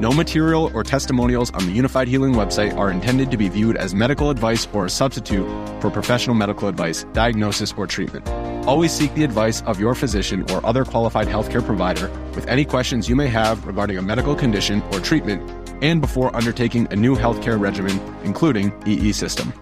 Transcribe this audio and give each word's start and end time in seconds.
No 0.00 0.12
material 0.12 0.70
or 0.74 0.84
testimonials 0.84 1.50
on 1.50 1.66
the 1.66 1.76
Unifyd 1.76 2.06
Healing 2.06 2.32
website 2.32 2.76
are 2.76 2.88
intended 2.88 3.32
to 3.32 3.36
be 3.36 3.48
viewed 3.48 3.76
as 3.76 3.96
medical 3.96 4.30
advice 4.30 4.68
or 4.72 4.86
a 4.86 4.90
substitute 4.90 5.44
for 5.80 5.90
professional 5.90 6.36
medical 6.36 6.68
advice, 6.68 7.02
diagnosis, 7.12 7.74
or 7.76 7.88
treatment. 7.88 8.28
Always 8.64 8.92
seek 8.92 9.12
the 9.14 9.24
advice 9.24 9.60
of 9.62 9.80
your 9.80 9.96
physician 9.96 10.48
or 10.52 10.64
other 10.64 10.84
qualified 10.84 11.26
healthcare 11.26 11.66
provider 11.66 12.08
with 12.36 12.46
any 12.46 12.64
questions 12.64 13.08
you 13.08 13.16
may 13.16 13.26
have 13.26 13.66
regarding 13.66 13.98
a 13.98 14.02
medical 14.02 14.36
condition 14.36 14.82
or 14.92 15.00
treatment 15.00 15.42
and 15.82 16.00
before 16.00 16.34
undertaking 16.36 16.86
a 16.92 16.96
new 16.96 17.16
healthcare 17.16 17.58
regimen, 17.58 18.00
including 18.22 18.72
EE 18.86 19.10
system. 19.10 19.52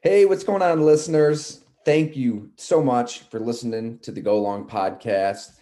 Hey, 0.00 0.24
what's 0.24 0.44
going 0.44 0.62
on, 0.62 0.80
listeners? 0.80 1.64
Thank 1.84 2.16
you 2.16 2.50
so 2.56 2.82
much 2.82 3.20
for 3.28 3.40
listening 3.40 3.98
to 3.98 4.10
the 4.10 4.22
Go 4.22 4.40
Long 4.40 4.66
podcast. 4.66 5.55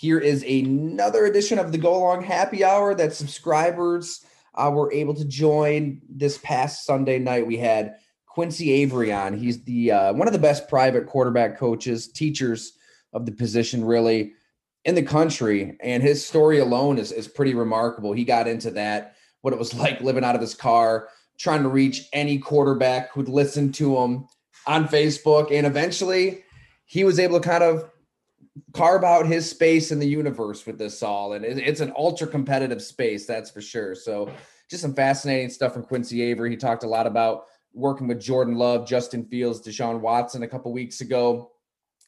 Here 0.00 0.18
is 0.18 0.42
another 0.44 1.26
edition 1.26 1.58
of 1.58 1.72
the 1.72 1.76
Go 1.76 2.00
Long 2.00 2.22
Happy 2.24 2.64
Hour 2.64 2.94
that 2.94 3.12
subscribers 3.12 4.24
uh, 4.54 4.70
were 4.72 4.90
able 4.94 5.12
to 5.12 5.26
join 5.26 6.00
this 6.08 6.38
past 6.38 6.86
Sunday 6.86 7.18
night. 7.18 7.46
We 7.46 7.58
had 7.58 7.96
Quincy 8.24 8.72
Avery 8.72 9.12
on. 9.12 9.36
He's 9.36 9.62
the 9.64 9.92
uh, 9.92 10.12
one 10.14 10.26
of 10.26 10.32
the 10.32 10.38
best 10.38 10.70
private 10.70 11.06
quarterback 11.06 11.58
coaches, 11.58 12.10
teachers 12.10 12.72
of 13.12 13.26
the 13.26 13.32
position, 13.32 13.84
really 13.84 14.32
in 14.86 14.94
the 14.94 15.02
country. 15.02 15.76
And 15.82 16.02
his 16.02 16.26
story 16.26 16.60
alone 16.60 16.96
is 16.96 17.12
is 17.12 17.28
pretty 17.28 17.52
remarkable. 17.52 18.14
He 18.14 18.24
got 18.24 18.48
into 18.48 18.70
that, 18.70 19.16
what 19.42 19.52
it 19.52 19.58
was 19.58 19.74
like 19.78 20.00
living 20.00 20.24
out 20.24 20.34
of 20.34 20.40
his 20.40 20.54
car, 20.54 21.08
trying 21.38 21.62
to 21.62 21.68
reach 21.68 22.08
any 22.14 22.38
quarterback 22.38 23.12
who'd 23.12 23.28
listen 23.28 23.70
to 23.72 23.98
him 23.98 24.26
on 24.66 24.88
Facebook, 24.88 25.52
and 25.52 25.66
eventually 25.66 26.42
he 26.86 27.04
was 27.04 27.18
able 27.18 27.38
to 27.38 27.46
kind 27.46 27.62
of 27.62 27.89
carve 28.72 29.04
out 29.04 29.26
his 29.26 29.48
space 29.48 29.90
in 29.90 29.98
the 29.98 30.08
universe 30.08 30.66
with 30.66 30.78
this 30.78 31.02
all. 31.02 31.34
And 31.34 31.44
it's 31.44 31.80
an 31.80 31.92
ultra 31.96 32.26
competitive 32.26 32.82
space 32.82 33.26
that's 33.26 33.50
for 33.50 33.60
sure. 33.60 33.94
So 33.94 34.30
just 34.68 34.82
some 34.82 34.94
fascinating 34.94 35.50
stuff 35.50 35.72
from 35.74 35.82
quincy 35.82 36.22
avery. 36.22 36.50
He 36.50 36.56
talked 36.56 36.84
a 36.84 36.88
lot 36.88 37.06
about 37.06 37.46
working 37.72 38.08
with 38.08 38.20
jordan 38.20 38.56
love 38.56 38.84
justin 38.84 39.24
fields 39.24 39.62
deshaun 39.62 40.00
watson 40.00 40.42
a 40.42 40.48
couple 40.48 40.72
weeks 40.72 41.00
ago. 41.00 41.52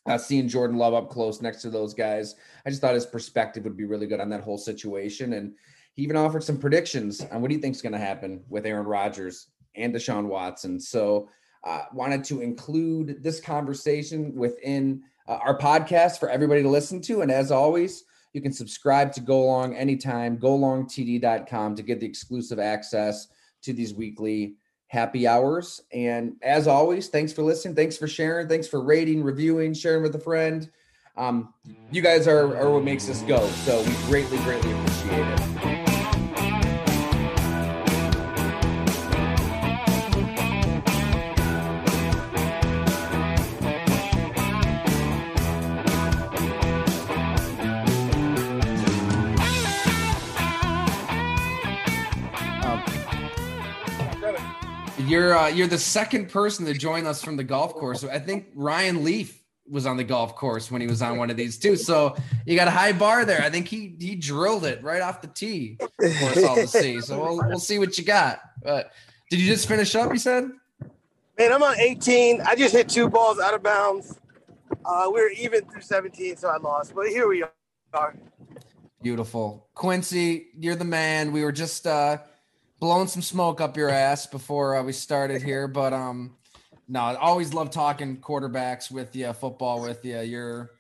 Uh, 0.06 0.18
seeing 0.18 0.48
jordan 0.48 0.76
love 0.76 0.94
up 0.94 1.08
close 1.08 1.40
next 1.40 1.62
to 1.62 1.70
those 1.70 1.94
guys 1.94 2.34
i 2.66 2.70
just 2.70 2.80
thought 2.80 2.94
his 2.94 3.06
perspective 3.06 3.62
would 3.62 3.76
be 3.76 3.84
really 3.84 4.08
good 4.08 4.18
on 4.18 4.28
that 4.28 4.42
whole 4.42 4.58
situation. 4.58 5.34
And 5.34 5.54
he 5.94 6.02
even 6.02 6.16
offered 6.16 6.42
some 6.42 6.58
predictions 6.58 7.24
on 7.30 7.42
what 7.42 7.50
he 7.50 7.58
thinks 7.58 7.78
is 7.78 7.82
going 7.82 7.92
to 7.92 7.98
happen 7.98 8.42
with 8.48 8.66
aaron 8.66 8.86
rodgers 8.86 9.48
and 9.74 9.94
deshaun 9.94 10.26
watson. 10.26 10.80
So 10.80 11.28
uh, 11.64 11.84
wanted 11.92 12.24
to 12.24 12.40
include 12.40 13.22
this 13.22 13.40
conversation 13.40 14.34
within 14.34 15.02
uh, 15.28 15.38
our 15.42 15.58
podcast 15.58 16.18
for 16.18 16.28
everybody 16.28 16.62
to 16.62 16.68
listen 16.68 17.00
to. 17.02 17.22
And 17.22 17.30
as 17.30 17.50
always, 17.50 18.04
you 18.32 18.40
can 18.40 18.52
subscribe 18.52 19.12
to 19.12 19.20
Go 19.20 19.44
Long 19.44 19.76
anytime, 19.76 20.38
golongtd.com 20.38 21.76
to 21.76 21.82
get 21.82 22.00
the 22.00 22.06
exclusive 22.06 22.58
access 22.58 23.28
to 23.62 23.72
these 23.72 23.94
weekly 23.94 24.54
happy 24.88 25.26
hours. 25.26 25.80
And 25.92 26.34
as 26.42 26.66
always, 26.66 27.08
thanks 27.08 27.32
for 27.32 27.42
listening. 27.42 27.74
Thanks 27.74 27.96
for 27.96 28.06
sharing. 28.06 28.48
Thanks 28.48 28.68
for 28.68 28.82
rating, 28.82 29.22
reviewing, 29.22 29.74
sharing 29.74 30.02
with 30.02 30.14
a 30.14 30.20
friend. 30.20 30.70
Um, 31.16 31.52
you 31.90 32.02
guys 32.02 32.26
are, 32.26 32.56
are 32.56 32.70
what 32.70 32.84
makes 32.84 33.08
us 33.08 33.22
go. 33.22 33.46
So 33.48 33.82
we 33.82 33.92
greatly, 34.06 34.38
greatly 34.38 34.72
appreciate 34.72 35.26
it. 35.28 35.71
You're 55.32 55.40
uh, 55.40 55.48
you're 55.48 55.66
the 55.66 55.78
second 55.78 56.28
person 56.28 56.66
to 56.66 56.74
join 56.74 57.06
us 57.06 57.24
from 57.24 57.38
the 57.38 57.44
golf 57.44 57.72
course. 57.72 58.04
I 58.04 58.18
think 58.18 58.48
Ryan 58.54 59.02
Leaf 59.02 59.42
was 59.66 59.86
on 59.86 59.96
the 59.96 60.04
golf 60.04 60.36
course 60.36 60.70
when 60.70 60.82
he 60.82 60.86
was 60.86 61.00
on 61.00 61.16
one 61.16 61.30
of 61.30 61.38
these 61.38 61.58
too. 61.58 61.74
So 61.74 62.14
you 62.44 62.54
got 62.54 62.68
a 62.68 62.70
high 62.70 62.92
bar 62.92 63.24
there. 63.24 63.40
I 63.40 63.48
think 63.48 63.66
he 63.66 63.96
he 63.98 64.14
drilled 64.14 64.66
it 64.66 64.82
right 64.82 65.00
off 65.00 65.22
the 65.22 65.28
tee 65.28 65.78
for 65.78 66.04
us 66.04 66.44
all 66.44 66.56
to 66.56 66.66
see. 66.66 67.00
So 67.00 67.18
we'll 67.18 67.48
we'll 67.48 67.58
see 67.58 67.78
what 67.78 67.96
you 67.96 68.04
got. 68.04 68.42
But 68.62 68.92
did 69.30 69.40
you 69.40 69.46
just 69.46 69.66
finish 69.66 69.94
up? 69.94 70.12
You 70.12 70.18
said. 70.18 70.50
Man, 71.38 71.50
I'm 71.50 71.62
on 71.62 71.80
18. 71.80 72.42
I 72.42 72.54
just 72.54 72.74
hit 72.74 72.90
two 72.90 73.08
balls 73.08 73.40
out 73.40 73.54
of 73.54 73.62
bounds. 73.62 74.20
Uh, 74.84 75.06
we 75.06 75.18
were 75.18 75.30
even 75.30 75.64
through 75.64 75.80
17, 75.80 76.36
so 76.36 76.48
I 76.48 76.58
lost. 76.58 76.94
But 76.94 77.06
here 77.06 77.26
we 77.26 77.42
are. 77.94 78.14
Beautiful, 79.00 79.66
Quincy. 79.72 80.48
You're 80.58 80.76
the 80.76 80.84
man. 80.84 81.32
We 81.32 81.42
were 81.42 81.52
just. 81.52 81.86
uh 81.86 82.18
blowing 82.82 83.06
some 83.06 83.22
smoke 83.22 83.60
up 83.60 83.76
your 83.76 83.88
ass 83.88 84.26
before 84.26 84.74
uh, 84.74 84.82
we 84.82 84.92
started 84.92 85.40
here, 85.40 85.68
but 85.68 85.92
um, 85.92 86.34
no, 86.88 86.98
I 86.98 87.14
always 87.14 87.54
love 87.54 87.70
talking 87.70 88.16
quarterbacks 88.16 88.90
with 88.90 89.14
you, 89.14 89.32
football 89.34 89.80
with 89.80 90.04
you. 90.04 90.18
You're 90.18 90.72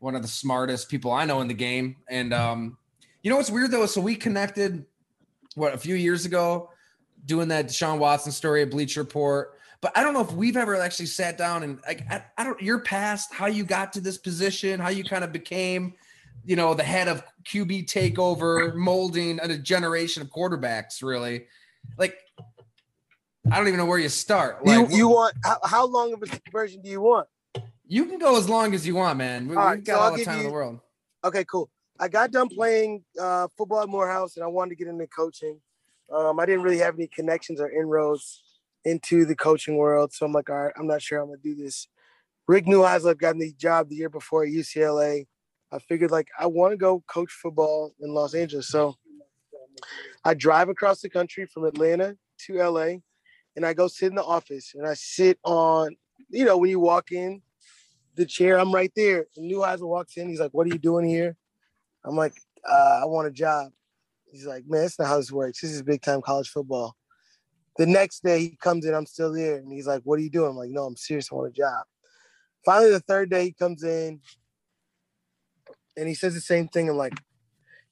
one 0.00 0.14
of 0.14 0.20
the 0.20 0.28
smartest 0.28 0.90
people 0.90 1.12
I 1.12 1.24
know 1.24 1.40
in 1.40 1.48
the 1.48 1.54
game, 1.54 1.96
and 2.10 2.34
um, 2.34 2.76
you 3.22 3.30
know 3.30 3.38
what's 3.38 3.50
weird 3.50 3.70
though? 3.70 3.86
So 3.86 4.02
we 4.02 4.16
connected 4.16 4.84
what 5.54 5.72
a 5.72 5.78
few 5.78 5.94
years 5.94 6.26
ago, 6.26 6.68
doing 7.24 7.48
that 7.48 7.68
Deshaun 7.68 7.98
Watson 7.98 8.32
story 8.32 8.60
at 8.60 8.70
Bleacher 8.70 9.00
Report. 9.00 9.58
But 9.80 9.96
I 9.96 10.02
don't 10.02 10.12
know 10.12 10.20
if 10.20 10.32
we've 10.32 10.58
ever 10.58 10.76
actually 10.76 11.06
sat 11.06 11.38
down 11.38 11.62
and 11.62 11.80
like 11.86 12.02
I, 12.10 12.22
I 12.36 12.44
don't 12.44 12.60
your 12.60 12.80
past, 12.80 13.32
how 13.32 13.46
you 13.46 13.64
got 13.64 13.94
to 13.94 14.02
this 14.02 14.18
position, 14.18 14.78
how 14.78 14.90
you 14.90 15.04
kind 15.04 15.24
of 15.24 15.32
became 15.32 15.94
you 16.44 16.56
know, 16.56 16.74
the 16.74 16.82
head 16.82 17.08
of 17.08 17.22
QB 17.44 17.86
takeover, 17.86 18.74
molding 18.74 19.40
a 19.40 19.56
generation 19.58 20.22
of 20.22 20.30
quarterbacks, 20.30 21.02
really. 21.02 21.46
Like, 21.98 22.16
I 23.50 23.56
don't 23.56 23.68
even 23.68 23.78
know 23.78 23.86
where 23.86 23.98
you 23.98 24.08
start. 24.08 24.64
Like, 24.64 24.90
you, 24.90 24.96
you 24.96 25.08
want 25.08 25.34
how, 25.44 25.58
how 25.64 25.86
long 25.86 26.12
of 26.12 26.22
a 26.22 26.40
version 26.50 26.82
do 26.82 26.90
you 26.90 27.00
want? 27.00 27.28
You 27.86 28.06
can 28.06 28.18
go 28.18 28.36
as 28.36 28.48
long 28.48 28.74
as 28.74 28.86
you 28.86 28.96
want, 28.96 29.18
man. 29.18 29.48
We, 29.48 29.56
have 29.56 29.84
got 29.84 29.94
so 29.94 30.00
all 30.00 30.16
the 30.16 30.24
time 30.24 30.34
you, 30.34 30.40
in 30.40 30.46
the 30.48 30.52
world. 30.52 30.80
Okay, 31.24 31.44
cool. 31.44 31.70
I 31.98 32.08
got 32.08 32.30
done 32.30 32.48
playing 32.48 33.04
uh, 33.20 33.48
football 33.56 33.82
at 33.82 33.88
Morehouse, 33.88 34.36
and 34.36 34.44
I 34.44 34.48
wanted 34.48 34.70
to 34.70 34.76
get 34.76 34.88
into 34.88 35.06
coaching. 35.06 35.60
Um, 36.12 36.38
I 36.38 36.46
didn't 36.46 36.62
really 36.62 36.78
have 36.78 36.94
any 36.94 37.06
connections 37.06 37.60
or 37.60 37.70
inroads 37.70 38.42
into 38.84 39.24
the 39.24 39.34
coaching 39.34 39.76
world, 39.76 40.12
so 40.12 40.26
I'm 40.26 40.32
like, 40.32 40.50
all 40.50 40.56
right, 40.56 40.72
I'm 40.78 40.86
not 40.86 41.02
sure 41.02 41.20
I'm 41.20 41.28
gonna 41.28 41.38
do 41.42 41.54
this. 41.54 41.88
Rick 42.48 42.66
Neuheisel 42.66 43.18
got 43.18 43.36
the 43.38 43.52
job 43.52 43.88
the 43.88 43.96
year 43.96 44.08
before 44.08 44.44
at 44.44 44.50
UCLA. 44.50 45.26
I 45.76 45.78
figured 45.80 46.10
like 46.10 46.28
I 46.38 46.46
want 46.46 46.72
to 46.72 46.76
go 46.78 47.04
coach 47.06 47.30
football 47.30 47.94
in 48.00 48.14
Los 48.14 48.34
Angeles. 48.34 48.68
So 48.68 48.96
I 50.24 50.32
drive 50.32 50.70
across 50.70 51.02
the 51.02 51.10
country 51.10 51.46
from 51.46 51.64
Atlanta 51.64 52.16
to 52.46 52.54
LA 52.54 52.96
and 53.54 53.64
I 53.64 53.74
go 53.74 53.88
sit 53.88 54.08
in 54.08 54.14
the 54.14 54.24
office 54.24 54.72
and 54.74 54.86
I 54.86 54.94
sit 54.94 55.38
on, 55.44 55.94
you 56.30 56.46
know, 56.46 56.56
when 56.56 56.70
you 56.70 56.80
walk 56.80 57.12
in 57.12 57.42
the 58.14 58.24
chair, 58.24 58.58
I'm 58.58 58.74
right 58.74 58.92
there. 58.96 59.26
And 59.36 59.50
Neuheisel 59.50 59.88
walks 59.88 60.16
in. 60.16 60.28
He's 60.28 60.40
like, 60.40 60.52
What 60.52 60.66
are 60.66 60.72
you 60.72 60.78
doing 60.78 61.06
here? 61.06 61.36
I'm 62.04 62.16
like, 62.16 62.34
uh, 62.66 63.00
I 63.02 63.04
want 63.04 63.28
a 63.28 63.32
job. 63.32 63.72
He's 64.32 64.46
like, 64.46 64.64
Man, 64.66 64.80
that's 64.80 64.98
not 64.98 65.08
how 65.08 65.18
this 65.18 65.30
works. 65.30 65.60
This 65.60 65.72
is 65.72 65.82
big 65.82 66.00
time 66.00 66.22
college 66.22 66.48
football. 66.48 66.96
The 67.76 67.86
next 67.86 68.22
day 68.22 68.40
he 68.40 68.56
comes 68.56 68.86
in, 68.86 68.94
I'm 68.94 69.04
still 69.04 69.34
there. 69.34 69.56
And 69.56 69.70
he's 69.70 69.86
like, 69.86 70.00
What 70.04 70.18
are 70.18 70.22
you 70.22 70.30
doing? 70.30 70.50
I'm 70.50 70.56
like, 70.56 70.70
No, 70.70 70.84
I'm 70.84 70.96
serious. 70.96 71.28
I 71.30 71.34
want 71.34 71.48
a 71.48 71.52
job. 71.52 71.84
Finally, 72.64 72.92
the 72.92 73.00
third 73.00 73.30
day 73.30 73.44
he 73.44 73.52
comes 73.52 73.84
in 73.84 74.20
and 75.96 76.08
he 76.08 76.14
says 76.14 76.34
the 76.34 76.40
same 76.40 76.68
thing. 76.68 76.88
I'm 76.88 76.96
like, 76.96 77.14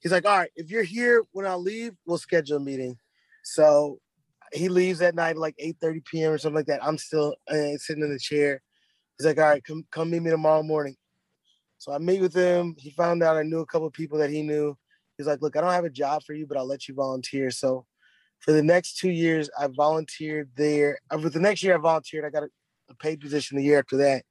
he's 0.00 0.12
like, 0.12 0.26
all 0.26 0.36
right, 0.36 0.50
if 0.56 0.70
you're 0.70 0.82
here 0.82 1.24
when 1.32 1.46
I 1.46 1.54
leave, 1.54 1.94
we'll 2.06 2.18
schedule 2.18 2.58
a 2.58 2.60
meeting. 2.60 2.98
So 3.42 3.98
he 4.52 4.68
leaves 4.68 5.00
at 5.00 5.14
night 5.14 5.36
like 5.36 5.54
8 5.58 5.76
30 5.80 6.00
p.m. 6.00 6.32
or 6.32 6.38
something 6.38 6.56
like 6.56 6.66
that. 6.66 6.84
I'm 6.84 6.98
still 6.98 7.34
uh, 7.48 7.76
sitting 7.76 8.02
in 8.02 8.12
the 8.12 8.18
chair. 8.18 8.62
He's 9.18 9.26
like, 9.26 9.38
all 9.38 9.44
right, 9.44 9.64
come 9.64 9.84
come 9.90 10.10
meet 10.10 10.22
me 10.22 10.30
tomorrow 10.30 10.62
morning. 10.62 10.96
So 11.78 11.92
I 11.92 11.98
meet 11.98 12.20
with 12.20 12.34
him. 12.34 12.74
He 12.78 12.90
found 12.90 13.22
out 13.22 13.36
I 13.36 13.42
knew 13.42 13.60
a 13.60 13.66
couple 13.66 13.86
of 13.86 13.92
people 13.92 14.18
that 14.18 14.30
he 14.30 14.42
knew. 14.42 14.76
He's 15.18 15.26
like, 15.26 15.42
look, 15.42 15.56
I 15.56 15.60
don't 15.60 15.70
have 15.70 15.84
a 15.84 15.90
job 15.90 16.22
for 16.24 16.32
you, 16.32 16.46
but 16.46 16.56
I'll 16.56 16.66
let 16.66 16.88
you 16.88 16.94
volunteer. 16.94 17.50
So 17.50 17.86
for 18.40 18.52
the 18.52 18.62
next 18.62 18.98
two 18.98 19.10
years, 19.10 19.48
I 19.58 19.68
volunteered 19.68 20.50
there. 20.56 20.98
Uh, 21.10 21.18
for 21.18 21.30
the 21.30 21.40
next 21.40 21.62
year, 21.62 21.74
I 21.74 21.78
volunteered. 21.78 22.24
I 22.24 22.30
got 22.30 22.42
a, 22.42 22.48
a 22.90 22.94
paid 22.96 23.20
position 23.20 23.56
the 23.56 23.64
year 23.64 23.78
after 23.78 23.96
that 23.98 24.24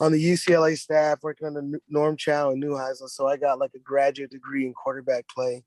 on 0.00 0.12
the 0.12 0.24
UCLA 0.24 0.78
staff, 0.78 1.18
working 1.22 1.46
under 1.46 1.78
Norm 1.88 2.16
Chow 2.16 2.50
and 2.50 2.62
Neuheisel. 2.62 3.08
So 3.08 3.28
I 3.28 3.36
got 3.36 3.58
like 3.58 3.72
a 3.74 3.78
graduate 3.78 4.30
degree 4.30 4.66
in 4.66 4.72
quarterback 4.72 5.28
play. 5.28 5.62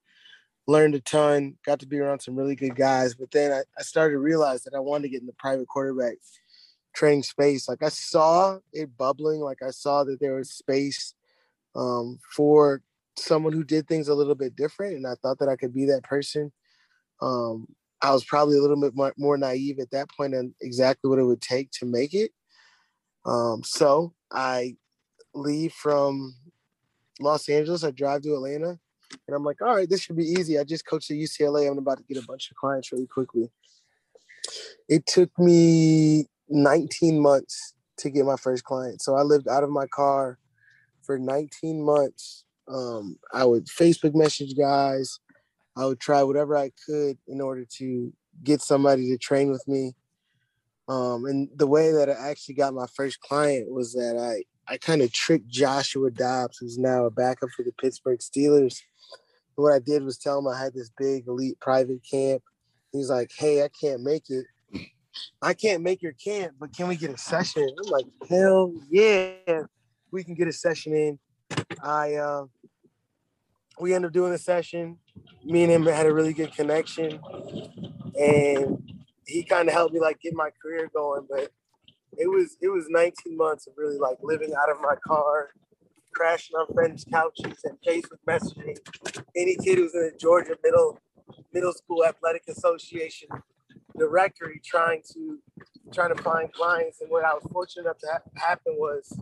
Learned 0.65 0.95
a 0.95 1.01
ton, 1.01 1.57
got 1.65 1.80
to 1.81 1.85
be 1.85 2.00
around 2.00 2.21
some 2.21 2.35
really 2.35 2.56
good 2.56 2.75
guys. 2.75 3.13
But 3.13 3.31
then 3.31 3.51
I, 3.51 3.62
I 3.77 3.83
started 3.83 4.13
to 4.13 4.19
realize 4.19 4.63
that 4.63 4.74
I 4.74 4.80
wanted 4.80 5.03
to 5.03 5.09
get 5.09 5.21
in 5.21 5.27
the 5.27 5.33
private 5.33 5.68
quarterback 5.68 6.15
training 6.95 7.24
space. 7.24 7.68
Like 7.68 7.83
I 7.83 7.89
saw 7.89 8.59
it 8.71 8.97
bubbling, 8.97 9.41
like 9.41 9.62
I 9.62 9.71
saw 9.71 10.03
that 10.06 10.19
there 10.19 10.36
was 10.36 10.51
space 10.51 11.13
um, 11.75 12.19
for 12.36 12.81
someone 13.18 13.53
who 13.53 13.63
did 13.63 13.88
things 13.88 14.07
a 14.07 14.15
little 14.15 14.36
bit 14.36 14.56
different, 14.56 14.95
and 14.95 15.06
I 15.06 15.15
thought 15.21 15.39
that 15.39 15.50
I 15.50 15.56
could 15.56 15.74
be 15.74 15.86
that 15.86 16.03
person. 16.03 16.51
Um, 17.21 17.68
I 18.01 18.12
was 18.12 18.24
probably 18.25 18.57
a 18.57 18.62
little 18.62 18.79
bit 18.79 18.95
more, 18.95 19.13
more 19.18 19.38
naive 19.38 19.79
at 19.79 19.91
that 19.91 20.09
point 20.09 20.36
on 20.36 20.53
exactly 20.62 21.09
what 21.09 21.19
it 21.19 21.24
would 21.24 21.41
take 21.41 21.71
to 21.71 21.86
make 21.86 22.13
it. 22.13 22.31
Um, 23.25 23.63
so 23.63 24.13
I 24.31 24.75
leave 25.33 25.73
from 25.73 26.35
Los 27.19 27.47
Angeles. 27.49 27.83
I 27.83 27.91
drive 27.91 28.21
to 28.23 28.33
Atlanta, 28.35 28.79
and 29.27 29.35
I'm 29.35 29.43
like, 29.43 29.61
all 29.61 29.75
right, 29.75 29.89
this 29.89 30.01
should 30.01 30.17
be 30.17 30.25
easy. 30.25 30.59
I 30.59 30.63
just 30.63 30.85
coached 30.85 31.11
at 31.11 31.17
UCLA. 31.17 31.69
I'm 31.69 31.77
about 31.77 31.97
to 31.97 32.03
get 32.03 32.21
a 32.21 32.27
bunch 32.27 32.49
of 32.51 32.57
clients 32.57 32.91
really 32.91 33.07
quickly. 33.07 33.49
It 34.89 35.05
took 35.05 35.29
me 35.39 36.27
19 36.49 37.19
months 37.19 37.73
to 37.97 38.09
get 38.09 38.25
my 38.25 38.35
first 38.35 38.63
client. 38.63 39.01
So 39.01 39.15
I 39.15 39.21
lived 39.21 39.47
out 39.47 39.63
of 39.63 39.69
my 39.69 39.87
car 39.87 40.37
for 41.01 41.17
19 41.17 41.83
months. 41.83 42.45
Um, 42.67 43.17
I 43.33 43.45
would 43.45 43.67
Facebook 43.67 44.15
message 44.15 44.55
guys. 44.57 45.19
I 45.75 45.85
would 45.85 45.99
try 45.99 46.23
whatever 46.23 46.55
I 46.55 46.71
could 46.85 47.17
in 47.27 47.41
order 47.41 47.65
to 47.77 48.13
get 48.43 48.61
somebody 48.61 49.09
to 49.09 49.17
train 49.17 49.51
with 49.51 49.67
me. 49.67 49.95
Um, 50.88 51.25
and 51.25 51.50
the 51.56 51.68
way 51.68 51.91
that 51.91 52.09
I 52.09 52.30
actually 52.30 52.56
got 52.56 52.74
my 52.74 52.88
first 52.95 53.21
client 53.21 53.71
was 53.71 53.94
that 53.94 54.18
I, 54.18 54.44
I 54.71 54.77
kind 54.77 55.01
of 55.01 55.12
tricked 55.13 55.47
Joshua 55.47 56.12
Dobbs, 56.12 56.57
who's 56.57 56.77
now 56.77 57.06
a 57.06 57.12
backup 57.12 57.50
for 57.56 57.63
the 57.63 57.71
Pittsburgh 57.74 58.19
Steelers. 58.19 58.81
And 59.56 59.63
what 59.63 59.74
I 59.74 59.80
did 59.80 60.03
was 60.03 60.18
tell 60.18 60.39
him 60.39 60.47
I 60.47 60.59
had 60.59 60.74
this 60.74 60.91
big 60.97 61.27
elite 61.27 61.59
private 61.59 62.01
camp. 62.09 62.41
He's 62.91 63.09
like, 63.09 63.31
hey, 63.38 63.63
I 63.63 63.69
can't 63.80 64.03
make 64.03 64.30
it. 64.30 64.45
I 65.41 65.53
can't 65.53 65.83
make 65.83 66.01
your 66.01 66.13
camp, 66.13 66.53
but 66.59 66.75
can 66.75 66.88
we 66.88 66.95
get 66.95 67.12
a 67.12 67.18
session? 67.18 67.69
I'm 67.86 67.91
like, 67.91 68.06
hell 68.27 68.74
yeah, 68.89 69.63
we 70.12 70.24
can 70.24 70.33
get 70.33 70.47
a 70.47 70.53
session 70.53 70.95
in. 70.95 71.19
I 71.83 72.15
uh, 72.15 72.45
we 73.79 73.94
ended 73.94 74.09
up 74.09 74.13
doing 74.13 74.33
a 74.33 74.38
session. 74.39 74.97
Me 75.44 75.63
and 75.63 75.71
him 75.71 75.86
had 75.86 76.07
a 76.07 76.13
really 76.13 76.33
good 76.33 76.56
connection, 76.56 77.19
and 78.19 78.92
he 79.25 79.43
kind 79.43 79.67
of 79.67 79.73
helped 79.73 79.93
me 79.93 79.99
like 79.99 80.19
get 80.21 80.33
my 80.33 80.49
career 80.61 80.89
going. 80.93 81.27
But 81.29 81.51
it 82.17 82.27
was 82.27 82.57
it 82.61 82.69
was 82.69 82.87
19 82.89 83.37
months 83.37 83.67
of 83.67 83.73
really 83.77 83.97
like 83.97 84.17
living 84.21 84.53
out 84.53 84.69
of 84.69 84.81
my 84.81 84.95
car, 85.05 85.49
crashing 86.13 86.55
on 86.55 86.73
friends' 86.73 87.05
couches, 87.11 87.59
and 87.63 87.77
Facebook 87.87 88.19
messaging 88.27 88.77
any 89.35 89.55
kid 89.57 89.77
who's 89.77 89.93
in 89.93 90.01
the 90.01 90.17
Georgia 90.19 90.55
Middle 90.63 90.99
Middle 91.53 91.73
School 91.73 92.05
Athletic 92.05 92.43
Association 92.47 93.29
directory 93.97 94.61
trying 94.63 95.01
to 95.13 95.39
trying 95.93 96.15
to 96.15 96.21
find 96.21 96.51
clients. 96.53 97.01
And 97.01 97.09
what 97.09 97.25
I 97.25 97.33
was 97.33 97.43
fortunate 97.51 97.83
enough 97.83 97.99
to 97.99 98.07
ha- 98.11 98.47
happen 98.47 98.75
was 98.77 99.17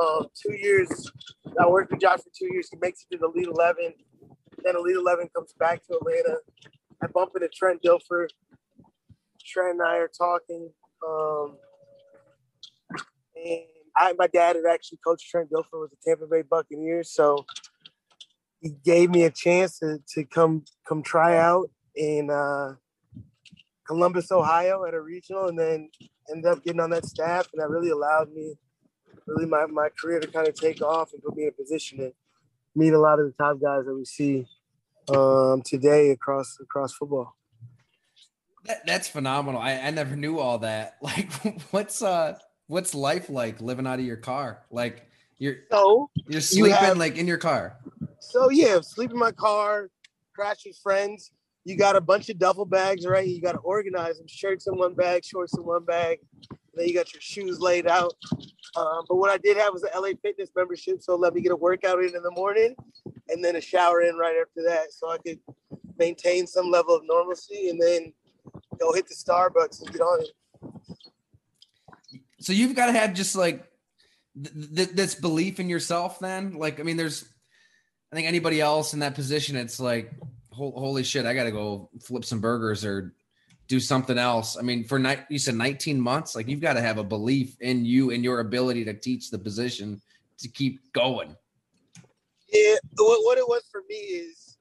um, 0.00 0.26
two 0.40 0.54
years. 0.54 1.10
I 1.60 1.66
worked 1.66 1.90
with 1.90 2.00
Josh 2.00 2.18
for 2.18 2.30
two 2.36 2.52
years. 2.52 2.68
He 2.70 2.78
makes 2.80 3.04
it 3.04 3.14
to 3.14 3.18
the 3.18 3.26
Elite 3.28 3.48
Eleven. 3.48 3.94
Then 4.64 4.74
the 4.74 4.80
Elite 4.80 4.96
Eleven 4.96 5.28
comes 5.34 5.52
back 5.58 5.86
to 5.86 5.96
Atlanta. 5.96 6.38
I 7.02 7.06
bump 7.08 7.32
into 7.34 7.48
Trent 7.48 7.82
Dilfer. 7.82 8.28
Trent 9.46 9.80
and 9.80 9.82
I 9.82 9.96
are 9.96 10.08
talking. 10.08 10.70
Um, 11.06 11.56
and 13.36 13.60
I, 13.96 14.12
my 14.18 14.26
dad 14.26 14.56
had 14.56 14.64
actually 14.70 14.98
coached 15.06 15.30
Trent 15.30 15.50
Dilfer 15.50 15.80
with 15.80 15.90
the 15.90 15.96
Tampa 16.04 16.26
Bay 16.26 16.42
Buccaneers, 16.42 17.10
so 17.10 17.46
he 18.60 18.70
gave 18.84 19.10
me 19.10 19.24
a 19.24 19.30
chance 19.30 19.78
to, 19.78 19.98
to 20.14 20.24
come 20.24 20.64
come 20.88 21.02
try 21.02 21.36
out 21.36 21.70
in 21.94 22.30
uh, 22.30 22.74
Columbus, 23.86 24.30
Ohio 24.32 24.84
at 24.84 24.94
a 24.94 25.00
regional 25.00 25.46
and 25.46 25.58
then 25.58 25.88
ended 26.30 26.50
up 26.50 26.64
getting 26.64 26.80
on 26.80 26.90
that 26.90 27.04
staff. 27.04 27.48
And 27.52 27.62
that 27.62 27.70
really 27.70 27.90
allowed 27.90 28.32
me, 28.32 28.54
really 29.26 29.46
my, 29.46 29.66
my 29.66 29.88
career 29.98 30.20
to 30.20 30.26
kind 30.26 30.48
of 30.48 30.54
take 30.54 30.82
off 30.82 31.12
and 31.12 31.22
put 31.22 31.36
me 31.36 31.44
in 31.44 31.48
a 31.50 31.52
position 31.52 31.98
to 31.98 32.12
meet 32.74 32.92
a 32.92 32.98
lot 32.98 33.20
of 33.20 33.26
the 33.26 33.32
top 33.32 33.60
guys 33.60 33.84
that 33.86 33.94
we 33.94 34.04
see 34.04 34.46
um, 35.08 35.62
today 35.64 36.10
across 36.10 36.58
across 36.60 36.92
football. 36.92 37.36
That, 38.66 38.86
that's 38.86 39.08
phenomenal. 39.08 39.60
I, 39.60 39.74
I 39.74 39.90
never 39.90 40.16
knew 40.16 40.38
all 40.38 40.58
that. 40.58 40.96
Like, 41.02 41.32
what's 41.70 42.02
uh, 42.02 42.38
what's 42.66 42.94
life 42.94 43.30
like 43.30 43.60
living 43.60 43.86
out 43.86 43.98
of 43.98 44.04
your 44.04 44.16
car? 44.16 44.64
Like, 44.70 45.08
you're 45.38 45.56
so 45.70 46.10
you're 46.26 46.40
sleeping 46.40 46.70
you 46.70 46.76
have, 46.76 46.98
like 46.98 47.16
in 47.16 47.26
your 47.26 47.38
car. 47.38 47.78
So 48.20 48.50
yeah, 48.50 48.80
sleep 48.80 49.10
in 49.10 49.18
my 49.18 49.32
car, 49.32 49.90
crash 50.34 50.64
with 50.66 50.76
friends 50.78 51.30
you 51.66 51.76
got 51.76 51.96
a 51.96 52.00
bunch 52.00 52.30
of 52.30 52.38
duffel 52.38 52.64
bags, 52.64 53.04
right? 53.04 53.26
You 53.26 53.42
got 53.42 53.52
to 53.52 53.58
organize 53.58 54.18
them: 54.18 54.28
shirts 54.28 54.68
in 54.68 54.78
one 54.78 54.94
bag, 54.94 55.24
shorts 55.24 55.58
in 55.58 55.64
one 55.64 55.84
bag. 55.84 56.20
Then 56.74 56.86
you 56.86 56.94
got 56.94 57.12
your 57.12 57.20
shoes 57.20 57.58
laid 57.58 57.88
out. 57.88 58.14
Um, 58.76 59.02
but 59.08 59.16
what 59.16 59.30
I 59.30 59.38
did 59.38 59.56
have 59.56 59.72
was 59.72 59.82
an 59.82 59.90
LA 59.92 60.10
Fitness 60.22 60.50
membership, 60.54 61.02
so 61.02 61.16
let 61.16 61.34
me 61.34 61.40
get 61.40 61.50
a 61.50 61.56
workout 61.56 61.98
in 62.04 62.14
in 62.14 62.22
the 62.22 62.30
morning, 62.30 62.76
and 63.28 63.44
then 63.44 63.56
a 63.56 63.60
shower 63.60 64.02
in 64.02 64.16
right 64.16 64.36
after 64.40 64.62
that, 64.64 64.92
so 64.92 65.10
I 65.10 65.18
could 65.18 65.40
maintain 65.98 66.46
some 66.46 66.70
level 66.70 66.94
of 66.94 67.02
normalcy, 67.04 67.68
and 67.68 67.82
then 67.82 68.12
go 68.78 68.92
hit 68.92 69.08
the 69.08 69.14
Starbucks 69.14 69.82
and 69.82 69.92
get 69.92 70.00
on 70.00 70.22
it. 70.22 70.30
So 72.40 72.52
you've 72.52 72.76
got 72.76 72.86
to 72.86 72.92
have 72.92 73.14
just 73.14 73.34
like 73.34 73.64
th- 74.42 74.74
th- 74.74 74.90
this 74.90 75.14
belief 75.14 75.58
in 75.58 75.68
yourself. 75.68 76.18
Then, 76.18 76.54
like, 76.54 76.78
I 76.78 76.82
mean, 76.82 76.96
there's, 76.96 77.24
I 78.12 78.16
think 78.16 78.28
anybody 78.28 78.60
else 78.60 78.94
in 78.94 79.00
that 79.00 79.14
position, 79.14 79.56
it's 79.56 79.80
like 79.80 80.12
holy 80.56 81.02
shit, 81.02 81.26
I 81.26 81.34
got 81.34 81.44
to 81.44 81.50
go 81.50 81.90
flip 82.00 82.24
some 82.24 82.40
burgers 82.40 82.84
or 82.84 83.14
do 83.68 83.80
something 83.80 84.16
else. 84.16 84.56
I 84.56 84.62
mean, 84.62 84.84
for 84.84 84.98
night, 84.98 85.24
you 85.28 85.38
said 85.38 85.54
19 85.54 86.00
months, 86.00 86.34
like 86.34 86.48
you've 86.48 86.60
got 86.60 86.74
to 86.74 86.80
have 86.80 86.98
a 86.98 87.04
belief 87.04 87.56
in 87.60 87.84
you 87.84 88.10
and 88.10 88.24
your 88.24 88.40
ability 88.40 88.84
to 88.84 88.94
teach 88.94 89.30
the 89.30 89.38
position 89.38 90.00
to 90.38 90.48
keep 90.48 90.92
going. 90.92 91.36
Yeah, 92.52 92.76
what, 92.96 93.24
what 93.24 93.38
it 93.38 93.46
was 93.46 93.64
for 93.70 93.82
me 93.88 93.96
is, 93.96 94.56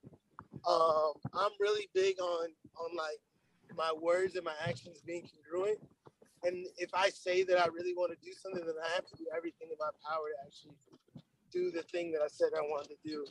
um, 0.67 1.13
I'm 1.33 1.51
really 1.59 1.87
big 1.93 2.19
on 2.19 2.47
on 2.77 2.97
like 2.97 3.19
my 3.75 3.93
words 3.99 4.35
and 4.35 4.45
my 4.45 4.55
actions 4.67 5.01
being 5.05 5.27
congruent. 5.27 5.79
And 6.43 6.67
if 6.77 6.89
I 6.93 7.09
say 7.09 7.43
that 7.43 7.59
I 7.59 7.67
really 7.67 7.93
want 7.93 8.11
to 8.11 8.17
do 8.23 8.33
something, 8.33 8.63
then 8.65 8.75
I 8.83 8.89
have 8.95 9.05
to 9.07 9.15
do 9.17 9.25
everything 9.35 9.69
in 9.71 9.77
my 9.79 9.89
power 10.07 10.29
to 10.29 10.45
actually 10.45 10.75
do 11.51 11.71
the 11.71 11.83
thing 11.83 12.11
that 12.11 12.21
I 12.21 12.27
said 12.27 12.49
I 12.55 12.61
wanted 12.61 12.89
to 12.89 12.97
do 13.03 13.25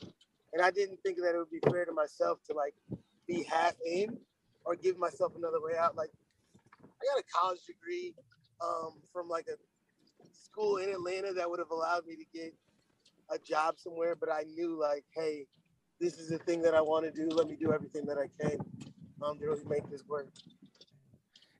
and 0.54 0.62
I 0.62 0.70
didn't 0.70 1.02
think 1.02 1.18
that 1.18 1.34
it 1.34 1.38
would 1.38 1.50
be 1.50 1.60
fair 1.70 1.84
to 1.84 1.92
myself 1.92 2.38
to 2.48 2.54
like 2.54 2.74
be 3.26 3.42
half 3.42 3.74
in 3.84 4.16
or 4.64 4.76
give 4.76 4.96
myself 4.96 5.32
another 5.36 5.60
way 5.60 5.76
out. 5.76 5.96
Like 5.96 6.10
I 6.84 7.04
got 7.12 7.18
a 7.18 7.24
college 7.34 7.64
degree 7.66 8.14
um, 8.60 8.92
from 9.12 9.28
like 9.28 9.48
a 9.48 9.56
school 10.32 10.76
in 10.76 10.88
Atlanta 10.90 11.32
that 11.32 11.50
would 11.50 11.58
have 11.58 11.72
allowed 11.72 12.06
me 12.06 12.14
to 12.14 12.24
get 12.32 12.54
a 13.30 13.38
job 13.38 13.78
somewhere, 13.78 14.14
but 14.14 14.30
I 14.30 14.44
knew 14.44 14.78
like, 14.80 15.04
hey, 15.16 15.46
this 16.00 16.18
is 16.18 16.28
the 16.28 16.38
thing 16.38 16.62
that 16.62 16.74
I 16.74 16.80
want 16.80 17.04
to 17.04 17.10
do. 17.10 17.34
Let 17.34 17.48
me 17.48 17.56
do 17.56 17.72
everything 17.72 18.06
that 18.06 18.18
I 18.18 18.28
can 18.40 18.58
um, 19.24 19.38
to 19.38 19.46
really 19.46 19.64
make 19.66 19.88
this 19.90 20.02
work. 20.08 20.28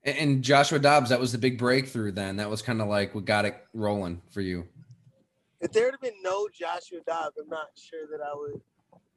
And 0.04 0.42
Joshua 0.42 0.78
Dobbs, 0.78 1.09
that 1.11 1.18
was 1.18 1.33
the 1.33 1.38
big 1.38 1.59
breakthrough. 1.59 2.12
Then 2.12 2.37
that 2.37 2.50
was 2.50 2.61
kind 2.61 2.83
of 2.83 2.88
like 2.88 3.14
what 3.14 3.25
got 3.25 3.47
it 3.47 3.56
rolling 3.73 4.21
for 4.30 4.42
you. 4.42 4.66
If 5.61 5.73
there 5.73 5.90
had 5.90 5.99
been 6.00 6.21
no 6.23 6.47
Joshua 6.52 7.00
Dobbs, 7.06 7.37
I'm 7.40 7.49
not 7.49 7.68
sure 7.75 8.06
that 8.11 8.21
I 8.21 8.35
would 8.35 8.61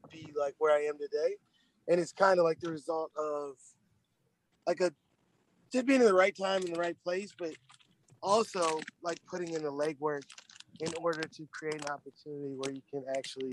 be 0.10 0.32
like 0.40 0.56
where 0.60 0.76
I 0.76 0.84
am 0.84 0.98
today. 0.98 1.36
And 1.90 2.00
it's 2.00 2.14
kind 2.14 2.40
of 2.40 2.46
like 2.46 2.60
the 2.62 2.72
result 2.72 3.12
of 3.18 3.56
like 4.66 4.80
a 4.80 4.92
just 5.72 5.86
being 5.86 6.00
in 6.00 6.06
the 6.06 6.14
right 6.14 6.36
time 6.36 6.62
in 6.62 6.72
the 6.72 6.80
right 6.80 6.96
place, 7.04 7.34
but 7.38 7.52
also 8.24 8.80
like 9.02 9.20
putting 9.30 9.54
in 9.54 9.64
the 9.64 9.72
legwork 9.72 10.24
in 10.80 10.94
order 11.02 11.22
to 11.22 11.48
create 11.52 11.76
an 11.76 11.90
opportunity 11.90 12.56
where 12.56 12.72
you 12.72 12.82
can 12.90 13.04
actually 13.18 13.52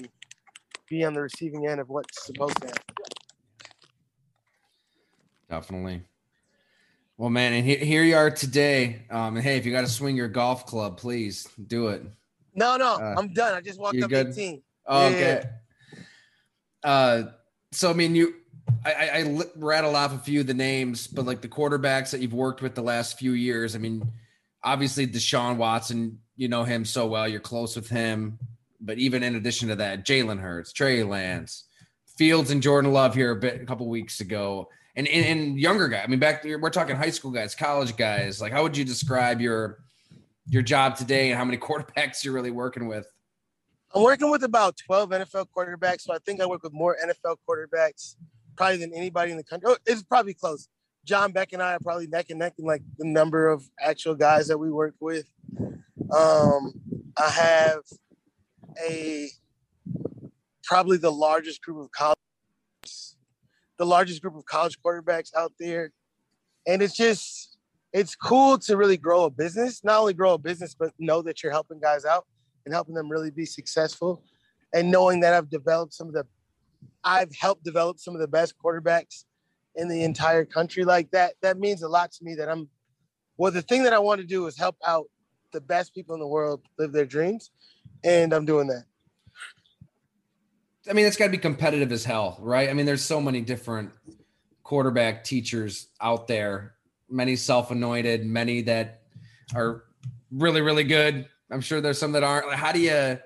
be 0.89 1.05
on 1.05 1.15
the 1.15 1.23
receiving 1.23 1.67
end 1.67 1.81
of 1.81 1.89
what's 1.89 2.25
supposed 2.25 2.61
to 2.61 2.69
happen. 2.69 2.94
Definitely. 5.49 6.03
Well, 7.17 7.31
man, 7.31 7.53
and 7.53 7.65
here 7.65 8.03
you 8.03 8.17
are 8.17 8.31
today. 8.31 9.03
Um, 9.09 9.37
and 9.37 9.45
hey, 9.45 9.57
if 9.57 9.65
you 9.65 9.71
got 9.71 9.83
to 9.83 9.89
swing 9.89 10.17
your 10.17 10.29
golf 10.29 10.67
club, 10.67 10.97
please 10.97 11.49
do 11.69 11.89
it. 11.89 12.03
No, 12.55 12.77
no, 12.77 12.95
uh, 12.95 13.15
I'm 13.17 13.33
done. 13.33 13.55
I 13.55 13.61
just 13.61 13.79
walked 13.79 14.01
up 14.03 14.11
good? 14.11 14.29
18. 14.29 14.63
Oh, 14.87 15.09
yeah. 15.09 15.17
okay. 15.17 15.49
Uh, 16.83 17.23
so 17.73 17.91
I 17.91 17.95
mean, 17.95 18.15
you, 18.15 18.35
I, 18.85 18.93
I, 18.93 19.19
I 19.19 19.41
rattle 19.57 19.97
off 19.97 20.15
a 20.15 20.19
few 20.19 20.41
of 20.41 20.47
the 20.47 20.55
names, 20.55 21.07
but 21.07 21.25
like 21.25 21.41
the 21.41 21.49
quarterbacks 21.49 22.11
that 22.11 22.21
you've 22.21 22.35
worked 22.35 22.63
with 22.63 22.75
the 22.75 22.83
last 22.83 23.19
few 23.19 23.33
years. 23.33 23.75
I 23.75 23.79
mean, 23.79 24.13
obviously 24.63 25.07
Deshaun 25.07 25.57
Watson, 25.57 26.19
you 26.37 26.49
know 26.49 26.65
him 26.65 26.85
so 26.85 27.07
well. 27.07 27.29
You're 27.29 27.41
close 27.41 27.77
with 27.77 27.89
him, 27.89 28.39
but 28.81 28.99
even 28.99 29.23
in 29.23 29.37
addition 29.37 29.69
to 29.69 29.77
that, 29.77 30.05
Jalen 30.05 30.41
Hurts, 30.41 30.73
Trey 30.73 31.03
Lance, 31.03 31.65
Fields 32.17 32.51
and 32.51 32.63
Jordan 32.63 32.93
Love 32.93 33.15
here 33.15 33.31
a 33.31 33.37
bit 33.37 33.61
a 33.61 33.67
couple 33.67 33.89
weeks 33.89 34.21
ago, 34.21 34.69
and, 34.97 35.09
and 35.09 35.27
and 35.27 35.59
younger 35.59 35.89
guy. 35.89 36.03
I 36.03 36.07
mean, 36.07 36.19
back 36.19 36.45
we're 36.45 36.71
talking 36.71 36.97
high 36.97 37.11
school 37.11 37.31
guys, 37.31 37.55
college 37.55 37.97
guys. 37.97 38.41
Like, 38.41 38.53
how 38.53 38.63
would 38.63 38.77
you 38.77 38.85
describe 38.85 39.41
your 39.41 39.79
your 40.49 40.63
job 40.63 40.97
today, 40.97 41.31
and 41.31 41.39
how 41.39 41.45
many 41.45 41.59
quarterbacks 41.59 42.25
you're 42.25 42.35
really 42.35 42.51
working 42.51 42.87
with? 42.87 43.07
I'm 43.95 44.03
working 44.03 44.29
with 44.29 44.43
about 44.43 44.77
12 44.77 45.11
NFL 45.11 45.47
quarterbacks, 45.57 46.01
so 46.03 46.13
I 46.13 46.19
think 46.19 46.41
I 46.41 46.47
work 46.47 46.65
with 46.65 46.73
more 46.73 46.97
NFL 47.05 47.37
quarterbacks 47.49 48.17
probably 48.57 48.79
than 48.79 48.93
anybody 48.93 49.31
in 49.31 49.37
the 49.37 49.45
country. 49.45 49.71
Oh, 49.71 49.77
it's 49.87 50.03
probably 50.03 50.35
close. 50.35 50.69
John 51.05 51.33
Beck 51.33 51.53
and 51.53 51.63
I 51.63 51.75
are 51.75 51.81
probably 51.81 52.07
neck 52.07 52.31
and 52.31 52.39
neck 52.39 52.55
in 52.59 52.65
like 52.65 52.83
the 52.99 53.07
number 53.07 53.49
of 53.49 53.69
actual 53.81 54.15
guys 54.15 54.49
that 54.49 54.59
we 54.59 54.71
work 54.71 54.95
with. 55.01 55.27
Um, 56.11 56.73
I 57.17 57.29
have 57.31 57.83
a 58.89 59.29
probably 60.65 60.97
the 60.97 61.13
largest 61.13 61.63
group 61.63 61.85
of 61.85 61.91
college, 61.93 62.17
the 63.85 63.91
largest 63.91 64.23
group 64.23 64.35
of 64.35 64.45
college 64.47 64.81
quarterbacks 64.81 65.35
out 65.37 65.53
there, 65.61 65.93
and 66.67 66.81
it's 66.81 66.97
just 66.97 67.59
it's 67.93 68.17
cool 68.17 68.59
to 68.59 68.77
really 68.77 68.97
grow 68.97 69.25
a 69.25 69.31
business. 69.31 69.85
Not 69.85 70.01
only 70.01 70.15
grow 70.15 70.35
a 70.35 70.39
business, 70.39 70.75
but 70.75 70.93
know 70.99 71.23
that 71.23 71.43
you're 71.43 71.53
helping 71.53 71.81
guys 71.81 72.05
out 72.05 72.27
and 72.65 72.75
helping 72.75 72.95
them 72.95 73.11
really 73.11 73.31
be 73.31 73.45
successful, 73.45 74.23
and 74.73 74.91
knowing 74.91 75.21
that 75.21 75.35
I've 75.35 75.51
developed 75.51 75.93
some 75.93 76.09
of 76.09 76.15
the, 76.15 76.25
I've 77.05 77.35
helped 77.35 77.65
develop 77.65 77.99
some 77.99 78.15
of 78.15 78.21
the 78.21 78.29
best 78.29 78.55
quarterbacks 78.63 79.25
in 79.77 79.89
the 79.89 80.05
entire 80.05 80.45
country 80.45 80.85
like 80.85 81.11
that 81.11 81.35
that 81.43 81.59
means 81.59 81.83
a 81.83 81.89
lot 81.89 82.13
to 82.13 82.25
me 82.25 82.35
that 82.37 82.49
i'm 82.49 82.69
well 83.37 83.51
the 83.51 83.63
thing 83.63 83.83
that 83.83 83.93
i 83.93 83.99
want 83.99 84.21
to 84.21 84.27
do 84.27 84.47
is 84.47 84.57
help 84.57 84.77
out 84.87 85.07
the 85.53 85.61
best 85.61 85.93
people 85.95 86.15
in 86.15 86.21
the 86.21 86.27
world 86.27 86.61
live 86.79 86.93
their 86.93 87.05
dreams 87.05 87.51
and 88.05 88.33
i'm 88.33 88.45
doing 88.45 88.69
that 88.69 88.85
i 90.89 90.93
mean 90.93 91.07
it's 91.07 91.17
got 91.17 91.27
to 91.27 91.31
be 91.31 91.39
competitive 91.39 91.91
as 91.93 92.05
hell 92.05 92.37
right 92.41 92.69
i 92.69 92.73
mean 92.73 92.87
there's 92.87 93.05
so 93.05 93.21
many 93.21 93.41
different 93.41 93.91
quarterback 94.63 95.25
teachers 95.25 95.89
out 96.01 96.27
there 96.27 96.75
many 97.09 97.37
self-anointed 97.37 98.25
many 98.25 98.63
that 98.63 99.03
are 99.55 99.85
really 100.31 100.61
really 100.61 100.85
good 100.85 101.29
i'm 101.51 101.61
sure 101.61 101.81
there's 101.81 101.99
some 101.99 102.13
that 102.13 102.25
aren't 102.25 102.47
like 102.47 102.59
how 102.59 102.73
do 102.73 102.81
you 102.81 103.19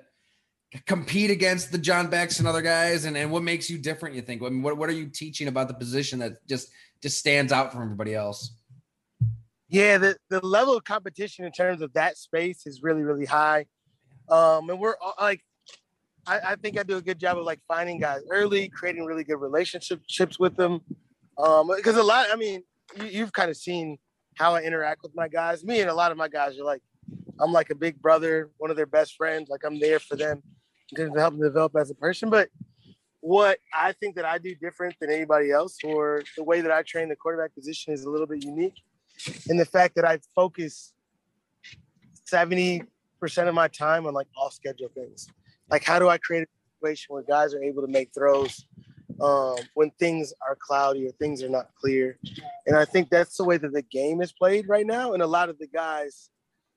compete 0.86 1.30
against 1.30 1.72
the 1.72 1.78
John 1.78 2.08
Becks 2.08 2.38
and 2.38 2.48
other 2.48 2.62
guys? 2.62 3.04
And, 3.04 3.16
and 3.16 3.30
what 3.30 3.42
makes 3.42 3.70
you 3.70 3.78
different, 3.78 4.14
you 4.14 4.22
think? 4.22 4.42
I 4.42 4.48
mean, 4.48 4.62
what, 4.62 4.76
what 4.76 4.88
are 4.88 4.94
you 4.94 5.06
teaching 5.06 5.48
about 5.48 5.68
the 5.68 5.74
position 5.74 6.18
that 6.18 6.46
just 6.46 6.68
just 7.00 7.18
stands 7.18 7.52
out 7.52 7.72
from 7.72 7.82
everybody 7.82 8.14
else? 8.14 8.52
Yeah, 9.68 9.98
the, 9.98 10.16
the 10.30 10.44
level 10.44 10.76
of 10.76 10.84
competition 10.84 11.44
in 11.44 11.52
terms 11.52 11.80
of 11.80 11.92
that 11.92 12.16
space 12.16 12.66
is 12.66 12.82
really, 12.82 13.02
really 13.02 13.26
high. 13.26 13.66
Um, 14.28 14.68
and 14.70 14.80
we're 14.80 14.96
like, 15.20 15.42
I, 16.28 16.52
I 16.52 16.56
think 16.56 16.78
I 16.78 16.82
do 16.82 16.98
a 16.98 17.02
good 17.02 17.18
job 17.18 17.38
of 17.38 17.44
like 17.44 17.60
finding 17.66 17.98
guys 17.98 18.20
early, 18.30 18.68
creating 18.68 19.04
really 19.04 19.24
good 19.24 19.40
relationships 19.40 20.38
with 20.38 20.56
them. 20.56 20.80
Um, 21.38 21.70
because 21.74 21.96
a 21.96 22.02
lot, 22.02 22.26
I 22.30 22.36
mean, 22.36 22.62
you, 22.98 23.06
you've 23.06 23.32
kind 23.32 23.50
of 23.50 23.56
seen 23.56 23.98
how 24.36 24.54
I 24.54 24.62
interact 24.62 25.02
with 25.02 25.12
my 25.14 25.28
guys. 25.28 25.64
Me 25.64 25.80
and 25.80 25.88
a 25.88 25.94
lot 25.94 26.12
of 26.12 26.18
my 26.18 26.28
guys 26.28 26.58
are 26.58 26.64
like, 26.64 26.82
I'm 27.40 27.52
like 27.52 27.70
a 27.70 27.74
big 27.74 28.00
brother, 28.02 28.50
one 28.58 28.70
of 28.70 28.76
their 28.76 28.86
best 28.86 29.16
friends. 29.16 29.48
Like 29.48 29.64
I'm 29.64 29.80
there 29.80 29.98
for 29.98 30.16
them 30.16 30.42
to 30.94 31.10
help 31.16 31.34
them 31.34 31.42
develop 31.42 31.74
as 31.76 31.90
a 31.90 31.94
person. 31.94 32.28
But 32.28 32.50
what 33.20 33.58
I 33.74 33.92
think 33.92 34.16
that 34.16 34.24
I 34.24 34.38
do 34.38 34.54
different 34.54 34.96
than 35.00 35.10
anybody 35.10 35.50
else, 35.50 35.78
or 35.82 36.22
the 36.36 36.44
way 36.44 36.60
that 36.60 36.70
I 36.70 36.82
train 36.82 37.08
the 37.08 37.16
quarterback 37.16 37.54
position 37.54 37.92
is 37.92 38.04
a 38.04 38.10
little 38.10 38.26
bit 38.26 38.44
unique 38.44 38.80
in 39.48 39.56
the 39.56 39.64
fact 39.64 39.94
that 39.96 40.04
I 40.04 40.18
focus 40.34 40.92
70% 42.32 42.86
of 43.46 43.54
my 43.54 43.68
time 43.68 44.06
on 44.06 44.14
like 44.14 44.28
off 44.36 44.52
schedule 44.52 44.90
things. 44.94 45.28
Like, 45.70 45.84
how 45.84 45.98
do 45.98 46.08
I 46.08 46.18
create 46.18 46.44
a 46.44 46.76
situation 46.76 47.14
where 47.14 47.22
guys 47.22 47.54
are 47.54 47.62
able 47.62 47.82
to 47.82 47.88
make 47.88 48.12
throws 48.14 48.66
um, 49.20 49.56
when 49.74 49.90
things 49.98 50.32
are 50.48 50.56
cloudy 50.56 51.06
or 51.06 51.12
things 51.12 51.42
are 51.42 51.48
not 51.48 51.70
clear? 51.80 52.18
And 52.66 52.76
I 52.76 52.84
think 52.84 53.10
that's 53.10 53.36
the 53.36 53.44
way 53.44 53.56
that 53.58 53.72
the 53.72 53.82
game 53.82 54.22
is 54.22 54.32
played 54.32 54.68
right 54.68 54.86
now. 54.86 55.12
And 55.12 55.22
a 55.22 55.26
lot 55.26 55.48
of 55.48 55.58
the 55.58 55.66
guys 55.66 56.30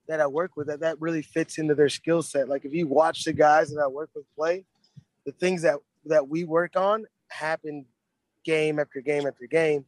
that 0.07 0.19
I 0.19 0.27
work 0.27 0.51
with 0.57 0.67
that 0.67 0.81
that 0.81 0.99
really 0.99 1.21
fits 1.21 1.57
into 1.57 1.75
their 1.75 1.89
skill 1.89 2.21
set. 2.21 2.49
Like 2.49 2.65
if 2.65 2.73
you 2.73 2.87
watch 2.87 3.23
the 3.23 3.33
guys 3.33 3.69
that 3.71 3.81
I 3.81 3.87
work 3.87 4.09
with 4.13 4.25
play, 4.35 4.65
the 5.25 5.31
things 5.31 5.61
that 5.61 5.77
that 6.05 6.27
we 6.27 6.43
work 6.43 6.75
on 6.75 7.05
happen 7.29 7.85
game 8.43 8.79
after 8.79 9.01
game 9.01 9.27
after 9.27 9.45
game. 9.45 9.85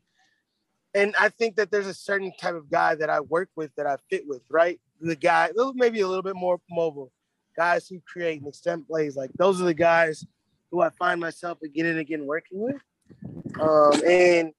And 0.94 1.16
I 1.20 1.30
think 1.30 1.56
that 1.56 1.72
there's 1.72 1.88
a 1.88 1.94
certain 1.94 2.32
type 2.40 2.54
of 2.54 2.70
guy 2.70 2.96
that 2.96 3.10
I 3.10 3.20
work 3.20 3.50
with 3.56 3.74
that 3.76 3.88
I 3.88 3.98
fit 4.10 4.28
with, 4.28 4.44
right? 4.50 4.80
The 5.02 5.16
guy, 5.16 5.50
maybe 5.74 6.02
a 6.02 6.08
little 6.08 6.24
bit 6.24 6.36
more 6.36 6.60
mobile, 6.70 7.12
guys 7.56 7.88
who 7.88 8.02
create 8.06 8.40
and 8.40 8.48
extend 8.48 8.88
plays. 8.88 9.16
Like 9.16 9.32
those 9.38 9.62
are 9.62 9.66
the 9.66 9.74
guys 9.74 10.26
who 10.72 10.82
I 10.82 10.90
find 10.92 11.20
myself 11.20 11.60
again 11.64 11.86
and 11.86 12.00
again 12.00 12.26
working 12.26 12.60
with. 12.62 12.82
Um, 13.60 14.02
and 14.08 14.52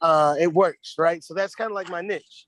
uh, 0.00 0.34
it 0.38 0.52
works, 0.52 0.94
right? 0.98 1.22
So 1.22 1.34
that's 1.34 1.54
kind 1.54 1.70
of 1.70 1.74
like 1.74 1.88
my 1.88 2.00
niche 2.00 2.46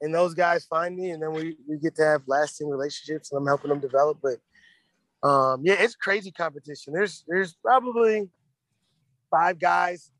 and 0.00 0.14
those 0.14 0.34
guys 0.34 0.64
find 0.64 0.96
me 0.96 1.10
and 1.10 1.22
then 1.22 1.32
we, 1.32 1.56
we 1.68 1.76
get 1.78 1.94
to 1.96 2.04
have 2.04 2.22
lasting 2.26 2.68
relationships 2.68 3.30
and 3.30 3.38
I'm 3.38 3.46
helping 3.46 3.70
them 3.70 3.80
develop. 3.80 4.18
But 4.22 4.38
um, 5.26 5.62
yeah, 5.64 5.76
it's 5.78 5.94
crazy 5.94 6.30
competition. 6.30 6.92
There's 6.92 7.24
there's 7.28 7.54
probably 7.54 8.28
five 9.30 9.58
guys 9.58 10.10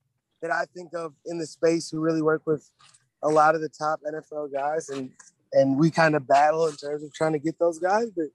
that 0.43 0.51
I 0.51 0.65
think 0.75 0.95
of 0.95 1.15
in 1.27 1.39
the 1.39 1.47
space 1.47 1.91
who 1.91 2.01
really 2.01 2.23
work 2.23 2.43
with 2.47 2.69
a 3.23 3.29
lot 3.29 3.55
of 3.55 3.61
the 3.61 3.69
top 3.69 4.01
NFL 4.07 4.53
guys 4.53 4.89
and 4.89 5.11
and 5.53 5.77
we 5.77 5.91
kind 5.91 6.15
of 6.15 6.29
battle 6.29 6.67
in 6.69 6.77
terms 6.77 7.03
of 7.03 7.13
trying 7.13 7.33
to 7.33 7.39
get 7.39 7.59
those 7.59 7.79
guys, 7.79 8.11
but 8.15 8.27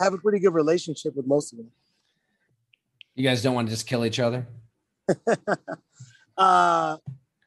have 0.00 0.14
a 0.14 0.18
pretty 0.18 0.38
good 0.38 0.54
relationship 0.54 1.14
with 1.16 1.26
most 1.26 1.52
of 1.52 1.58
them. 1.58 1.70
You 3.14 3.24
guys 3.24 3.42
don't 3.42 3.54
want 3.54 3.68
to 3.68 3.74
just 3.74 3.86
kill 3.86 4.04
each 4.04 4.18
other? 4.18 4.46
uh 6.36 6.96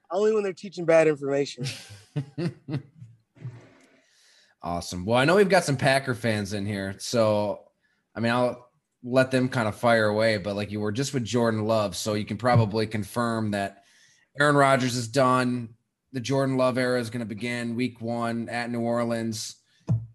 only 0.10 0.34
when 0.34 0.44
they're 0.44 0.54
teaching 0.54 0.86
bad 0.86 1.08
information. 1.08 1.66
Awesome. 4.68 5.06
Well, 5.06 5.18
I 5.18 5.24
know 5.24 5.38
we've 5.38 5.48
got 5.48 5.64
some 5.64 5.78
Packer 5.78 6.14
fans 6.14 6.52
in 6.52 6.66
here, 6.66 6.96
so 6.98 7.62
I 8.14 8.20
mean, 8.20 8.34
I'll 8.34 8.68
let 9.02 9.32
them 9.32 9.48
kind 9.48 9.66
of 9.66 9.76
fire 9.76 10.08
away. 10.08 10.40
But 10.40 10.58
like 10.58 10.72
you 10.72 10.82
were 10.82 10.92
just 10.92 11.14
with 11.14 11.24
Jordan 11.24 11.64
Love, 11.64 11.96
so 11.96 12.16
you 12.16 12.26
can 12.26 12.36
probably 12.36 12.86
confirm 12.86 13.52
that 13.52 13.84
Aaron 14.38 14.58
Rodgers 14.58 14.98
is 14.98 15.08
done. 15.08 15.76
The 16.12 16.20
Jordan 16.20 16.58
Love 16.58 16.78
era 16.78 17.00
is 17.00 17.10
going 17.10 17.22
to 17.22 17.26
begin 17.26 17.76
week 17.76 18.02
one 18.02 18.50
at 18.50 18.70
New 18.70 18.82
Orleans. 18.82 19.56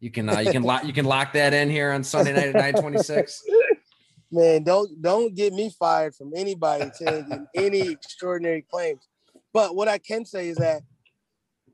You 0.02 0.11
can 0.11 0.28
uh, 0.28 0.40
you 0.40 0.50
can 0.50 0.64
lock 0.64 0.85
you 0.85 0.92
can 0.92 1.04
lock 1.04 1.32
that 1.35 1.54
in 1.54 1.71
here 1.71 1.92
on 1.92 2.02
Sunday 2.02 2.32
night 2.32 2.49
at 2.49 2.56
nine 2.56 2.82
twenty 2.82 2.99
six. 2.99 3.40
Man, 4.32 4.64
don't 4.64 5.00
don't 5.00 5.32
get 5.32 5.52
me 5.52 5.71
fired 5.78 6.16
from 6.16 6.32
anybody 6.35 6.90
saying 6.92 7.47
any 7.54 7.92
extraordinary 7.92 8.66
claims. 8.68 9.06
But 9.52 9.76
what 9.76 9.87
I 9.87 9.99
can 9.99 10.25
say 10.25 10.49
is 10.49 10.56
that 10.56 10.82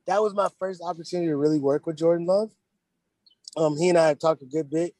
that 0.06 0.20
was 0.20 0.34
my 0.34 0.48
first 0.58 0.82
opportunity 0.82 1.28
to 1.28 1.38
really 1.38 1.58
work 1.58 1.86
with 1.86 1.96
Jordan 1.96 2.26
Love. 2.26 2.50
Um, 3.56 3.78
he 3.78 3.88
and 3.88 3.96
I 3.96 4.08
have 4.08 4.18
talked 4.18 4.42
a 4.42 4.46
good 4.46 4.68
bit, 4.68 4.94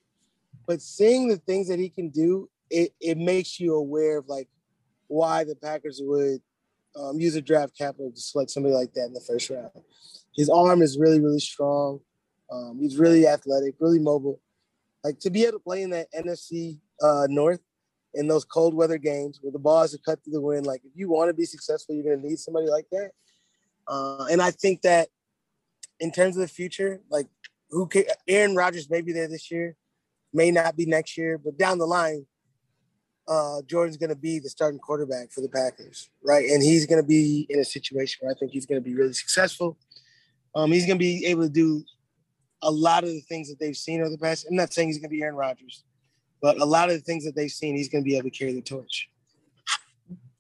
but 0.67 0.81
seeing 0.81 1.29
the 1.29 1.37
things 1.37 1.69
that 1.69 1.79
he 1.79 1.91
can 1.91 2.09
do, 2.09 2.49
it, 2.71 2.95
it 2.99 3.19
makes 3.19 3.61
you 3.61 3.75
aware 3.75 4.17
of 4.17 4.29
like 4.29 4.49
why 5.09 5.45
the 5.45 5.55
Packers 5.55 6.01
would 6.03 6.41
um, 6.97 7.21
use 7.21 7.35
a 7.35 7.43
draft 7.43 7.77
capital 7.77 8.11
to 8.11 8.21
select 8.21 8.51
somebody 8.51 8.75
like 8.75 8.95
that 8.95 9.05
in 9.05 9.13
the 9.13 9.21
first 9.21 9.51
round. 9.51 9.71
His 10.35 10.49
arm 10.49 10.81
is 10.81 10.99
really, 10.99 11.21
really 11.21 11.41
strong. 11.41 12.01
Um, 12.51 12.79
he's 12.81 12.97
really 12.97 13.27
athletic, 13.27 13.75
really 13.79 13.99
mobile. 13.99 14.41
Like 15.05 15.19
to 15.21 15.31
be 15.31 15.43
able 15.43 15.53
to 15.53 15.59
play 15.65 15.83
in 15.83 15.91
that 15.91 16.13
NFC 16.13 16.79
uh, 17.03 17.27
North 17.29 17.61
in 18.15 18.27
those 18.27 18.45
cold 18.45 18.75
weather 18.75 18.99
games 18.99 19.39
where 19.43 19.53
the 19.53 19.59
ball 19.59 19.83
is 19.83 19.97
cut 20.05 20.23
through 20.25 20.33
the 20.33 20.41
wind. 20.41 20.67
Like 20.67 20.83
if 20.85 20.93
you 20.95 21.09
want 21.09 21.29
to 21.29 21.35
be 21.35 21.45
successful, 21.45 21.95
you're 21.95 22.05
going 22.05 22.21
to 22.21 22.27
need 22.27 22.39
somebody 22.39 22.67
like 22.67 22.87
that. 22.91 23.11
Uh, 23.87 24.27
and 24.31 24.43
I 24.43 24.51
think 24.51 24.83
that 24.83 25.09
in 26.01 26.11
terms 26.11 26.37
of 26.37 26.43
the 26.43 26.49
future, 26.49 27.01
like 27.11 27.27
who 27.71 27.87
can, 27.87 28.05
Aaron 28.27 28.57
Rodgers 28.57 28.91
may 28.91 29.03
be 29.03 29.13
there 29.13 29.29
this 29.29 29.51
year, 29.51 29.77
may 30.33 30.51
not 30.51 30.77
be 30.77 30.87
next 30.87 31.17
year, 31.17 31.39
but 31.39 31.59
down 31.59 31.79
the 31.79 31.87
line, 31.87 32.27
uh, 33.27 33.61
Jordan's 33.67 33.99
going 33.99 34.11
to 34.11 34.17
be 34.17 34.39
the 34.39 34.49
starting 34.49 34.81
quarterback 34.81 35.31
for 35.31 35.43
the 35.43 35.49
Packers, 35.49 36.11
right? 36.23 36.49
And 36.49 36.63
he's 36.63 36.87
going 36.87 37.01
to 37.01 37.07
be 37.07 37.47
in 37.51 37.61
a 37.61 37.65
situation 37.65 38.21
where 38.23 38.35
I 38.35 38.39
think 38.39 38.53
he's 38.53 38.67
going 38.67 38.83
to 38.83 38.85
be 38.85 38.95
really 38.95 39.13
successful. 39.13 39.77
Um, 40.55 40.73
he's 40.73 40.87
going 40.87 40.99
to 40.99 41.03
be 41.03 41.27
able 41.27 41.43
to 41.43 41.51
do 41.51 41.85
a 42.63 42.71
lot 42.71 43.05
of 43.05 43.11
the 43.11 43.21
things 43.23 43.49
that 43.49 43.59
they've 43.59 43.77
seen 43.77 44.01
over 44.01 44.11
the 44.11 44.19
past. 44.19 44.47
I'm 44.49 44.57
not 44.57 44.73
saying 44.73 44.89
he's 44.89 44.99
going 44.99 45.11
to 45.11 45.17
be 45.17 45.23
Aaron 45.23 45.37
Rodgers, 45.37 45.85
but 46.43 46.61
a 46.61 46.65
lot 46.65 46.89
of 46.89 46.97
the 46.97 47.03
things 47.03 47.25
that 47.25 47.35
they've 47.37 47.51
seen, 47.51 47.77
he's 47.77 47.89
going 47.89 48.03
to 48.03 48.09
be 48.09 48.17
able 48.17 48.31
to 48.31 48.37
carry 48.37 48.53
the 48.53 48.63
torch. 48.63 49.09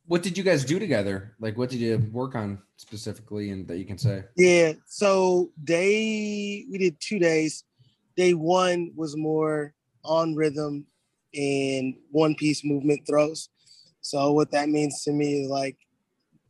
What 0.06 0.22
did 0.22 0.38
you 0.38 0.44
guys 0.44 0.64
do 0.64 0.78
together? 0.78 1.34
Like, 1.38 1.58
what 1.58 1.68
did 1.68 1.80
you 1.80 1.98
work 2.12 2.34
on 2.34 2.62
specifically, 2.76 3.50
and 3.50 3.68
that 3.68 3.76
you 3.76 3.84
can 3.84 3.98
say? 3.98 4.24
Yeah, 4.36 4.72
so 4.86 5.50
day 5.62 6.64
we 6.70 6.78
did 6.78 6.98
two 6.98 7.18
days. 7.18 7.64
Day 8.16 8.32
one 8.32 8.92
was 8.96 9.16
more 9.16 9.74
on 10.04 10.34
rhythm 10.34 10.86
and 11.34 11.94
one 12.10 12.34
piece 12.34 12.64
movement 12.64 13.06
throws. 13.06 13.50
So 14.00 14.32
what 14.32 14.50
that 14.52 14.70
means 14.70 15.02
to 15.04 15.12
me 15.12 15.42
is 15.42 15.50
like 15.50 15.76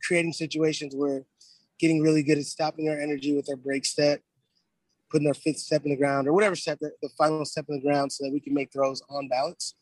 creating 0.03 0.33
situations 0.33 0.95
where 0.95 1.25
getting 1.79 2.01
really 2.01 2.23
good 2.23 2.37
at 2.37 2.45
stopping 2.45 2.87
our 2.87 2.97
energy 2.97 3.35
with 3.35 3.49
our 3.49 3.57
break 3.57 3.85
step, 3.85 4.21
putting 5.09 5.27
our 5.27 5.33
fifth 5.33 5.59
step 5.59 5.83
in 5.85 5.91
the 5.91 5.97
ground 5.97 6.27
or 6.27 6.33
whatever 6.33 6.55
step, 6.55 6.79
the 6.79 7.09
final 7.17 7.45
step 7.45 7.65
in 7.69 7.75
the 7.75 7.81
ground 7.81 8.11
so 8.11 8.23
that 8.23 8.31
we 8.31 8.39
can 8.39 8.53
make 8.53 8.71
throws 8.71 9.01
on 9.09 9.27
balance. 9.27 9.75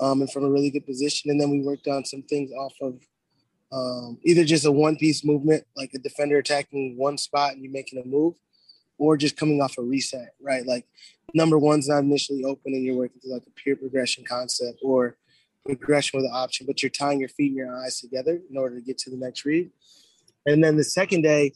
um, 0.00 0.20
and 0.20 0.30
from 0.30 0.44
a 0.44 0.50
really 0.50 0.70
good 0.70 0.86
position. 0.86 1.30
And 1.30 1.40
then 1.40 1.50
we 1.50 1.60
worked 1.60 1.88
on 1.88 2.04
some 2.04 2.22
things 2.22 2.50
off 2.52 2.74
of 2.80 3.00
um, 3.72 4.18
either 4.24 4.44
just 4.44 4.64
a 4.64 4.72
one 4.72 4.96
piece 4.96 5.24
movement, 5.24 5.64
like 5.76 5.90
a 5.94 5.98
defender 5.98 6.38
attacking 6.38 6.96
one 6.96 7.18
spot 7.18 7.52
and 7.52 7.62
you 7.62 7.70
making 7.70 8.00
a 8.02 8.06
move, 8.06 8.34
or 8.96 9.16
just 9.16 9.36
coming 9.36 9.60
off 9.60 9.78
a 9.78 9.82
reset, 9.82 10.34
right? 10.40 10.66
Like 10.66 10.86
number 11.34 11.58
one's 11.58 11.88
not 11.88 11.98
initially 11.98 12.44
open 12.44 12.74
and 12.74 12.84
you're 12.84 12.96
working 12.96 13.20
through 13.20 13.34
like 13.34 13.46
a 13.46 13.50
pure 13.50 13.76
progression 13.76 14.24
concept 14.24 14.78
or 14.82 15.16
progression 15.64 16.18
with 16.18 16.26
an 16.26 16.34
option, 16.34 16.66
but 16.66 16.82
you're 16.82 16.90
tying 16.90 17.20
your 17.20 17.28
feet 17.28 17.48
and 17.48 17.56
your 17.56 17.76
eyes 17.76 18.00
together 18.00 18.40
in 18.50 18.56
order 18.56 18.76
to 18.76 18.80
get 18.80 18.96
to 18.98 19.10
the 19.10 19.16
next 19.16 19.44
read. 19.44 19.70
And 20.46 20.64
then 20.64 20.76
the 20.76 20.84
second 20.84 21.22
day, 21.22 21.52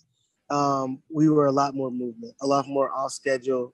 um, 0.53 1.03
we 1.11 1.31
were 1.31 1.47
a 1.47 1.53
lot 1.53 1.75
more 1.75 1.91
movement, 1.91 2.35
a 2.43 2.47
lot 2.47 2.69
more 2.69 2.93
off 2.93 3.13
schedule, 3.13 3.73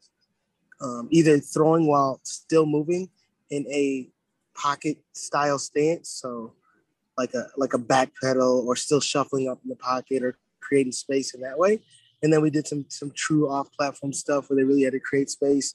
um, 0.80 1.08
either 1.10 1.40
throwing 1.40 1.88
while 1.88 2.20
still 2.22 2.66
moving 2.66 3.10
in 3.50 3.66
a 3.66 4.08
pocket 4.54 4.98
style 5.12 5.58
stance. 5.58 6.08
So 6.08 6.54
like 7.16 7.34
a 7.34 7.48
like 7.56 7.74
a 7.74 7.78
back 7.78 8.12
pedal 8.22 8.64
or 8.64 8.76
still 8.76 9.00
shuffling 9.00 9.48
up 9.48 9.58
in 9.64 9.70
the 9.70 9.76
pocket 9.76 10.22
or 10.22 10.38
creating 10.60 10.92
space 10.92 11.34
in 11.34 11.40
that 11.40 11.58
way. 11.58 11.80
And 12.22 12.32
then 12.32 12.42
we 12.42 12.50
did 12.50 12.68
some 12.68 12.86
some 12.88 13.10
true 13.10 13.50
off 13.50 13.72
platform 13.72 14.12
stuff 14.12 14.48
where 14.48 14.56
they 14.56 14.64
really 14.64 14.84
had 14.84 14.92
to 14.92 15.00
create 15.00 15.30
space, 15.30 15.74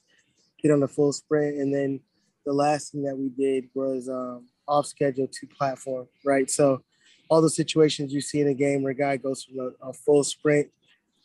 get 0.62 0.72
on 0.72 0.80
the 0.80 0.88
full 0.88 1.12
sprint. 1.12 1.58
And 1.58 1.74
then 1.74 2.00
the 2.46 2.54
last 2.54 2.92
thing 2.92 3.02
that 3.02 3.16
we 3.16 3.28
did 3.28 3.68
was 3.74 4.08
um, 4.08 4.46
off 4.66 4.86
schedule 4.86 5.28
to 5.28 5.46
platform, 5.46 6.08
right? 6.24 6.50
So 6.50 6.82
all 7.28 7.42
the 7.42 7.50
situations 7.50 8.12
you 8.14 8.22
see 8.22 8.40
in 8.40 8.48
a 8.48 8.54
game 8.54 8.82
where 8.82 8.92
a 8.92 8.96
guy 8.96 9.18
goes 9.18 9.44
from 9.44 9.58
a, 9.58 9.88
a 9.88 9.92
full 9.92 10.24
sprint 10.24 10.68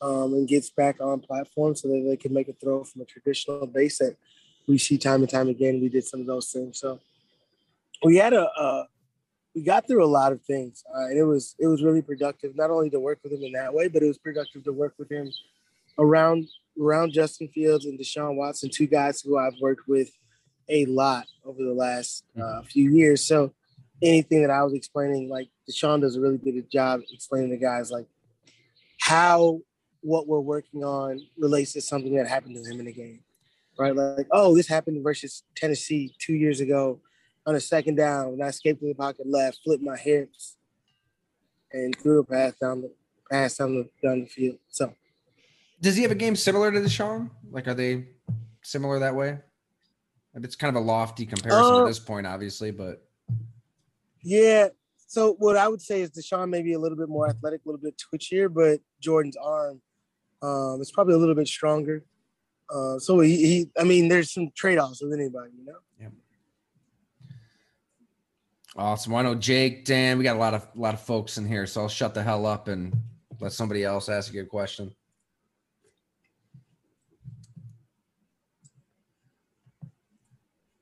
um, 0.02 0.34
and 0.34 0.48
gets 0.48 0.70
back 0.70 1.02
on 1.02 1.20
platform 1.20 1.76
so 1.76 1.88
that 1.88 2.06
they 2.08 2.18
can 2.18 2.34
make 2.34 2.48
a 2.48 2.54
throw 2.54 2.84
from 2.84 3.02
a 3.02 3.06
traditional 3.06 3.66
base 3.66 4.00
that 4.00 4.16
we 4.68 4.78
see 4.78 4.98
time 4.98 5.22
and 5.22 5.30
time 5.30 5.50
again. 5.50 5.82
We 5.82 5.90
did 5.90 6.06
some 6.06 6.22
of 6.22 6.28
those 6.28 6.52
things. 6.52 6.80
So 6.80 7.00
we 8.04 8.18
had 8.18 8.34
a, 8.34 8.48
a 8.48 8.88
we 9.56 9.64
got 9.64 9.88
through 9.88 10.06
a 10.06 10.08
lot 10.08 10.32
of 10.32 10.42
things, 10.44 10.84
uh, 10.96 11.06
and 11.06 11.18
it 11.18 11.24
was 11.24 11.56
it 11.60 11.68
was 11.68 11.84
really 11.84 12.02
productive. 12.02 12.56
Not 12.56 12.70
only 12.70 12.90
to 12.92 13.00
work 13.00 13.20
with 13.24 13.34
him 13.34 13.44
in 13.44 13.52
that 13.54 13.74
way, 13.74 13.88
but 13.88 14.04
it 14.04 14.08
was 14.08 14.18
productive 14.18 14.64
to 14.64 14.72
work 14.72 14.94
with 14.98 15.12
him 15.12 15.32
around 15.98 16.48
around 16.80 17.12
Justin 17.12 17.50
Fields 17.50 17.86
and 17.86 18.00
Deshaun 18.00 18.36
Watson, 18.36 18.70
two 18.72 18.88
guys 18.88 19.22
who 19.22 19.38
I've 19.38 19.60
worked 19.60 19.88
with 19.88 20.12
a 20.70 20.86
lot 20.86 21.26
over 21.44 21.64
the 21.64 21.74
last 21.74 22.24
uh, 22.38 22.42
mm-hmm. 22.42 22.68
few 22.68 22.92
years. 22.92 23.26
So 23.26 23.54
anything 24.02 24.42
that 24.42 24.52
I 24.52 24.64
was 24.64 24.74
explaining, 24.74 25.30
like 25.30 25.50
Deshaun 25.70 26.02
does 26.02 26.16
a 26.16 26.22
really 26.22 26.38
good 26.38 26.70
job 26.72 27.02
explaining 27.12 27.50
to 27.50 27.58
guys 27.58 27.92
like 27.92 28.06
how 29.02 29.62
what 30.02 30.28
we're 30.28 30.40
working 30.40 30.84
on 30.84 31.20
relates 31.38 31.74
to 31.74 31.82
something 31.82 32.16
that 32.16 32.28
happened 32.28 32.56
to 32.56 32.70
him 32.70 32.80
in 32.80 32.86
the 32.86 32.94
game, 32.94 33.22
right? 33.78 33.96
Like, 33.96 34.28
oh, 34.32 34.56
this 34.56 34.68
happened 34.68 35.04
versus 35.04 35.44
Tennessee 35.56 36.14
two 36.20 36.34
years 36.34 36.62
ago 36.62 37.00
on 37.46 37.56
a 37.56 37.60
second 37.60 37.96
down 37.96 38.32
when 38.32 38.42
I 38.42 38.48
escaped 38.48 38.82
in 38.82 38.90
the 38.90 38.96
pocket 38.96 39.28
left, 39.28 39.60
flipped 39.64 39.84
my 39.84 39.98
hips, 39.98 40.58
and 41.72 41.96
threw 41.98 42.20
a 42.20 42.24
pass 42.24 42.54
down 42.56 42.82
the 42.82 42.92
pass 43.30 43.58
down 43.58 43.76
the 43.76 43.90
down 44.08 44.22
the 44.22 44.28
field. 44.28 44.58
So, 44.70 44.94
does 45.82 45.96
he 45.96 46.04
have 46.04 46.12
a 46.12 46.16
game 46.16 46.36
similar 46.36 46.72
to 46.72 46.80
Deshaun? 46.80 47.30
Like, 47.52 47.68
are 47.68 47.74
they 47.74 48.08
similar 48.64 49.00
that 49.00 49.16
way? 49.16 49.40
It's 50.36 50.56
kind 50.56 50.76
of 50.76 50.82
a 50.82 50.86
lofty 50.86 51.26
comparison 51.26 51.74
uh, 51.74 51.82
at 51.82 51.88
this 51.88 52.00
point, 52.00 52.26
obviously, 52.26 52.72
but 52.72 53.04
yeah. 54.22 54.70
So 55.08 55.34
what 55.40 55.58
I 55.58 55.68
would 55.68 55.82
say 55.82 56.02
is 56.02 56.12
Deshaun 56.12 56.50
maybe 56.50 56.74
a 56.74 56.80
little 56.80 56.98
bit 56.98 57.10
more 57.10 57.28
athletic, 57.28 57.62
a 57.66 57.70
little 57.70 57.82
bit 57.82 57.96
twitchier, 57.98 58.54
but 58.54 58.80
Jordan's 59.02 59.38
arm 59.38 59.82
um, 60.42 60.80
is 60.82 60.92
probably 60.92 61.14
a 61.14 61.18
little 61.18 61.36
bit 61.36 61.48
stronger. 61.48 62.04
Uh, 62.74 63.00
so 63.00 63.20
he, 63.20 63.36
he, 63.38 63.70
I 63.80 63.84
mean, 63.84 64.08
there's 64.08 64.32
some 64.32 64.50
trade 64.56 64.78
offs 64.78 65.02
with 65.02 65.14
anybody, 65.14 65.52
you 65.58 65.66
know. 65.66 65.80
Yeah. 66.00 66.10
Awesome. 68.76 69.14
Well, 69.14 69.22
I 69.22 69.24
know 69.24 69.36
Jake, 69.36 69.86
Dan, 69.86 70.18
we 70.18 70.24
got 70.24 70.36
a 70.36 70.40
lot 70.40 70.54
of 70.54 70.68
a 70.76 70.80
lot 70.80 70.94
of 70.94 71.02
folks 71.02 71.38
in 71.38 71.48
here, 71.48 71.66
so 71.66 71.82
I'll 71.82 71.90
shut 71.90 72.14
the 72.14 72.24
hell 72.24 72.46
up 72.46 72.68
and 72.68 72.94
let 73.40 73.52
somebody 73.52 73.84
else 73.84 74.08
ask 74.08 74.34
you 74.34 74.42
a 74.42 74.46
question. 74.46 74.94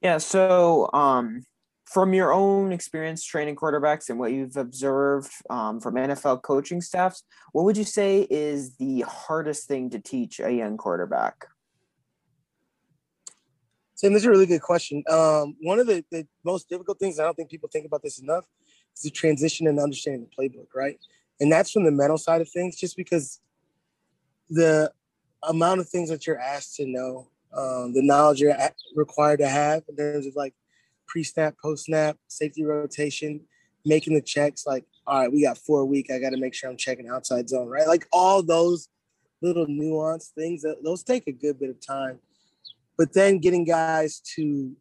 Yeah. 0.02 0.18
So, 0.18 0.90
um, 0.94 1.44
from 1.88 2.14
your 2.14 2.34
own 2.34 2.74
experience 2.74 3.24
training 3.24 3.56
quarterbacks 3.56 4.10
and 4.10 4.20
what 4.20 4.34
you've 4.34 4.58
observed 4.58 5.32
um, 5.50 5.80
from 5.80 5.96
NFL 5.96 6.42
coaching 6.42 6.82
staffs, 6.82 7.24
what 7.54 7.64
would 7.64 7.78
you 7.78 7.86
say 7.86 8.28
is 8.30 8.76
the 8.76 9.06
hardest 9.08 9.70
thing 9.70 9.90
to 9.92 10.00
teach 10.00 10.42
a 10.42 10.52
young 10.52 10.76
quarterback? 10.76 11.48
Sam, 13.96 14.12
this 14.12 14.24
is 14.24 14.28
a 14.28 14.30
really 14.30 14.46
good 14.46 14.62
question. 14.62 15.02
Um, 15.10 15.56
one 15.62 15.80
of 15.80 15.88
the, 15.88 16.04
the 16.12 16.28
most 16.44 16.68
difficult 16.68 17.00
things, 17.00 17.20
I 17.20 17.24
don't 17.24 17.36
think 17.36 17.50
people 17.50 17.70
think 17.72 17.86
about 17.86 18.04
this 18.04 18.20
enough, 18.20 18.46
is 18.96 19.04
the 19.04 19.10
transition 19.10 19.66
and 19.66 19.80
understanding 19.80 20.28
the 20.28 20.44
playbook, 20.44 20.68
right? 20.76 21.00
And 21.40 21.50
that's 21.50 21.72
from 21.72 21.86
the 21.86 21.92
mental 21.92 22.18
side 22.18 22.42
of 22.42 22.50
things, 22.50 22.76
just 22.76 22.98
because 22.98 23.40
the 24.50 24.92
amount 25.44 25.80
of 25.80 25.88
things 25.88 26.10
that 26.10 26.28
you're 26.28 26.40
asked 26.40 26.76
to 26.76 26.86
know, 26.86 27.30
um, 27.58 27.94
the 27.94 28.04
knowledge 28.04 28.42
you're 28.42 28.58
required 28.94 29.40
to 29.40 29.48
have 29.48 29.84
in 29.88 29.96
terms 29.96 30.28
of 30.28 30.36
like 30.36 30.54
pre-snap, 31.08 31.56
post-snap, 31.62 32.18
safety 32.28 32.64
rotation, 32.64 33.42
making 33.86 34.14
the 34.14 34.22
checks. 34.22 34.66
Like, 34.66 34.86
all 35.06 35.22
right, 35.22 35.32
we 35.32 35.44
got 35.44 35.58
four 35.58 35.86
week. 35.86 36.12
I 36.12 36.20
got 36.20 36.32
to 36.32 36.38
make 36.38 36.54
sure 36.54 36.70
I'm 36.70 36.78
checking 36.78 37.08
outside 37.08 37.50
zone, 37.50 37.68
right? 37.68 37.88
Like 37.88 38.08
all 38.12 38.44
those 38.44 38.90
little 39.42 39.68
nuanced 39.68 40.32
things 40.32 40.64
that 40.64 40.84
those 40.84 41.04
take 41.04 41.28
a 41.28 41.32
good 41.32 41.60
bit 41.60 41.70
of 41.70 41.86
time 41.86 42.20
but 42.98 43.14
then 43.14 43.38
getting 43.38 43.64
guys 43.64 44.20
to 44.36 44.76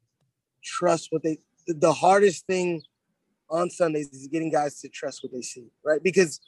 trust 0.64 1.08
what 1.12 1.22
they 1.22 1.38
the 1.68 1.92
hardest 1.92 2.46
thing 2.46 2.82
on 3.50 3.70
Sundays 3.70 4.08
is 4.12 4.26
getting 4.28 4.50
guys 4.50 4.80
to 4.80 4.88
trust 4.88 5.22
what 5.22 5.32
they 5.32 5.42
see, 5.42 5.68
right? 5.84 6.02
Because 6.02 6.40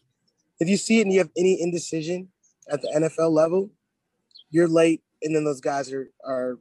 if 0.59 0.69
you 0.69 0.77
see 0.77 0.99
it 0.99 1.03
and 1.03 1.13
you 1.13 1.19
have 1.19 1.31
any 1.37 1.61
indecision 1.61 2.29
at 2.71 2.83
the 2.83 2.89
NFL 2.89 3.31
level, 3.31 3.71
you're 4.51 4.69
late, 4.69 5.03
and 5.23 5.35
then 5.35 5.45
those 5.45 5.61
guys 5.61 5.93
are 5.93 6.11
are 6.25 6.59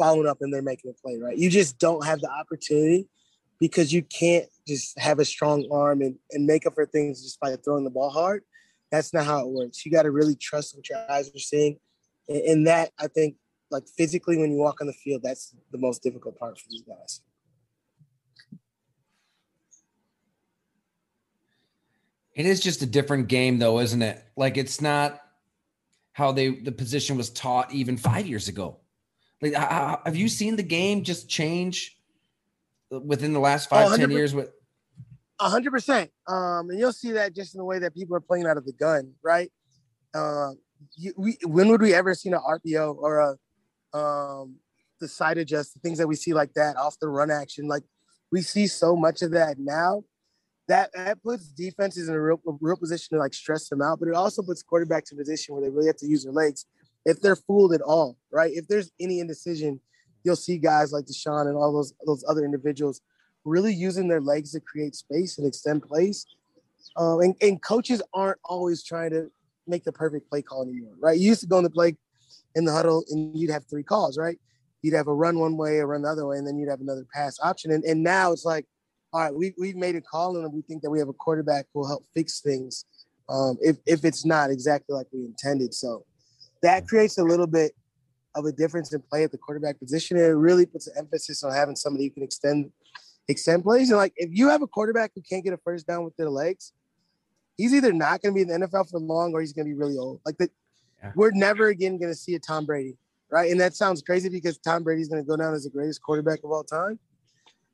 following 0.00 0.26
up 0.26 0.38
and 0.40 0.52
they're 0.52 0.62
making 0.62 0.90
a 0.90 0.94
play, 0.94 1.18
right? 1.18 1.36
You 1.36 1.50
just 1.50 1.78
don't 1.78 2.06
have 2.06 2.20
the 2.20 2.30
opportunity 2.30 3.06
because 3.58 3.92
you 3.92 4.02
can't 4.02 4.46
just 4.66 4.98
have 4.98 5.18
a 5.18 5.24
strong 5.24 5.68
arm 5.70 6.00
and, 6.00 6.16
and 6.30 6.46
make 6.46 6.66
up 6.66 6.74
for 6.74 6.86
things 6.86 7.22
just 7.22 7.38
by 7.38 7.54
throwing 7.56 7.84
the 7.84 7.90
ball 7.90 8.08
hard. 8.08 8.42
That's 8.90 9.12
not 9.12 9.26
how 9.26 9.40
it 9.40 9.48
works. 9.48 9.84
You 9.84 9.92
got 9.92 10.04
to 10.04 10.10
really 10.10 10.34
trust 10.34 10.74
what 10.74 10.88
your 10.88 10.98
eyes 11.10 11.28
are 11.28 11.38
seeing. 11.38 11.78
And, 12.28 12.40
and 12.42 12.66
that 12.66 12.92
I 12.98 13.08
think 13.08 13.36
like 13.70 13.84
physically 13.96 14.38
when 14.38 14.50
you 14.50 14.56
walk 14.56 14.80
on 14.80 14.86
the 14.86 14.94
field, 14.94 15.20
that's 15.22 15.54
the 15.70 15.78
most 15.78 16.02
difficult 16.02 16.38
part 16.38 16.58
for 16.58 16.66
these 16.70 16.82
guys. 16.82 17.20
It 22.34 22.46
is 22.46 22.60
just 22.60 22.80
a 22.80 22.86
different 22.86 23.28
game, 23.28 23.58
though, 23.58 23.80
isn't 23.80 24.00
it? 24.00 24.24
Like 24.34 24.56
it's 24.56 24.80
not 24.80 25.20
how 26.12 26.32
they 26.32 26.48
the 26.48 26.72
position 26.72 27.18
was 27.18 27.28
taught 27.28 27.70
even 27.72 27.98
five 27.98 28.26
years 28.26 28.48
ago. 28.48 28.78
Like, 29.42 29.54
how, 29.54 30.00
have 30.04 30.16
you 30.16 30.28
seen 30.28 30.56
the 30.56 30.62
game 30.62 31.02
just 31.02 31.28
change 31.28 31.98
within 32.90 33.32
the 33.32 33.40
last 33.40 33.68
five, 33.68 33.92
oh, 33.92 33.96
ten 33.96 34.10
years? 34.10 34.34
With 34.34 34.50
hundred 35.40 35.70
percent, 35.70 36.10
um, 36.28 36.68
and 36.68 36.78
you'll 36.78 36.92
see 36.92 37.12
that 37.12 37.34
just 37.34 37.54
in 37.54 37.58
the 37.58 37.64
way 37.64 37.78
that 37.78 37.94
people 37.94 38.14
are 38.14 38.20
playing 38.20 38.46
out 38.46 38.58
of 38.58 38.66
the 38.66 38.72
gun, 38.72 39.14
right? 39.22 39.50
Uh, 40.14 40.50
you, 40.96 41.14
we, 41.16 41.38
when 41.44 41.68
would 41.68 41.80
we 41.80 41.94
ever 41.94 42.14
seen 42.14 42.34
an 42.34 42.40
RPO 42.40 42.96
or 42.96 43.20
a 43.20 43.98
um, 43.98 44.56
the 45.00 45.08
side 45.08 45.38
adjust, 45.38 45.74
the 45.74 45.80
things 45.80 45.98
that 45.98 46.06
we 46.06 46.14
see 46.14 46.34
like 46.34 46.52
that 46.54 46.76
off 46.76 46.98
the 47.00 47.08
run 47.08 47.30
action. 47.30 47.66
Like 47.66 47.82
we 48.30 48.42
see 48.42 48.66
so 48.66 48.94
much 48.94 49.22
of 49.22 49.32
that 49.32 49.58
now. 49.58 50.04
That 50.68 50.90
that 50.94 51.20
puts 51.22 51.48
defenses 51.48 52.08
in 52.08 52.14
a 52.14 52.20
real, 52.20 52.40
real 52.60 52.76
position 52.76 53.16
to 53.16 53.20
like 53.20 53.34
stress 53.34 53.68
them 53.68 53.82
out, 53.82 53.98
but 53.98 54.08
it 54.08 54.14
also 54.14 54.40
puts 54.40 54.62
quarterbacks 54.62 55.10
in 55.10 55.18
a 55.18 55.20
position 55.20 55.54
where 55.54 55.62
they 55.64 55.70
really 55.70 55.88
have 55.88 55.96
to 55.96 56.06
use 56.06 56.22
their 56.22 56.32
legs 56.32 56.66
if 57.04 57.20
they're 57.20 57.36
fooled 57.36 57.72
at 57.72 57.80
all, 57.80 58.16
right? 58.30 58.52
If 58.54 58.68
there's 58.68 58.90
any 59.00 59.20
indecision, 59.20 59.80
you'll 60.24 60.36
see 60.36 60.58
guys 60.58 60.92
like 60.92 61.06
Deshaun 61.06 61.46
and 61.46 61.56
all 61.56 61.72
those 61.72 61.94
those 62.06 62.24
other 62.28 62.44
individuals 62.44 63.00
really 63.44 63.72
using 63.72 64.08
their 64.08 64.20
legs 64.20 64.52
to 64.52 64.60
create 64.60 64.94
space 64.94 65.38
and 65.38 65.46
extend 65.46 65.82
plays. 65.82 66.26
Um, 66.96 67.20
and, 67.20 67.34
and 67.40 67.62
coaches 67.62 68.02
aren't 68.12 68.38
always 68.44 68.82
trying 68.82 69.10
to 69.10 69.30
make 69.66 69.84
the 69.84 69.92
perfect 69.92 70.28
play 70.28 70.42
call 70.42 70.62
anymore, 70.62 70.92
right? 70.98 71.18
You 71.18 71.28
used 71.28 71.40
to 71.42 71.46
go 71.46 71.58
in 71.58 71.64
the 71.64 71.70
play 71.70 71.96
in 72.54 72.64
the 72.64 72.72
huddle 72.72 73.04
and 73.10 73.36
you'd 73.36 73.50
have 73.50 73.64
three 73.66 73.82
calls, 73.82 74.18
right? 74.18 74.38
You'd 74.82 74.94
have 74.94 75.08
a 75.08 75.14
run 75.14 75.38
one 75.38 75.56
way, 75.56 75.78
a 75.78 75.86
run 75.86 76.02
the 76.02 76.08
other 76.08 76.26
way, 76.26 76.38
and 76.38 76.46
then 76.46 76.58
you'd 76.58 76.70
have 76.70 76.80
another 76.80 77.06
pass 77.14 77.38
option. 77.42 77.70
And, 77.70 77.84
and 77.84 78.02
now 78.02 78.32
it's 78.32 78.44
like, 78.44 78.66
all 79.12 79.20
right, 79.20 79.34
we, 79.34 79.54
we've 79.58 79.76
made 79.76 79.96
a 79.96 80.00
call 80.00 80.36
and 80.36 80.52
we 80.52 80.62
think 80.62 80.82
that 80.82 80.90
we 80.90 80.98
have 80.98 81.08
a 81.08 81.12
quarterback 81.12 81.66
who 81.72 81.80
will 81.80 81.88
help 81.88 82.04
fix 82.14 82.40
things 82.40 82.84
um, 83.28 83.58
if, 83.60 83.76
if 83.86 84.04
it's 84.04 84.24
not 84.24 84.50
exactly 84.50 84.94
like 84.94 85.06
we 85.12 85.20
intended. 85.20 85.74
So 85.74 86.04
that 86.62 86.86
creates 86.86 87.18
a 87.18 87.24
little 87.24 87.46
bit 87.46 87.72
of 88.34 88.44
a 88.44 88.52
difference 88.52 88.92
in 88.92 89.02
play 89.02 89.24
at 89.24 89.32
the 89.32 89.38
quarterback 89.38 89.78
position. 89.78 90.16
And 90.16 90.26
it 90.26 90.30
really 90.30 90.66
puts 90.66 90.86
an 90.86 90.94
emphasis 90.98 91.42
on 91.42 91.52
having 91.52 91.76
somebody 91.76 92.06
who 92.06 92.10
can 92.10 92.22
extend 92.22 92.70
extend 93.28 93.62
plays. 93.62 93.90
And 93.90 93.98
like 93.98 94.12
if 94.16 94.30
you 94.32 94.48
have 94.48 94.62
a 94.62 94.66
quarterback 94.66 95.12
who 95.14 95.22
can't 95.22 95.44
get 95.44 95.52
a 95.52 95.58
first 95.58 95.86
down 95.86 96.04
with 96.04 96.16
their 96.16 96.30
legs, 96.30 96.72
he's 97.56 97.74
either 97.74 97.92
not 97.92 98.22
going 98.22 98.34
to 98.34 98.36
be 98.36 98.42
in 98.42 98.60
the 98.60 98.66
NFL 98.66 98.90
for 98.90 98.98
long 98.98 99.32
or 99.32 99.40
he's 99.40 99.52
going 99.52 99.66
to 99.66 99.72
be 99.72 99.78
really 99.78 99.96
old. 99.96 100.20
Like 100.24 100.38
the, 100.38 100.50
yeah. 101.02 101.12
We're 101.14 101.30
never 101.32 101.68
again 101.68 101.98
going 101.98 102.12
to 102.12 102.18
see 102.18 102.34
a 102.34 102.38
Tom 102.38 102.66
Brady, 102.66 102.96
right? 103.30 103.50
And 103.50 103.60
that 103.60 103.74
sounds 103.74 104.02
crazy 104.02 104.28
because 104.28 104.58
Tom 104.58 104.82
Brady's 104.82 105.08
going 105.08 105.22
to 105.22 105.26
go 105.26 105.36
down 105.36 105.54
as 105.54 105.64
the 105.64 105.70
greatest 105.70 106.02
quarterback 106.02 106.40
of 106.44 106.50
all 106.50 106.64
time. 106.64 106.98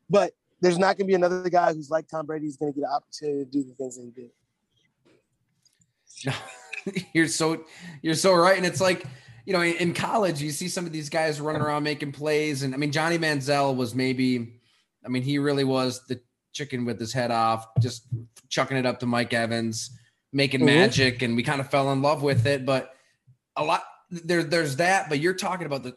But 0.09 0.33
there's 0.61 0.79
not 0.79 0.97
going 0.97 1.07
to 1.07 1.11
be 1.11 1.15
another 1.15 1.51
guy 1.51 1.73
who's 1.75 1.91
like 1.91 2.07
Tom 2.09 2.27
Brady 2.27 2.47
who's 2.47 2.57
going 2.57 2.73
to 2.73 2.79
get 2.79 2.87
an 2.87 2.95
opportunity 2.95 3.45
to 3.45 3.51
do 3.51 3.65
the 3.65 3.75
things 3.75 3.97
that 3.97 4.05
he 4.05 4.23
did. 6.33 6.35
you're 7.13 7.29
so 7.29 7.65
you're 8.03 8.15
so 8.15 8.35
right, 8.35 8.57
and 8.57 8.67
it's 8.67 8.81
like 8.81 9.05
you 9.45 9.53
know 9.53 9.63
in 9.63 9.95
college 9.95 10.43
you 10.43 10.51
see 10.51 10.69
some 10.69 10.87
of 10.87 10.93
these 10.93 11.09
guys 11.09 11.41
running 11.41 11.63
around 11.63 11.83
making 11.83 12.13
plays, 12.13 12.63
and 12.63 12.75
I 12.75 12.77
mean 12.77 12.93
Johnny 12.93 13.19
Manziel 13.19 13.77
was 13.77 13.95
maybe, 13.95 14.61
I 15.05 15.09
mean 15.09 15.23
he 15.23 15.39
really 15.39 15.65
was 15.65 16.05
the 16.07 16.21
chicken 16.53 16.85
with 16.85 16.99
his 16.99 17.13
head 17.13 17.31
off, 17.31 17.67
just 17.81 18.07
chucking 18.49 18.77
it 18.77 18.87
up 18.87 19.01
to 19.01 19.07
Mike 19.07 19.33
Evans, 19.33 19.91
making 20.33 20.61
mm-hmm. 20.61 20.67
magic, 20.67 21.23
and 21.23 21.37
we 21.37 21.43
kind 21.43 21.61
of 21.61 21.71
fell 21.71 21.93
in 21.93 22.03
love 22.03 22.23
with 22.23 22.47
it. 22.47 22.65
But 22.65 22.95
a 23.57 23.65
lot 23.65 23.85
there, 24.11 24.43
there's 24.43 24.77
that, 24.77 25.09
but 25.09 25.21
you're 25.21 25.35
talking 25.35 25.67
about 25.67 25.83
the 25.83 25.97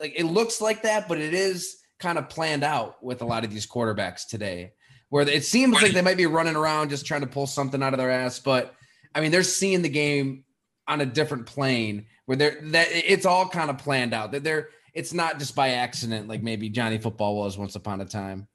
like 0.00 0.12
it 0.16 0.24
looks 0.24 0.60
like 0.60 0.82
that, 0.82 1.08
but 1.08 1.18
it 1.18 1.34
is 1.34 1.78
kind 1.98 2.18
of 2.18 2.28
planned 2.28 2.64
out 2.64 3.02
with 3.02 3.22
a 3.22 3.24
lot 3.24 3.44
of 3.44 3.50
these 3.50 3.66
quarterbacks 3.66 4.26
today, 4.26 4.72
where 5.08 5.26
it 5.28 5.44
seems 5.44 5.80
like 5.80 5.92
they 5.92 6.02
might 6.02 6.16
be 6.16 6.26
running 6.26 6.56
around 6.56 6.90
just 6.90 7.06
trying 7.06 7.22
to 7.22 7.26
pull 7.26 7.46
something 7.46 7.82
out 7.82 7.94
of 7.94 7.98
their 7.98 8.10
ass, 8.10 8.38
but 8.38 8.74
I 9.16 9.20
mean, 9.20 9.30
they're 9.30 9.42
seeing 9.42 9.80
the 9.80 9.88
game 9.88 10.44
on 10.86 11.00
a 11.00 11.06
different 11.06 11.46
plane 11.46 12.04
where 12.26 12.36
they're 12.36 12.60
that 12.60 12.88
it's 12.90 13.24
all 13.24 13.48
kind 13.48 13.70
of 13.70 13.78
planned 13.78 14.12
out. 14.12 14.32
That 14.32 14.44
they're 14.44 14.68
it's 14.92 15.14
not 15.14 15.38
just 15.38 15.54
by 15.56 15.70
accident 15.70 16.28
like 16.28 16.42
maybe 16.42 16.68
Johnny 16.68 16.98
Football 16.98 17.36
was 17.36 17.56
once 17.56 17.76
upon 17.76 18.02
a 18.02 18.04
time. 18.04 18.46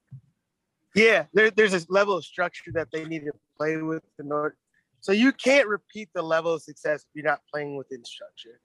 Yeah, 0.96 1.26
there, 1.34 1.50
there's 1.50 1.74
a 1.74 1.82
level 1.90 2.16
of 2.16 2.24
structure 2.24 2.72
that 2.74 2.90
they 2.92 3.06
need 3.06 3.26
to 3.26 3.32
play 3.58 3.78
with 3.78 4.04
in 4.20 4.32
order. 4.32 4.56
So 5.00 5.14
you 5.14 5.32
can't 5.32 5.68
repeat 5.68 6.10
the 6.14 6.22
level 6.22 6.54
of 6.54 6.62
success 6.62 7.02
if 7.02 7.08
you're 7.16 7.26
not 7.26 7.42
playing 7.52 7.76
within 7.76 8.04
structure. 8.06 8.60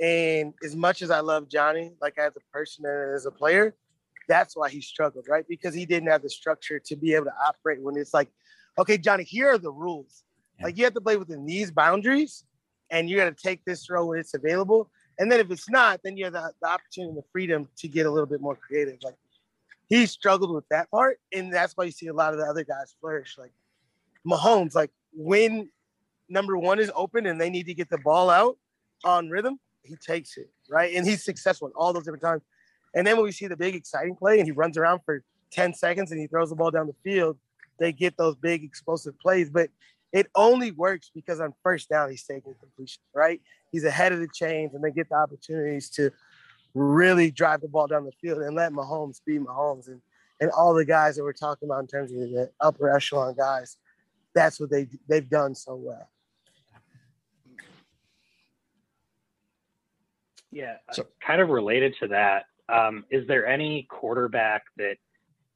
And 0.00 0.54
as 0.64 0.74
much 0.74 1.02
as 1.02 1.10
I 1.10 1.20
love 1.20 1.50
Johnny, 1.50 1.92
like 2.00 2.16
as 2.16 2.32
a 2.36 2.52
person 2.52 2.86
and 2.86 3.14
as 3.14 3.26
a 3.26 3.30
player, 3.30 3.74
that's 4.26 4.56
why 4.56 4.70
he 4.70 4.80
struggled, 4.80 5.26
right? 5.28 5.44
Because 5.46 5.74
he 5.74 5.84
didn't 5.84 6.08
have 6.08 6.22
the 6.22 6.30
structure 6.30 6.78
to 6.78 6.96
be 6.96 7.14
able 7.14 7.26
to 7.26 7.34
operate 7.46 7.82
when 7.82 7.96
it's 7.98 8.14
like, 8.14 8.30
okay, 8.78 8.96
Johnny, 8.96 9.24
here 9.24 9.50
are 9.50 9.58
the 9.58 9.72
rules. 9.72 10.22
Like 10.62 10.76
you 10.76 10.84
have 10.84 10.94
to 10.94 11.00
play 11.00 11.16
within 11.16 11.46
these 11.46 11.70
boundaries, 11.70 12.44
and 12.90 13.08
you 13.08 13.16
got 13.16 13.36
to 13.36 13.42
take 13.42 13.64
this 13.64 13.84
throw 13.84 14.06
when 14.06 14.18
it's 14.18 14.34
available. 14.34 14.90
And 15.18 15.30
then 15.30 15.40
if 15.40 15.50
it's 15.50 15.68
not, 15.68 16.00
then 16.02 16.16
you 16.16 16.24
have 16.24 16.32
the, 16.32 16.52
the 16.60 16.68
opportunity 16.68 17.10
and 17.10 17.18
the 17.18 17.24
freedom 17.32 17.68
to 17.78 17.88
get 17.88 18.06
a 18.06 18.10
little 18.10 18.26
bit 18.26 18.40
more 18.40 18.56
creative. 18.56 18.98
Like 19.02 19.16
he 19.88 20.06
struggled 20.06 20.54
with 20.54 20.68
that 20.70 20.90
part, 20.90 21.18
and 21.32 21.52
that's 21.52 21.76
why 21.76 21.84
you 21.84 21.90
see 21.90 22.06
a 22.06 22.14
lot 22.14 22.32
of 22.32 22.38
the 22.38 22.46
other 22.46 22.64
guys 22.64 22.94
flourish. 23.00 23.36
Like 23.38 23.52
Mahomes, 24.26 24.74
like 24.74 24.90
when 25.12 25.70
number 26.28 26.56
one 26.56 26.78
is 26.78 26.90
open 26.94 27.26
and 27.26 27.40
they 27.40 27.50
need 27.50 27.66
to 27.66 27.74
get 27.74 27.90
the 27.90 27.98
ball 27.98 28.30
out 28.30 28.56
on 29.04 29.28
rhythm, 29.28 29.58
he 29.82 29.96
takes 29.96 30.36
it 30.36 30.48
right, 30.70 30.94
and 30.94 31.06
he's 31.06 31.24
successful 31.24 31.68
in 31.68 31.74
all 31.74 31.92
those 31.92 32.04
different 32.04 32.22
times. 32.22 32.42
And 32.94 33.06
then 33.06 33.16
when 33.16 33.24
we 33.24 33.32
see 33.32 33.46
the 33.46 33.56
big 33.56 33.74
exciting 33.74 34.16
play 34.16 34.38
and 34.38 34.46
he 34.46 34.52
runs 34.52 34.76
around 34.76 35.00
for 35.04 35.22
10 35.50 35.74
seconds 35.74 36.10
and 36.10 36.20
he 36.20 36.26
throws 36.26 36.50
the 36.50 36.56
ball 36.56 36.70
down 36.70 36.86
the 36.86 36.94
field, 37.02 37.38
they 37.78 37.92
get 37.92 38.16
those 38.16 38.36
big 38.36 38.64
explosive 38.64 39.18
plays. 39.18 39.50
But 39.50 39.70
it 40.12 40.26
only 40.34 40.70
works 40.70 41.10
because 41.14 41.40
on 41.40 41.54
first 41.62 41.88
down 41.88 42.10
he's 42.10 42.24
taking 42.24 42.54
completion, 42.60 43.02
right? 43.14 43.40
He's 43.70 43.84
ahead 43.84 44.12
of 44.12 44.20
the 44.20 44.28
chains 44.32 44.74
and 44.74 44.84
they 44.84 44.90
get 44.90 45.08
the 45.08 45.16
opportunities 45.16 45.88
to 45.90 46.10
really 46.74 47.30
drive 47.30 47.60
the 47.60 47.68
ball 47.68 47.86
down 47.86 48.04
the 48.04 48.12
field 48.20 48.42
and 48.42 48.54
let 48.54 48.72
Mahomes 48.72 49.20
be 49.24 49.38
Mahomes 49.38 49.88
and 49.88 50.00
and 50.40 50.50
all 50.50 50.74
the 50.74 50.84
guys 50.84 51.14
that 51.14 51.22
we're 51.22 51.32
talking 51.32 51.68
about 51.68 51.80
in 51.80 51.86
terms 51.86 52.10
of 52.10 52.18
the 52.18 52.50
upper 52.60 52.92
echelon 52.94 53.32
guys, 53.36 53.76
that's 54.34 54.58
what 54.58 54.70
they 54.70 54.88
they've 55.08 55.28
done 55.28 55.54
so 55.54 55.76
well. 55.76 56.08
Yeah, 60.50 60.76
so, 60.90 61.06
kind 61.26 61.40
of 61.40 61.48
related 61.48 61.94
to 62.00 62.08
that, 62.08 62.44
um, 62.68 63.06
is 63.10 63.26
there 63.26 63.46
any 63.46 63.86
quarterback 63.88 64.64
that 64.76 64.96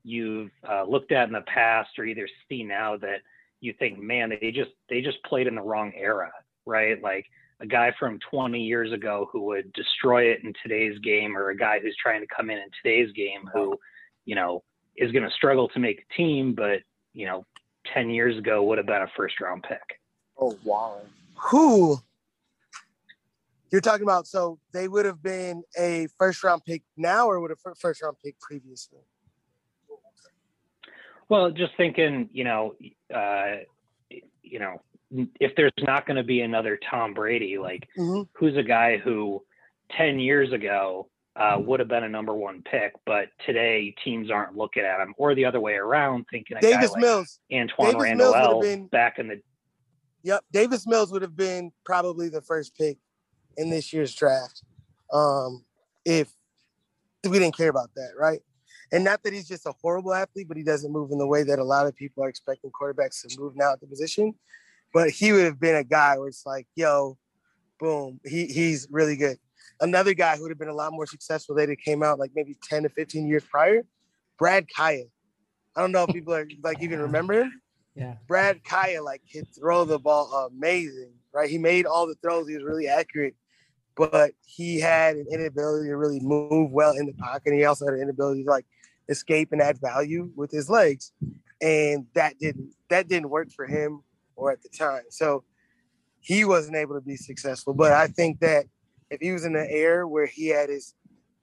you've 0.04 0.50
uh, 0.66 0.84
looked 0.84 1.12
at 1.12 1.26
in 1.26 1.34
the 1.34 1.42
past 1.42 1.98
or 1.98 2.04
either 2.04 2.28
see 2.48 2.62
now 2.62 2.96
that 2.96 3.20
you 3.60 3.74
think, 3.78 3.98
man, 3.98 4.32
they 4.40 4.50
just 4.50 4.70
they 4.88 5.00
just 5.00 5.22
played 5.24 5.46
in 5.46 5.54
the 5.54 5.62
wrong 5.62 5.92
era, 5.96 6.30
right? 6.64 7.00
Like 7.02 7.26
a 7.60 7.66
guy 7.66 7.92
from 7.98 8.18
20 8.30 8.60
years 8.60 8.92
ago 8.92 9.28
who 9.32 9.42
would 9.44 9.72
destroy 9.72 10.24
it 10.24 10.40
in 10.44 10.52
today's 10.62 10.98
game, 10.98 11.36
or 11.36 11.50
a 11.50 11.56
guy 11.56 11.80
who's 11.80 11.96
trying 12.00 12.20
to 12.20 12.26
come 12.34 12.50
in 12.50 12.58
in 12.58 12.68
today's 12.82 13.12
game 13.12 13.48
who, 13.52 13.78
you 14.24 14.34
know, 14.34 14.62
is 14.96 15.12
going 15.12 15.24
to 15.24 15.30
struggle 15.30 15.68
to 15.68 15.78
make 15.78 16.00
a 16.00 16.14
team, 16.14 16.54
but 16.54 16.80
you 17.12 17.26
know, 17.26 17.44
10 17.94 18.10
years 18.10 18.36
ago 18.36 18.62
would 18.64 18.78
have 18.78 18.86
been 18.86 19.02
a 19.02 19.10
first 19.16 19.40
round 19.40 19.62
pick. 19.62 20.00
Oh 20.38 20.56
wow, 20.64 21.00
who? 21.34 21.98
You're 23.72 23.80
talking 23.80 24.04
about 24.04 24.26
so 24.26 24.58
they 24.72 24.86
would 24.86 25.06
have 25.06 25.22
been 25.22 25.62
a 25.78 26.08
first 26.18 26.44
round 26.44 26.64
pick 26.64 26.82
now, 26.96 27.26
or 27.26 27.40
would 27.40 27.50
a 27.50 27.56
first 27.74 28.02
round 28.02 28.16
pick 28.22 28.38
previously? 28.38 29.00
Well, 31.28 31.50
just 31.50 31.72
thinking, 31.76 32.28
you 32.32 32.44
know, 32.44 32.74
uh, 33.14 33.56
you 34.42 34.58
know, 34.58 34.80
if 35.40 35.52
there's 35.56 35.72
not 35.80 36.06
going 36.06 36.16
to 36.16 36.24
be 36.24 36.40
another 36.40 36.78
Tom 36.90 37.14
Brady, 37.14 37.58
like 37.58 37.88
mm-hmm. 37.98 38.22
who's 38.32 38.56
a 38.56 38.62
guy 38.62 38.98
who 38.98 39.42
10 39.96 40.18
years 40.18 40.52
ago 40.52 41.08
uh, 41.36 41.58
would 41.58 41.80
have 41.80 41.88
been 41.88 42.04
a 42.04 42.08
number 42.08 42.34
one 42.34 42.62
pick, 42.62 42.94
but 43.04 43.28
today 43.44 43.94
teams 44.04 44.30
aren't 44.30 44.56
looking 44.56 44.84
at 44.84 45.00
him, 45.00 45.14
or 45.18 45.34
the 45.34 45.44
other 45.44 45.60
way 45.60 45.74
around, 45.74 46.24
thinking 46.30 46.56
Davis 46.60 46.92
like 46.92 47.00
Mills, 47.00 47.38
Antwaan 47.52 47.92
Davis 47.92 48.02
Randle 48.02 48.32
Mills 48.32 48.64
been, 48.64 48.86
back 48.86 49.18
in 49.18 49.28
the. 49.28 49.40
Yep, 50.22 50.44
Davis 50.50 50.86
Mills 50.86 51.12
would 51.12 51.22
have 51.22 51.36
been 51.36 51.72
probably 51.84 52.28
the 52.28 52.40
first 52.40 52.74
pick 52.76 52.98
in 53.58 53.70
this 53.70 53.92
year's 53.92 54.14
draft, 54.14 54.62
um, 55.12 55.64
if 56.04 56.32
we 57.24 57.38
didn't 57.38 57.56
care 57.56 57.68
about 57.68 57.90
that, 57.96 58.10
right? 58.18 58.40
And 58.92 59.04
not 59.04 59.22
that 59.22 59.32
he's 59.32 59.48
just 59.48 59.66
a 59.66 59.72
horrible 59.80 60.14
athlete, 60.14 60.48
but 60.48 60.56
he 60.56 60.62
doesn't 60.62 60.92
move 60.92 61.10
in 61.10 61.18
the 61.18 61.26
way 61.26 61.42
that 61.42 61.58
a 61.58 61.64
lot 61.64 61.86
of 61.86 61.96
people 61.96 62.22
are 62.22 62.28
expecting 62.28 62.70
quarterbacks 62.70 63.26
to 63.26 63.40
move 63.40 63.56
now 63.56 63.72
at 63.72 63.80
the 63.80 63.86
position. 63.86 64.34
But 64.94 65.10
he 65.10 65.32
would 65.32 65.44
have 65.44 65.58
been 65.58 65.74
a 65.74 65.84
guy 65.84 66.16
where 66.18 66.28
it's 66.28 66.46
like, 66.46 66.66
yo, 66.76 67.18
boom, 67.80 68.20
he, 68.24 68.46
he's 68.46 68.86
really 68.90 69.16
good. 69.16 69.38
Another 69.80 70.14
guy 70.14 70.36
who 70.36 70.42
would 70.42 70.50
have 70.50 70.58
been 70.58 70.68
a 70.68 70.74
lot 70.74 70.92
more 70.92 71.06
successful 71.06 71.56
later 71.56 71.74
came 71.76 72.02
out 72.02 72.18
like 72.18 72.30
maybe 72.34 72.56
10 72.62 72.84
to 72.84 72.88
15 72.88 73.26
years 73.26 73.44
prior, 73.44 73.82
Brad 74.38 74.66
Kaaya. 74.68 75.04
I 75.74 75.80
don't 75.80 75.92
know 75.92 76.04
if 76.04 76.14
people 76.14 76.32
are 76.32 76.48
like 76.62 76.82
even 76.82 77.00
remember 77.00 77.42
him. 77.42 77.52
Yeah. 77.98 78.16
Brad 78.28 78.62
Kaaya 78.62 79.02
like 79.02 79.22
could 79.32 79.46
throw 79.58 79.86
the 79.86 79.98
ball 79.98 80.50
amazing, 80.52 81.14
right? 81.32 81.48
He 81.48 81.56
made 81.56 81.86
all 81.86 82.06
the 82.06 82.14
throws. 82.16 82.46
He 82.46 82.52
was 82.52 82.62
really 82.62 82.88
accurate 82.88 83.34
but 83.96 84.32
he 84.44 84.78
had 84.78 85.16
an 85.16 85.26
inability 85.32 85.88
to 85.88 85.96
really 85.96 86.20
move 86.20 86.70
well 86.70 86.92
in 86.92 87.06
the 87.06 87.14
pocket. 87.14 87.46
And 87.46 87.54
he 87.58 87.64
also 87.64 87.86
had 87.86 87.94
an 87.94 88.02
inability 88.02 88.44
to 88.44 88.50
like 88.50 88.66
escape 89.08 89.52
and 89.52 89.60
add 89.60 89.78
value 89.80 90.30
with 90.36 90.50
his 90.50 90.68
legs. 90.68 91.12
And 91.60 92.06
that 92.14 92.38
didn't 92.38 92.74
that 92.90 93.08
didn't 93.08 93.30
work 93.30 93.50
for 93.50 93.66
him 93.66 94.02
or 94.36 94.52
at 94.52 94.62
the 94.62 94.68
time. 94.68 95.04
So 95.10 95.44
he 96.20 96.44
wasn't 96.44 96.76
able 96.76 96.94
to 96.94 97.00
be 97.00 97.16
successful. 97.16 97.72
But 97.72 97.92
I 97.92 98.08
think 98.08 98.40
that 98.40 98.66
if 99.10 99.20
he 99.20 99.32
was 99.32 99.44
in 99.44 99.52
the 99.52 99.70
air 99.70 100.06
where 100.06 100.26
he 100.26 100.48
had 100.48 100.68
his 100.68 100.94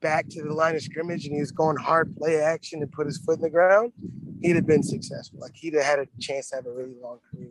back 0.02 0.28
to 0.30 0.44
the 0.44 0.54
line 0.54 0.76
of 0.76 0.82
scrimmage 0.82 1.26
and 1.26 1.34
he 1.34 1.40
was 1.40 1.52
going 1.52 1.78
hard 1.78 2.16
play 2.18 2.42
action 2.42 2.82
and 2.82 2.92
put 2.92 3.08
his 3.08 3.18
foot 3.18 3.38
in 3.38 3.42
the 3.42 3.50
ground, 3.50 3.94
he'd 4.42 4.56
have 4.56 4.68
been 4.68 4.84
successful. 4.84 5.40
Like 5.40 5.56
he'd 5.56 5.74
have 5.74 5.84
had 5.86 6.00
a 6.00 6.08
chance 6.20 6.50
to 6.50 6.58
have 6.58 6.66
a 6.66 6.72
really 6.72 6.96
long 7.02 7.20
career 7.32 7.50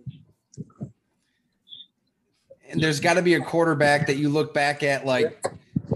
and 2.73 2.81
there's 2.81 3.01
got 3.01 3.15
to 3.15 3.23
be 3.23 3.35
a 3.35 3.41
quarterback 3.41 4.07
that 4.07 4.17
you 4.17 4.31
look 4.31 4.55
back 4.55 4.83
at 4.83 5.05
like 5.05 5.45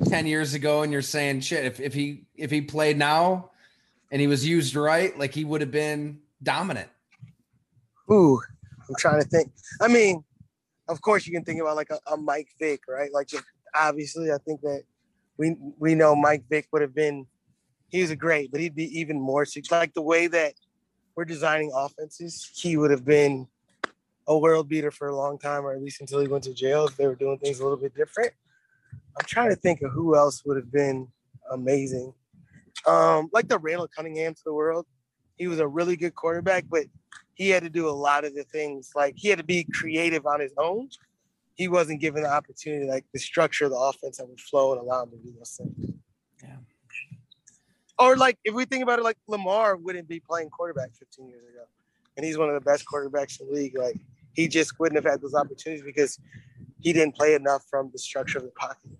10 0.08 0.26
years 0.26 0.54
ago 0.54 0.82
and 0.82 0.92
you're 0.92 1.02
saying 1.02 1.40
shit 1.40 1.64
if, 1.64 1.80
if 1.80 1.94
he 1.94 2.26
if 2.36 2.50
he 2.50 2.60
played 2.60 2.98
now 2.98 3.50
and 4.16 4.20
he 4.22 4.26
was 4.26 4.46
used 4.46 4.74
right 4.74 5.18
like 5.18 5.34
he 5.34 5.44
would 5.44 5.60
have 5.60 5.70
been 5.70 6.18
dominant 6.42 6.88
ooh 8.10 8.40
i'm 8.88 8.94
trying 8.98 9.20
to 9.20 9.28
think 9.28 9.52
i 9.82 9.86
mean 9.86 10.24
of 10.88 11.02
course 11.02 11.26
you 11.26 11.32
can 11.34 11.44
think 11.44 11.60
about 11.60 11.76
like 11.76 11.90
a, 11.90 11.98
a 12.10 12.16
mike 12.16 12.48
vick 12.58 12.80
right 12.88 13.12
like 13.12 13.26
just 13.26 13.44
obviously 13.74 14.32
i 14.32 14.38
think 14.38 14.62
that 14.62 14.82
we 15.36 15.54
we 15.78 15.94
know 15.94 16.16
mike 16.16 16.44
vick 16.48 16.66
would 16.72 16.80
have 16.80 16.94
been 16.94 17.26
he 17.90 18.00
was 18.00 18.10
a 18.10 18.16
great 18.16 18.50
but 18.50 18.58
he'd 18.58 18.74
be 18.74 18.98
even 18.98 19.20
more 19.20 19.44
like 19.70 19.92
the 19.92 20.00
way 20.00 20.26
that 20.26 20.54
we're 21.14 21.26
designing 21.26 21.70
offenses 21.74 22.50
he 22.54 22.78
would 22.78 22.90
have 22.90 23.04
been 23.04 23.46
a 24.28 24.36
world 24.36 24.68
beater 24.68 24.90
for 24.90 25.08
a 25.08 25.16
long 25.16 25.38
time, 25.38 25.64
or 25.64 25.72
at 25.72 25.82
least 25.82 26.00
until 26.00 26.20
he 26.20 26.26
went 26.26 26.44
to 26.44 26.54
jail. 26.54 26.86
If 26.86 26.96
they 26.96 27.06
were 27.06 27.14
doing 27.14 27.38
things 27.38 27.60
a 27.60 27.62
little 27.62 27.78
bit 27.78 27.94
different, 27.94 28.32
I'm 29.18 29.26
trying 29.26 29.50
to 29.50 29.56
think 29.56 29.82
of 29.82 29.92
who 29.92 30.16
else 30.16 30.42
would 30.44 30.56
have 30.56 30.72
been 30.72 31.08
amazing. 31.52 32.12
Um, 32.86 33.28
like 33.32 33.48
the 33.48 33.58
Randall 33.58 33.88
Cunningham 33.88 34.34
to 34.34 34.42
the 34.44 34.54
world. 34.54 34.86
He 35.36 35.48
was 35.48 35.58
a 35.58 35.66
really 35.66 35.96
good 35.96 36.14
quarterback, 36.14 36.64
but 36.70 36.84
he 37.34 37.50
had 37.50 37.62
to 37.62 37.70
do 37.70 37.88
a 37.88 37.90
lot 37.90 38.24
of 38.24 38.34
the 38.34 38.44
things. 38.44 38.92
Like 38.94 39.14
he 39.16 39.28
had 39.28 39.38
to 39.38 39.44
be 39.44 39.64
creative 39.64 40.26
on 40.26 40.40
his 40.40 40.52
own. 40.56 40.88
He 41.54 41.68
wasn't 41.68 42.00
given 42.00 42.22
the 42.22 42.30
opportunity, 42.30 42.86
like 42.86 43.04
the 43.12 43.18
structure 43.18 43.66
of 43.66 43.70
the 43.70 43.78
offense 43.78 44.18
that 44.18 44.28
would 44.28 44.40
flow 44.40 44.72
and 44.72 44.80
allow 44.80 45.02
him 45.02 45.10
to 45.10 45.16
do 45.16 45.32
those 45.36 45.58
things. 45.58 45.92
Yeah. 46.42 46.56
Or 47.98 48.16
like 48.16 48.38
if 48.44 48.54
we 48.54 48.64
think 48.64 48.82
about 48.82 48.98
it, 48.98 49.02
like 49.02 49.16
Lamar 49.26 49.76
wouldn't 49.76 50.08
be 50.08 50.20
playing 50.20 50.50
quarterback 50.50 50.94
15 50.94 51.28
years 51.28 51.42
ago, 51.42 51.64
and 52.16 52.24
he's 52.24 52.38
one 52.38 52.48
of 52.48 52.54
the 52.54 52.60
best 52.60 52.84
quarterbacks 52.86 53.40
in 53.40 53.48
the 53.48 53.54
league. 53.54 53.78
Like 53.78 53.96
he 54.34 54.48
just 54.48 54.78
wouldn't 54.78 55.02
have 55.02 55.10
had 55.10 55.22
those 55.22 55.34
opportunities 55.34 55.84
because 55.84 56.18
he 56.80 56.92
didn't 56.92 57.14
play 57.14 57.34
enough 57.34 57.64
from 57.70 57.90
the 57.92 57.98
structure 57.98 58.38
of 58.38 58.44
the 58.44 58.50
pocket. 58.50 58.90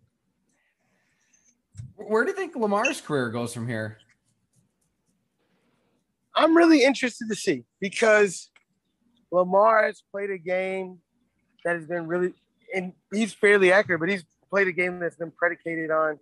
Where 1.97 2.25
do 2.25 2.31
you 2.31 2.37
think 2.37 2.55
Lamar's 2.55 3.01
career 3.01 3.31
goes 3.31 3.55
from 3.55 3.67
here? 3.67 3.99
I'm 6.35 6.57
really 6.57 6.85
interested 6.85 7.29
to 7.29 7.35
see 7.35 7.65
because 7.81 8.51
Lamar 9.31 9.85
has 9.87 10.03
played 10.13 10.31
a 10.31 10.39
game 10.39 10.99
that 11.65 11.77
has 11.77 11.87
been 11.87 12.07
really, 12.07 12.35
and 12.75 12.93
he's 13.13 13.33
fairly 13.33 13.73
accurate, 13.73 14.01
but 14.01 14.11
he's 14.11 14.25
played 14.51 14.69
a 14.69 14.73
game 14.73 14.99
that's 14.99 15.17
been 15.17 15.31
predicated 15.31 15.91
on 15.91 16.19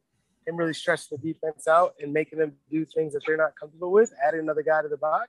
him 0.46 0.56
really 0.56 0.74
stressing 0.74 1.18
the 1.18 1.32
defense 1.32 1.66
out 1.66 1.94
and 2.00 2.12
making 2.12 2.38
them 2.38 2.52
do 2.70 2.84
things 2.84 3.12
that 3.14 3.22
they're 3.26 3.36
not 3.36 3.56
comfortable 3.58 3.90
with, 3.90 4.12
adding 4.24 4.40
another 4.40 4.62
guy 4.62 4.82
to 4.82 4.88
the 4.88 4.96
box. 4.96 5.28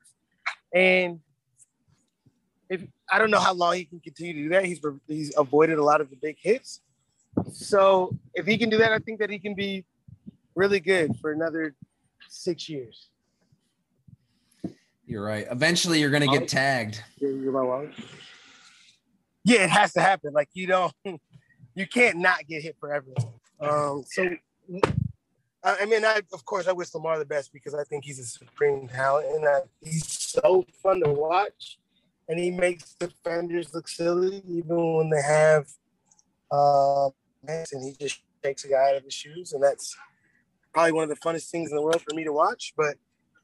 And 0.74 1.20
if 2.70 2.82
I 3.12 3.18
don't 3.18 3.32
know 3.32 3.40
how 3.40 3.54
long 3.54 3.76
he 3.76 3.86
can 3.86 4.00
continue 4.00 4.34
to 4.34 4.44
do 4.44 4.50
that, 4.50 4.66
he's 4.66 4.82
he's 5.08 5.34
avoided 5.38 5.78
a 5.78 5.84
lot 5.84 6.02
of 6.02 6.10
the 6.10 6.16
big 6.16 6.38
hits. 6.40 6.82
So 7.52 8.16
if 8.34 8.46
he 8.46 8.58
can 8.58 8.70
do 8.70 8.78
that, 8.78 8.92
I 8.92 9.00
think 9.00 9.20
that 9.20 9.30
he 9.30 9.40
can 9.40 9.56
be 9.56 9.86
really 10.56 10.80
good 10.80 11.16
for 11.18 11.32
another 11.32 11.76
six 12.30 12.68
years. 12.70 13.10
You're 15.06 15.24
right. 15.24 15.46
Eventually, 15.52 16.00
you're 16.00 16.10
gonna 16.10 16.28
get 16.28 16.48
tagged. 16.48 17.04
Yeah, 19.44 19.66
it 19.66 19.70
has 19.70 19.94
to 19.94 20.02
happen. 20.02 20.34
Like 20.34 20.50
you 20.54 20.66
don't, 20.66 20.94
you 21.76 21.88
can't 21.88 22.18
not 22.18 22.48
get 22.48 22.64
hit 22.64 22.76
forever. 22.80 23.12
Um, 23.60 24.04
so, 24.08 24.28
I 25.64 25.86
mean, 25.86 26.04
I 26.04 26.22
of 26.34 26.46
course 26.46 26.68
I 26.68 26.72
wish 26.72 26.94
Lamar 26.96 27.20
the 27.20 27.26
best 27.26 27.54
because 27.54 27.76
I 27.76 27.84
think 27.84 28.04
he's 28.04 28.20
a 28.20 28.26
supreme 28.26 28.88
talent 28.88 29.28
and 29.28 29.46
he's 29.82 30.08
so 30.08 30.66
fun 30.82 31.02
to 31.04 31.12
watch, 31.12 31.78
and 32.28 32.40
he 32.40 32.50
makes 32.50 32.96
defenders 32.96 33.74
look 33.76 33.88
silly 33.88 34.42
even 34.50 34.96
when 34.96 35.10
they 35.12 35.22
have, 35.22 35.68
uh, 36.52 37.10
and 37.48 37.84
he 37.84 37.96
just 38.00 38.22
takes 38.42 38.64
a 38.64 38.70
guy 38.70 38.90
out 38.90 38.96
of 38.96 39.04
his 39.04 39.14
shoes, 39.14 39.54
and 39.54 39.62
that's 39.62 39.96
probably 40.76 40.92
one 40.92 41.04
of 41.04 41.10
the 41.10 41.16
funnest 41.16 41.50
things 41.50 41.72
in 41.72 41.78
the 41.78 41.82
world 41.82 42.02
for 42.02 42.14
me 42.14 42.26
to 42.26 42.34
watch. 42.34 42.74
But 42.76 42.98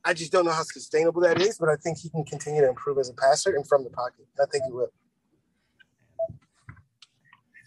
I 0.04 0.14
just 0.14 0.34
don't 0.34 0.44
know 0.44 0.52
how 0.52 0.64
sustainable 0.64 1.22
that 1.22 1.40
is, 1.42 1.58
but 1.58 1.70
I 1.70 1.78
think 1.78 1.98
he 1.98 2.10
can 2.10 2.26
continue 2.26 2.62
to 2.62 2.68
improve 2.68 2.98
as 2.98 3.10
a 3.10 3.14
passer 3.14 3.56
and 3.56 3.66
from 3.66 3.86
the 3.86 3.90
pocket. 3.90 4.28
I 4.40 4.46
think 4.52 4.66
he 4.66 4.72
will. 4.72 4.92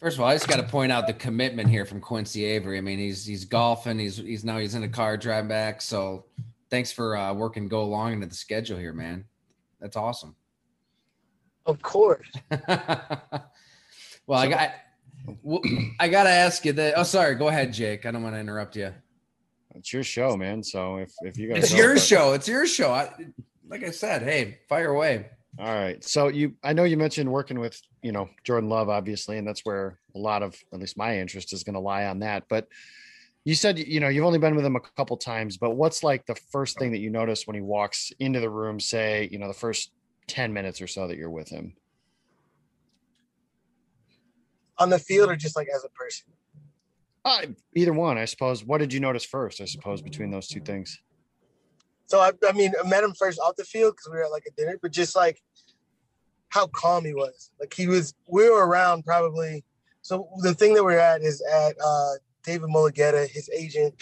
First 0.01 0.19
of 0.19 0.21
all, 0.21 0.29
I 0.29 0.35
just 0.35 0.49
got 0.49 0.57
to 0.57 0.65
point 0.65 0.93
out 0.93 1.07
the 1.07 1.15
commitment 1.15 1.71
here 1.71 1.87
from 1.87 2.03
Quincy 2.03 2.45
Avery. 2.45 2.77
I 2.77 2.83
mean, 2.83 2.99
he's 2.99 3.25
he's 3.25 3.47
golfing. 3.47 3.99
He's 3.99 4.19
he's 4.19 4.45
now 4.45 4.59
he's 4.59 4.75
in 4.75 4.83
a 4.83 4.89
car 4.89 5.17
driving 5.17 5.49
back. 5.49 5.81
So, 5.81 6.27
thanks 6.69 6.93
for 6.93 7.17
uh, 7.17 7.33
working 7.33 7.69
Go 7.69 7.87
Long 7.87 8.13
into 8.13 8.27
the 8.27 8.35
schedule 8.35 8.77
here, 8.77 8.93
man. 8.93 9.25
That's 9.81 9.97
awesome. 9.97 10.37
Of 11.65 11.81
course. 11.81 12.29
well, 12.69 13.49
I 14.29 14.47
got 14.47 14.73
I 15.99 16.09
got 16.09 16.25
to 16.25 16.31
ask 16.31 16.67
you 16.67 16.75
that. 16.75 16.99
Oh, 16.99 17.03
sorry. 17.03 17.35
Go 17.37 17.49
ahead, 17.49 17.73
Jake. 17.73 18.05
I 18.05 18.11
don't 18.11 18.23
want 18.23 18.35
to 18.35 18.41
interrupt 18.41 18.77
you. 18.77 18.93
It's 19.75 19.93
your 19.93 20.05
show, 20.05 20.37
man. 20.37 20.63
So 20.63 20.97
if 20.99 21.13
if 21.23 21.37
you 21.37 21.49
guys, 21.49 21.65
it's 21.65 21.75
your 21.75 21.99
show. 21.99 22.33
It's 22.33 22.49
your 22.49 22.67
show. 22.67 22.93
I, 22.93 23.11
like 23.69 23.83
I 23.83 23.91
said, 23.91 24.23
hey, 24.23 24.59
fire 24.69 24.91
away. 24.91 25.27
All 25.59 25.75
right. 25.75 26.03
So 26.03 26.29
you, 26.29 26.55
I 26.63 26.73
know 26.73 26.85
you 26.85 26.97
mentioned 26.97 27.31
working 27.31 27.59
with 27.59 27.81
you 28.03 28.13
know 28.13 28.29
Jordan 28.45 28.69
Love, 28.69 28.89
obviously, 28.89 29.39
and 29.39 29.47
that's 29.47 29.65
where 29.65 29.99
a 30.15 30.19
lot 30.19 30.43
of 30.43 30.57
at 30.73 30.81
least 30.81 30.97
my 30.97 31.19
interest 31.19 31.53
is 31.53 31.65
going 31.65 31.75
to 31.75 31.81
lie 31.81 32.07
on 32.07 32.21
that. 32.21 32.45
But 32.49 32.69
you 33.45 33.55
said 33.55 33.79
you 33.79 34.01
know 34.01 34.09
you've 34.09 34.25
only 34.25 34.39
been 34.39 34.55
with 34.55 34.65
him 34.65 34.77
a 34.77 34.81
couple 34.81 35.17
times, 35.17 35.57
but 35.57 35.71
what's 35.71 36.03
like 36.03 36.25
the 36.27 36.37
first 36.51 36.79
thing 36.79 36.93
that 36.93 36.99
you 36.99 37.11
notice 37.11 37.47
when 37.47 37.55
he 37.55 37.63
walks 37.63 38.13
into 38.19 38.41
the 38.41 38.51
room? 38.51 38.79
Say 38.81 39.29
you 39.31 39.39
know 39.39 39.49
the 39.49 39.55
first 39.55 39.93
ten 40.27 40.53
minutes 40.53 40.81
or 40.81 40.87
so 40.87 41.09
that 41.09 41.17
you're 41.17 41.31
with 41.31 41.49
him 41.49 41.75
on 44.79 44.91
the 44.91 44.99
field, 44.99 45.31
or 45.31 45.37
just 45.37 45.57
like 45.57 45.69
as 45.75 45.85
a 45.85 45.89
person. 45.91 46.27
Uh, 47.25 47.47
either 47.75 47.93
one, 47.93 48.19
I 48.19 48.27
suppose. 48.27 48.65
What 48.65 48.79
did 48.79 48.93
you 48.93 49.01
notice 49.01 49.25
first? 49.25 49.61
I 49.61 49.65
suppose 49.65 50.03
between 50.03 50.31
those 50.31 50.47
two 50.47 50.61
things. 50.61 51.01
So 52.07 52.21
I, 52.21 52.33
I 52.47 52.53
mean, 52.53 52.73
I 52.83 52.87
met 52.87 53.03
him 53.03 53.15
first 53.15 53.39
off 53.41 53.57
the 53.57 53.65
field 53.65 53.95
because 53.95 54.11
we 54.11 54.19
were 54.19 54.25
at 54.25 54.31
like 54.31 54.45
a 54.47 54.53
dinner, 54.53 54.79
but 54.81 54.93
just 54.93 55.17
like 55.17 55.41
how 56.51 56.67
calm 56.67 57.05
he 57.05 57.15
was. 57.15 57.51
Like 57.59 57.73
he 57.73 57.87
was, 57.87 58.15
we 58.29 58.49
were 58.51 58.67
around 58.67 59.05
probably. 59.05 59.65
So 60.03 60.29
the 60.43 60.53
thing 60.53 60.75
that 60.75 60.85
we're 60.85 60.99
at 60.99 61.23
is 61.23 61.43
at 61.43 61.77
uh, 61.83 62.13
David 62.43 62.69
Mulugheta. 62.69 63.27
His 63.29 63.49
agent 63.51 63.95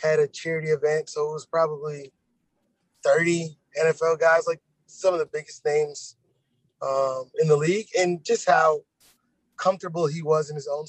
had 0.00 0.20
a 0.20 0.28
charity 0.28 0.68
event, 0.68 1.10
so 1.10 1.28
it 1.28 1.32
was 1.32 1.46
probably 1.46 2.12
thirty 3.04 3.58
NFL 3.78 4.20
guys, 4.20 4.44
like 4.46 4.60
some 4.86 5.12
of 5.12 5.18
the 5.18 5.26
biggest 5.26 5.64
names 5.64 6.16
um, 6.82 7.24
in 7.40 7.48
the 7.48 7.56
league, 7.56 7.88
and 7.98 8.24
just 8.24 8.48
how 8.48 8.82
comfortable 9.56 10.06
he 10.06 10.22
was 10.22 10.50
in 10.50 10.54
his 10.54 10.68
own 10.68 10.86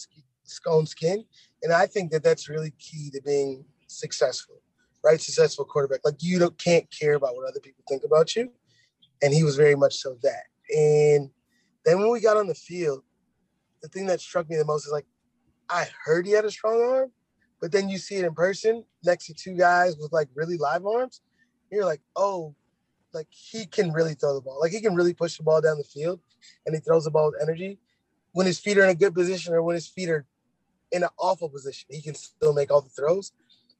own 0.67 0.85
skin 0.85 1.25
and 1.63 1.73
I 1.73 1.85
think 1.85 2.11
that 2.11 2.23
that's 2.23 2.49
really 2.49 2.73
key 2.79 3.09
to 3.11 3.21
being 3.21 3.65
successful, 3.87 4.61
right? 5.03 5.21
Successful 5.21 5.65
quarterback. 5.65 6.01
Like 6.03 6.15
you 6.19 6.39
don't 6.39 6.57
can't 6.57 6.87
care 6.91 7.15
about 7.15 7.35
what 7.35 7.47
other 7.47 7.59
people 7.59 7.83
think 7.87 8.03
about 8.03 8.35
you, 8.35 8.51
and 9.21 9.33
he 9.33 9.43
was 9.43 9.55
very 9.55 9.75
much 9.75 9.95
so 9.95 10.17
that. 10.23 10.43
And 10.75 11.29
then 11.85 11.99
when 11.99 12.11
we 12.11 12.19
got 12.19 12.37
on 12.37 12.47
the 12.47 12.55
field, 12.55 13.03
the 13.81 13.89
thing 13.89 14.05
that 14.07 14.21
struck 14.21 14.49
me 14.49 14.55
the 14.55 14.65
most 14.65 14.85
is 14.85 14.91
like 14.91 15.05
I 15.69 15.87
heard 16.05 16.25
he 16.25 16.33
had 16.33 16.45
a 16.45 16.51
strong 16.51 16.81
arm, 16.81 17.11
but 17.59 17.71
then 17.71 17.89
you 17.89 17.97
see 17.97 18.15
it 18.15 18.25
in 18.25 18.33
person 18.33 18.83
next 19.03 19.27
to 19.27 19.33
two 19.33 19.55
guys 19.55 19.95
with 19.97 20.11
like 20.11 20.29
really 20.35 20.57
live 20.57 20.85
arms. 20.85 21.21
You're 21.71 21.85
like, 21.85 22.01
oh, 22.15 22.55
like 23.13 23.27
he 23.29 23.65
can 23.65 23.91
really 23.91 24.13
throw 24.13 24.33
the 24.33 24.41
ball. 24.41 24.59
Like 24.59 24.71
he 24.71 24.81
can 24.81 24.95
really 24.95 25.13
push 25.13 25.37
the 25.37 25.43
ball 25.43 25.61
down 25.61 25.77
the 25.77 25.83
field, 25.83 26.19
and 26.65 26.75
he 26.75 26.81
throws 26.81 27.05
the 27.05 27.11
ball 27.11 27.31
with 27.31 27.41
energy. 27.41 27.79
When 28.33 28.45
his 28.45 28.59
feet 28.59 28.77
are 28.77 28.83
in 28.83 28.89
a 28.89 28.95
good 28.95 29.13
position, 29.13 29.53
or 29.53 29.61
when 29.63 29.75
his 29.75 29.87
feet 29.87 30.09
are 30.09 30.25
in 30.91 31.03
an 31.03 31.09
awful 31.17 31.49
position, 31.49 31.87
he 31.89 32.01
can 32.01 32.15
still 32.15 32.53
make 32.53 32.71
all 32.71 32.81
the 32.81 32.89
throws. 32.89 33.31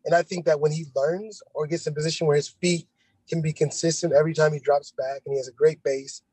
And 0.05 0.15
I 0.15 0.23
think 0.23 0.45
that 0.45 0.59
when 0.59 0.71
he 0.71 0.85
learns 0.95 1.41
or 1.53 1.67
gets 1.67 1.85
in 1.87 1.93
position 1.93 2.27
where 2.27 2.35
his 2.35 2.47
feet 2.47 2.87
can 3.29 3.41
be 3.41 3.53
consistent 3.53 4.13
every 4.13 4.33
time 4.33 4.53
he 4.53 4.59
drops 4.59 4.91
back 4.91 5.21
and 5.25 5.33
he 5.33 5.37
has 5.37 5.47
a 5.47 5.53
great 5.53 5.83
base 5.83 6.23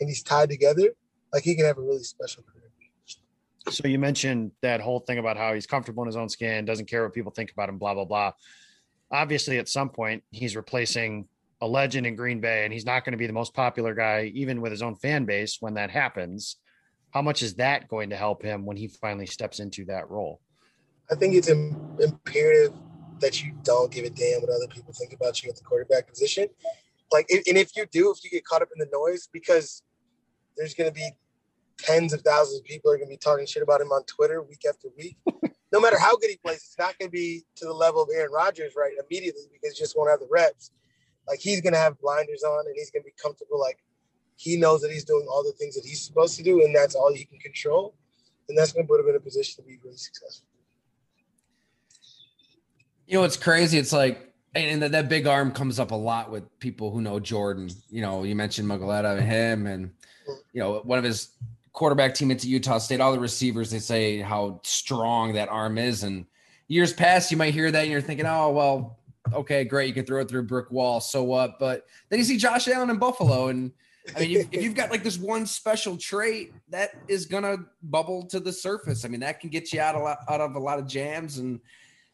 and 0.00 0.08
he's 0.08 0.22
tied 0.22 0.48
together, 0.48 0.94
like 1.32 1.42
he 1.42 1.54
can 1.54 1.66
have 1.66 1.78
a 1.78 1.82
really 1.82 2.02
special 2.02 2.42
career. 2.42 2.54
So 3.70 3.86
you 3.86 3.98
mentioned 3.98 4.52
that 4.62 4.80
whole 4.80 5.00
thing 5.00 5.18
about 5.18 5.36
how 5.36 5.52
he's 5.52 5.66
comfortable 5.66 6.02
in 6.02 6.06
his 6.06 6.16
own 6.16 6.30
skin, 6.30 6.64
doesn't 6.64 6.86
care 6.86 7.02
what 7.04 7.12
people 7.12 7.32
think 7.32 7.52
about 7.52 7.68
him, 7.68 7.76
blah, 7.76 7.92
blah, 7.92 8.06
blah. 8.06 8.32
Obviously, 9.10 9.58
at 9.58 9.68
some 9.68 9.90
point, 9.90 10.22
he's 10.30 10.56
replacing 10.56 11.28
a 11.60 11.66
legend 11.66 12.06
in 12.06 12.16
Green 12.16 12.40
Bay, 12.40 12.64
and 12.64 12.72
he's 12.72 12.86
not 12.86 13.04
going 13.04 13.12
to 13.12 13.18
be 13.18 13.26
the 13.26 13.32
most 13.32 13.52
popular 13.52 13.94
guy, 13.94 14.30
even 14.34 14.60
with 14.62 14.70
his 14.70 14.80
own 14.80 14.96
fan 14.96 15.26
base, 15.26 15.58
when 15.60 15.74
that 15.74 15.90
happens 15.90 16.56
how 17.10 17.22
much 17.22 17.42
is 17.42 17.54
that 17.54 17.88
going 17.88 18.10
to 18.10 18.16
help 18.16 18.42
him 18.42 18.66
when 18.66 18.76
he 18.76 18.88
finally 18.88 19.26
steps 19.26 19.60
into 19.60 19.84
that 19.86 20.10
role? 20.10 20.40
I 21.10 21.14
think 21.14 21.34
it's 21.34 21.48
imperative 21.48 22.74
that 23.20 23.42
you 23.42 23.52
don't 23.62 23.90
give 23.90 24.04
a 24.04 24.10
damn 24.10 24.40
what 24.40 24.50
other 24.50 24.68
people 24.68 24.92
think 24.92 25.12
about 25.12 25.42
you 25.42 25.50
at 25.50 25.56
the 25.56 25.64
quarterback 25.64 26.06
position. 26.06 26.48
Like, 27.10 27.26
and 27.30 27.56
if 27.56 27.74
you 27.76 27.86
do, 27.90 28.12
if 28.12 28.22
you 28.22 28.30
get 28.30 28.44
caught 28.44 28.62
up 28.62 28.68
in 28.74 28.78
the 28.78 28.88
noise, 28.92 29.28
because 29.32 29.82
there's 30.56 30.74
going 30.74 30.90
to 30.90 30.94
be 30.94 31.10
tens 31.78 32.12
of 32.12 32.20
thousands 32.20 32.60
of 32.60 32.64
people 32.64 32.90
are 32.90 32.96
going 32.96 33.08
to 33.08 33.12
be 33.12 33.16
talking 33.16 33.46
shit 33.46 33.62
about 33.62 33.80
him 33.80 33.88
on 33.88 34.04
Twitter 34.04 34.42
week 34.42 34.62
after 34.68 34.88
week. 34.96 35.16
no 35.72 35.80
matter 35.80 35.98
how 35.98 36.16
good 36.16 36.30
he 36.30 36.36
plays, 36.36 36.56
it's 36.56 36.76
not 36.78 36.98
going 36.98 37.08
to 37.08 37.12
be 37.12 37.44
to 37.56 37.64
the 37.64 37.72
level 37.72 38.02
of 38.02 38.08
Aaron 38.14 38.32
Rodgers 38.32 38.74
right 38.76 38.92
immediately 38.98 39.44
because 39.52 39.76
he 39.76 39.82
just 39.82 39.96
won't 39.96 40.10
have 40.10 40.20
the 40.20 40.28
reps. 40.30 40.72
Like 41.26 41.40
he's 41.40 41.60
going 41.60 41.72
to 41.72 41.78
have 41.78 41.98
blinders 42.00 42.42
on 42.42 42.66
and 42.66 42.74
he's 42.76 42.90
going 42.90 43.02
to 43.02 43.06
be 43.06 43.14
comfortable. 43.22 43.60
Like 43.60 43.78
he 44.38 44.56
knows 44.56 44.80
that 44.82 44.92
he's 44.92 45.02
doing 45.02 45.26
all 45.28 45.42
the 45.42 45.50
things 45.58 45.74
that 45.74 45.84
he's 45.84 46.00
supposed 46.00 46.36
to 46.36 46.44
do, 46.44 46.64
and 46.64 46.74
that's 46.74 46.94
all 46.94 47.12
he 47.12 47.24
can 47.24 47.40
control. 47.40 47.96
And 48.48 48.56
that's 48.56 48.72
going 48.72 48.86
to 48.86 48.88
put 48.88 49.00
him 49.00 49.08
in 49.08 49.16
a 49.16 49.20
position 49.20 49.62
to 49.62 49.68
be 49.68 49.78
really 49.82 49.96
successful. 49.96 50.46
You 53.08 53.18
know, 53.18 53.24
it's 53.24 53.36
crazy. 53.36 53.78
It's 53.78 53.92
like, 53.92 54.32
and 54.54 54.80
that, 54.80 54.92
that 54.92 55.08
big 55.08 55.26
arm 55.26 55.50
comes 55.50 55.80
up 55.80 55.90
a 55.90 55.96
lot 55.96 56.30
with 56.30 56.44
people 56.60 56.92
who 56.92 57.00
know 57.00 57.18
Jordan. 57.18 57.68
You 57.90 58.00
know, 58.00 58.22
you 58.22 58.36
mentioned 58.36 58.68
Mulugheta 58.68 59.18
and 59.18 59.26
him, 59.26 59.66
and 59.66 59.90
you 60.52 60.60
know, 60.60 60.82
one 60.84 60.98
of 60.98 61.04
his 61.04 61.30
quarterback 61.72 62.14
teammates 62.14 62.44
at 62.44 62.50
Utah 62.50 62.78
State. 62.78 63.00
All 63.00 63.12
the 63.12 63.18
receivers 63.18 63.72
they 63.72 63.80
say 63.80 64.20
how 64.20 64.60
strong 64.62 65.32
that 65.32 65.48
arm 65.48 65.78
is, 65.78 66.04
and 66.04 66.26
years 66.68 66.92
past 66.92 67.32
you 67.32 67.36
might 67.36 67.54
hear 67.54 67.72
that 67.72 67.82
and 67.82 67.90
you're 67.90 68.00
thinking, 68.00 68.26
oh 68.26 68.52
well, 68.52 69.00
okay, 69.32 69.64
great, 69.64 69.88
you 69.88 69.94
can 69.94 70.06
throw 70.06 70.20
it 70.20 70.28
through 70.28 70.42
a 70.42 70.44
brick 70.44 70.70
wall, 70.70 71.00
so 71.00 71.24
what? 71.24 71.58
But 71.58 71.86
then 72.08 72.20
you 72.20 72.24
see 72.24 72.36
Josh 72.36 72.68
Allen 72.68 72.90
in 72.90 72.98
Buffalo, 72.98 73.48
and 73.48 73.72
I 74.16 74.20
mean, 74.20 74.36
if, 74.38 74.48
if, 74.52 74.62
you've 74.62 74.74
got 74.74 74.90
like 74.90 75.02
this 75.02 75.18
one 75.18 75.46
special 75.46 75.96
trait, 75.96 76.52
that 76.70 76.90
is 77.08 77.26
gonna 77.26 77.58
bubble 77.82 78.24
to 78.26 78.40
the 78.40 78.52
surface. 78.52 79.04
I 79.04 79.08
mean, 79.08 79.20
that 79.20 79.40
can 79.40 79.50
get 79.50 79.72
you 79.72 79.80
out 79.80 79.94
a 79.94 79.98
lot, 79.98 80.18
out 80.28 80.40
of 80.40 80.54
a 80.54 80.58
lot 80.58 80.78
of 80.78 80.86
jams, 80.86 81.38
and 81.38 81.60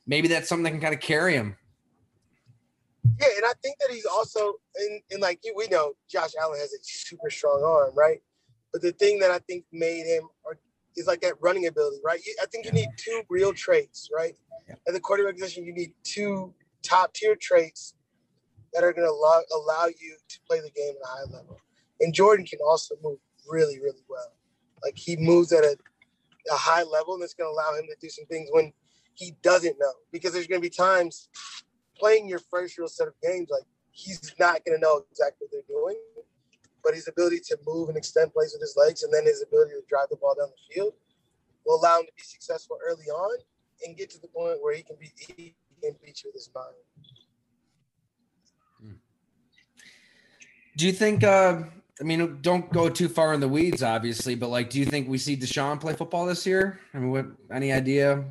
maybe 0.07 0.29
that's 0.29 0.49
something 0.49 0.65
that 0.65 0.71
can 0.71 0.81
kind 0.81 0.95
of 0.95 1.01
carry 1.01 1.35
him. 1.35 1.57
Yeah, 3.21 3.29
and 3.37 3.45
I 3.45 3.53
think 3.63 3.77
that 3.81 3.91
he's 3.93 4.07
also, 4.07 4.55
and, 4.77 5.01
and 5.11 5.21
like 5.21 5.41
we 5.57 5.69
know, 5.69 5.93
Josh 6.09 6.31
Allen 6.41 6.59
has 6.59 6.73
a 6.73 6.79
super 6.83 7.31
strong 7.31 7.63
arm, 7.63 7.95
right? 7.95 8.21
But 8.73 8.83
the 8.83 8.93
thing 8.93 9.19
that 9.21 9.31
I 9.31 9.39
think 9.39 9.65
made 9.73 10.07
him 10.07 10.29
or 10.43 10.59
is 10.97 11.07
like 11.07 11.21
that 11.21 11.35
running 11.41 11.67
ability, 11.67 11.99
right? 12.05 12.21
I 12.43 12.47
think 12.47 12.65
you 12.65 12.73
need 12.73 12.89
two 12.97 13.23
real 13.29 13.53
traits, 13.53 14.09
right? 14.15 14.35
Yeah. 14.69 14.75
At 14.87 14.95
the 14.95 15.01
quarterback 15.01 15.35
position, 15.35 15.65
you 15.65 15.73
need 15.73 15.93
two 16.03 16.55
top 16.83 17.13
tier 17.15 17.37
traits 17.41 17.95
that 18.73 18.85
are 18.85 18.93
going 18.93 19.07
to 19.07 19.11
allow, 19.11 19.41
allow 19.55 19.87
you 19.87 20.17
to 20.29 20.39
play 20.49 20.61
the 20.61 20.71
game 20.71 20.95
at 21.01 21.07
a 21.07 21.09
high 21.09 21.37
level. 21.39 21.59
And 22.01 22.13
Jordan 22.13 22.47
can 22.47 22.59
also 22.67 22.95
move 23.03 23.19
really, 23.49 23.79
really 23.81 24.03
well. 24.09 24.33
Like 24.83 24.97
he 24.97 25.17
moves 25.17 25.53
at 25.53 25.65
a, 25.65 25.77
a 26.51 26.57
high 26.57 26.83
level, 26.83 27.15
and 27.15 27.23
it's 27.23 27.35
going 27.35 27.49
to 27.49 27.55
allow 27.55 27.79
him 27.79 27.87
to 27.89 27.97
do 28.01 28.09
some 28.09 28.27
things 28.27 28.49
when 28.53 28.73
he 29.15 29.35
doesn't 29.43 29.77
know. 29.79 29.93
Because 30.13 30.33
there's 30.33 30.47
going 30.47 30.61
to 30.61 30.69
be 30.69 30.75
times 30.75 31.29
playing 31.97 32.29
your 32.29 32.41
first 32.51 32.77
real 32.77 32.89
set 32.89 33.09
of 33.09 33.15
games, 33.23 33.49
like 33.51 33.63
he's 33.91 34.35
not 34.39 34.65
going 34.65 34.77
to 34.77 34.83
know 34.83 35.03
exactly 35.11 35.47
what 35.47 35.51
they're 35.53 35.77
doing. 35.77 35.97
But 36.83 36.95
his 36.95 37.09
ability 37.09 37.41
to 37.49 37.59
move 37.67 37.89
and 37.89 37.97
extend 37.97 38.35
plays 38.35 38.53
with 38.53 38.61
his 38.61 38.77
legs, 38.77 39.05
and 39.05 39.15
then 39.15 39.25
his 39.25 39.43
ability 39.43 39.71
to 39.71 39.83
drive 39.89 40.09
the 40.11 40.17
ball 40.17 40.35
down 40.39 40.49
the 40.51 40.75
field, 40.75 40.93
will 41.65 41.81
allow 41.81 42.01
him 42.01 42.07
to 42.07 42.13
be 42.15 42.23
successful 42.23 42.79
early 42.87 43.07
on 43.07 43.39
and 43.87 43.97
get 43.97 44.11
to 44.11 44.21
the 44.21 44.29
point 44.29 44.59
where 44.63 44.75
he 44.75 44.83
can 44.83 44.97
be 45.01 45.11
he 45.17 45.55
can 45.83 45.97
beat 46.05 46.23
you 46.23 46.29
with 46.29 46.35
his 46.35 46.51
mind. 46.55 46.75
Do 50.77 50.87
you 50.87 50.93
think? 50.93 51.23
Uh, 51.23 51.63
I 52.01 52.05
mean, 52.05 52.39
don't 52.41 52.73
go 52.73 52.89
too 52.89 53.09
far 53.09 53.35
in 53.35 53.41
the 53.41 53.49
weeds, 53.49 53.83
obviously, 53.83 54.35
but 54.35 54.49
like, 54.49 54.69
do 54.69 54.81
you 54.81 54.87
think 54.87 55.09
we 55.09 55.19
see 55.19 55.37
Deshaun 55.37 55.81
play 55.81 55.95
football 55.95 56.27
this 56.27 56.45
year? 56.45 56.81
I 56.93 56.99
mean, 56.99 57.11
what? 57.11 57.27
Any 57.53 57.73
idea? 57.73 58.25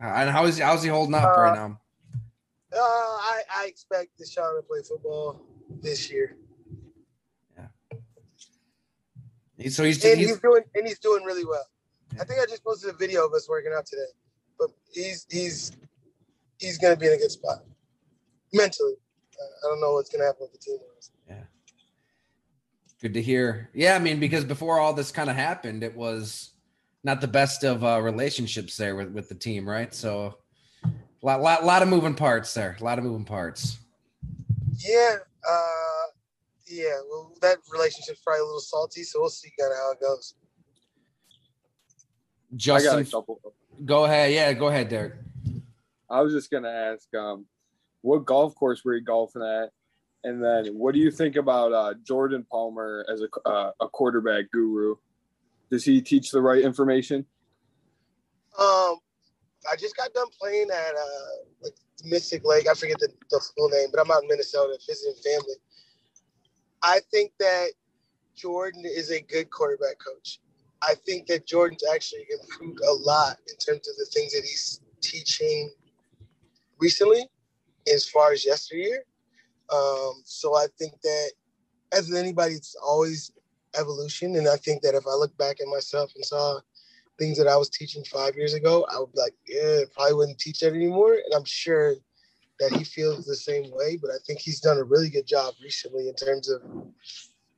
And 0.00 0.30
how 0.30 0.46
is 0.46 0.58
how's 0.58 0.82
he 0.82 0.88
holding 0.88 1.14
up 1.14 1.24
uh, 1.24 1.40
right 1.40 1.54
now? 1.54 1.80
Uh, 2.72 2.78
I 2.78 3.42
I 3.54 3.66
expect 3.66 4.18
Deshaun 4.18 4.56
to 4.58 4.62
play 4.66 4.80
football 4.86 5.42
this 5.82 6.10
year. 6.10 6.36
Yeah. 7.56 7.68
So 9.70 9.84
he's, 9.84 10.04
and 10.04 10.18
he's, 10.18 10.28
he's 10.28 10.38
doing 10.38 10.62
and 10.74 10.86
he's 10.86 10.98
doing 10.98 11.22
really 11.24 11.44
well. 11.44 11.66
I 12.20 12.24
think 12.24 12.40
I 12.40 12.46
just 12.46 12.64
posted 12.64 12.94
a 12.94 12.96
video 12.96 13.26
of 13.26 13.32
us 13.34 13.48
working 13.48 13.72
out 13.76 13.84
today, 13.86 14.02
but 14.58 14.70
he's 14.90 15.26
he's 15.30 15.72
he's 16.58 16.78
gonna 16.78 16.96
be 16.96 17.06
in 17.06 17.12
a 17.12 17.18
good 17.18 17.30
spot 17.30 17.64
mentally. 18.52 18.94
Uh, 19.38 19.66
I 19.66 19.70
don't 19.70 19.80
know 19.80 19.94
what's 19.94 20.08
gonna 20.08 20.24
happen 20.24 20.42
with 20.42 20.52
the 20.52 20.58
team. 20.58 20.78
Yeah. 20.80 21.15
Good 23.00 23.14
to 23.14 23.22
hear. 23.22 23.70
Yeah, 23.74 23.94
I 23.94 23.98
mean, 23.98 24.18
because 24.18 24.44
before 24.44 24.80
all 24.80 24.92
this 24.92 25.12
kind 25.12 25.28
of 25.28 25.36
happened, 25.36 25.82
it 25.82 25.94
was 25.94 26.52
not 27.04 27.20
the 27.20 27.28
best 27.28 27.62
of 27.62 27.84
uh, 27.84 28.00
relationships 28.00 28.76
there 28.76 28.96
with, 28.96 29.10
with 29.10 29.28
the 29.28 29.34
team, 29.34 29.68
right? 29.68 29.94
So, 29.94 30.38
a 30.84 30.90
lot, 31.22 31.42
lot, 31.42 31.64
lot 31.64 31.82
of 31.82 31.88
moving 31.88 32.14
parts 32.14 32.54
there. 32.54 32.76
A 32.80 32.84
lot 32.84 32.98
of 32.98 33.04
moving 33.04 33.24
parts. 33.24 33.78
Yeah, 34.78 35.16
uh, 35.48 36.06
yeah. 36.66 36.98
Well, 37.08 37.32
that 37.42 37.58
relationship's 37.70 38.20
probably 38.20 38.40
a 38.40 38.44
little 38.44 38.60
salty, 38.60 39.02
so 39.02 39.20
we'll 39.20 39.30
see 39.30 39.52
kind 39.58 39.72
of 39.72 39.78
how 39.78 39.92
it 39.92 40.00
goes. 40.00 40.34
Justin, 42.54 43.06
go 43.84 44.04
ahead. 44.04 44.32
Yeah, 44.32 44.52
go 44.54 44.68
ahead, 44.68 44.88
Derek. 44.88 45.14
I 46.08 46.20
was 46.22 46.32
just 46.32 46.50
gonna 46.50 46.70
ask, 46.70 47.12
um, 47.14 47.46
what 48.02 48.24
golf 48.24 48.54
course 48.54 48.84
were 48.84 48.94
you 48.94 49.02
golfing 49.02 49.42
at? 49.42 49.70
And 50.26 50.42
then, 50.42 50.74
what 50.74 50.92
do 50.92 50.98
you 50.98 51.12
think 51.12 51.36
about 51.36 51.72
uh, 51.72 51.94
Jordan 52.02 52.44
Palmer 52.50 53.06
as 53.08 53.22
a, 53.22 53.48
uh, 53.48 53.70
a 53.78 53.88
quarterback 53.88 54.50
guru? 54.50 54.96
Does 55.70 55.84
he 55.84 56.02
teach 56.02 56.32
the 56.32 56.42
right 56.42 56.64
information? 56.64 57.24
Um, 58.58 58.96
I 59.70 59.76
just 59.78 59.96
got 59.96 60.12
done 60.14 60.26
playing 60.40 60.68
at 60.72 60.94
uh, 60.96 61.44
like 61.62 61.74
Mystic 62.04 62.44
Lake. 62.44 62.66
I 62.68 62.74
forget 62.74 62.98
the, 62.98 63.08
the 63.30 63.40
full 63.56 63.68
name, 63.68 63.86
but 63.92 64.00
I'm 64.00 64.10
out 64.10 64.24
in 64.24 64.28
Minnesota 64.28 64.76
visiting 64.84 65.14
family. 65.22 65.54
I 66.82 66.98
think 67.12 67.30
that 67.38 67.68
Jordan 68.34 68.82
is 68.84 69.12
a 69.12 69.20
good 69.20 69.48
quarterback 69.50 69.98
coach. 70.04 70.40
I 70.82 70.94
think 71.06 71.28
that 71.28 71.46
Jordan's 71.46 71.84
actually 71.94 72.26
improved 72.42 72.80
a 72.80 72.92
lot 72.92 73.36
in 73.48 73.56
terms 73.58 73.88
of 73.88 73.94
the 73.96 74.06
things 74.12 74.32
that 74.32 74.42
he's 74.42 74.80
teaching 75.00 75.72
recently, 76.80 77.28
as 77.94 78.08
far 78.08 78.32
as 78.32 78.44
yesteryear. 78.44 79.04
Um, 79.72 80.22
so 80.24 80.54
I 80.54 80.66
think 80.78 80.92
that 81.02 81.30
as 81.92 82.12
anybody, 82.12 82.54
it's 82.54 82.76
always 82.82 83.30
evolution. 83.78 84.36
And 84.36 84.48
I 84.48 84.56
think 84.56 84.82
that 84.82 84.94
if 84.94 85.06
I 85.06 85.14
look 85.14 85.36
back 85.36 85.60
at 85.60 85.68
myself 85.68 86.12
and 86.14 86.24
saw 86.24 86.60
things 87.18 87.38
that 87.38 87.48
I 87.48 87.56
was 87.56 87.70
teaching 87.70 88.04
five 88.04 88.36
years 88.36 88.54
ago, 88.54 88.86
I 88.92 88.98
would 88.98 89.12
be 89.12 89.20
like, 89.20 89.34
yeah, 89.48 89.80
probably 89.94 90.14
wouldn't 90.14 90.38
teach 90.38 90.60
that 90.60 90.74
anymore. 90.74 91.14
And 91.14 91.34
I'm 91.34 91.44
sure 91.44 91.94
that 92.60 92.72
he 92.72 92.84
feels 92.84 93.24
the 93.24 93.36
same 93.36 93.70
way. 93.72 93.98
But 94.00 94.10
I 94.10 94.18
think 94.26 94.40
he's 94.40 94.60
done 94.60 94.78
a 94.78 94.84
really 94.84 95.10
good 95.10 95.26
job 95.26 95.54
recently 95.62 96.08
in 96.08 96.14
terms 96.14 96.48
of 96.48 96.62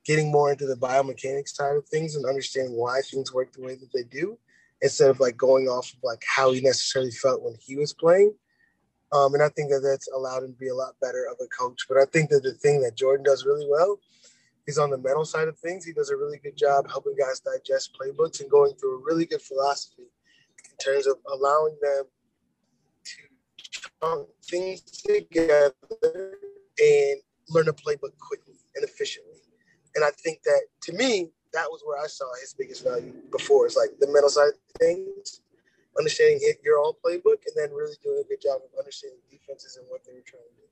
getting 0.05 0.31
more 0.31 0.51
into 0.51 0.66
the 0.66 0.77
biomechanics 0.77 1.51
side 1.51 1.77
of 1.77 1.87
things 1.87 2.16
and 2.16 2.25
understanding 2.25 2.75
why 2.75 3.01
things 3.03 3.33
work 3.33 3.53
the 3.53 3.62
way 3.62 3.75
that 3.75 3.92
they 3.92 4.05
do 4.05 4.38
instead 4.81 5.11
of 5.11 5.21
like 5.21 5.37
going 5.37 5.66
off 5.66 5.92
of 5.92 5.99
like 6.03 6.23
how 6.27 6.53
he 6.53 6.61
necessarily 6.61 7.11
felt 7.11 7.42
when 7.42 7.55
he 7.61 7.77
was 7.77 7.92
playing. 7.92 8.33
Um, 9.12 9.35
and 9.35 9.42
I 9.42 9.49
think 9.49 9.71
that 9.71 9.81
that's 9.81 10.09
allowed 10.14 10.42
him 10.42 10.53
to 10.53 10.59
be 10.59 10.68
a 10.68 10.75
lot 10.75 10.94
better 11.01 11.27
of 11.31 11.38
a 11.40 11.47
coach. 11.49 11.87
But 11.88 11.99
I 11.99 12.05
think 12.05 12.31
that 12.31 12.42
the 12.42 12.53
thing 12.53 12.83
that 12.83 12.97
Jordan 12.97 13.25
does 13.25 13.47
really 13.47 13.66
well 13.68 13.99
is 14.66 14.79
on 14.79 14.90
the 14.90 14.99
mental 14.99 15.25
side 15.25 15.49
of 15.49 15.59
things. 15.59 15.85
He 15.85 15.92
does 15.92 16.11
a 16.11 16.16
really 16.16 16.38
good 16.38 16.57
job 16.57 16.90
helping 16.90 17.16
guys 17.18 17.40
digest 17.40 17.97
playbooks 17.99 18.40
and 18.40 18.51
going 18.51 18.75
through 18.75 18.99
a 18.99 19.05
really 19.05 19.25
good 19.25 19.40
philosophy 19.40 20.03
in 20.03 20.77
terms 20.77 21.07
of 21.07 21.16
allowing 21.33 21.77
them 21.81 22.05
to 23.05 23.81
chunk 24.03 24.29
things 24.44 24.83
together 24.83 25.73
and 26.79 27.16
learn 27.49 27.68
a 27.68 27.73
playbook 27.73 28.16
quickly 28.18 28.55
and 28.77 28.85
efficiently. 28.85 29.40
And 29.94 30.05
I 30.05 30.11
think 30.23 30.42
that 30.42 30.61
to 30.83 30.92
me, 30.92 31.31
that 31.55 31.66
was 31.71 31.83
where 31.85 31.99
I 31.99 32.07
saw 32.07 32.27
his 32.40 32.55
biggest 32.55 32.85
value 32.85 33.14
before. 33.33 33.66
It's 33.66 33.77
like 33.77 33.90
the 33.99 34.07
mental 34.07 34.29
side 34.29 34.49
of 34.49 34.79
things, 34.79 35.40
understanding 35.99 36.39
it, 36.43 36.59
your 36.65 36.79
own 36.79 36.93
playbook, 37.05 37.43
and 37.47 37.55
then 37.57 37.71
really 37.75 37.97
doing 38.03 38.23
a 38.25 38.29
good 38.29 38.41
job 38.41 38.61
of 38.65 38.79
understanding 38.79 39.19
defenses 39.31 39.77
and 39.77 39.87
what 39.89 40.05
they 40.05 40.13
were 40.13 40.25
trying 40.25 40.43
to 40.43 40.57
do. 40.57 40.69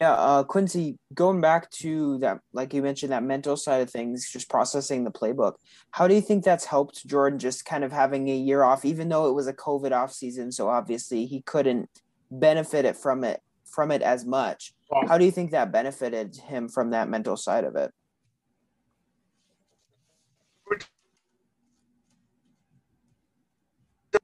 Yeah, 0.00 0.12
uh, 0.12 0.44
Quincy, 0.44 0.96
going 1.12 1.40
back 1.40 1.68
to 1.70 2.18
that, 2.18 2.38
like 2.52 2.72
you 2.72 2.82
mentioned, 2.82 3.10
that 3.10 3.24
mental 3.24 3.56
side 3.56 3.80
of 3.80 3.90
things, 3.90 4.30
just 4.30 4.48
processing 4.48 5.02
the 5.02 5.10
playbook. 5.10 5.54
How 5.90 6.06
do 6.06 6.14
you 6.14 6.20
think 6.20 6.44
that's 6.44 6.64
helped 6.64 7.04
Jordan 7.04 7.40
just 7.40 7.64
kind 7.64 7.82
of 7.82 7.90
having 7.90 8.28
a 8.28 8.36
year 8.36 8.62
off, 8.62 8.84
even 8.84 9.08
though 9.08 9.28
it 9.28 9.34
was 9.34 9.48
a 9.48 9.52
COVID 9.52 9.90
off 9.90 10.12
season? 10.12 10.52
So 10.52 10.68
obviously 10.68 11.26
he 11.26 11.42
couldn't 11.42 11.90
benefit 12.30 12.84
it 12.84 12.96
from 12.96 13.24
it 13.24 13.40
from 13.64 13.90
it 13.90 14.02
as 14.02 14.24
much. 14.24 14.72
How 15.06 15.18
do 15.18 15.24
you 15.24 15.30
think 15.30 15.50
that 15.50 15.70
benefited 15.70 16.36
him 16.36 16.68
from 16.68 16.90
that 16.90 17.08
mental 17.08 17.36
side 17.36 17.64
of 17.64 17.76
it? 17.76 17.92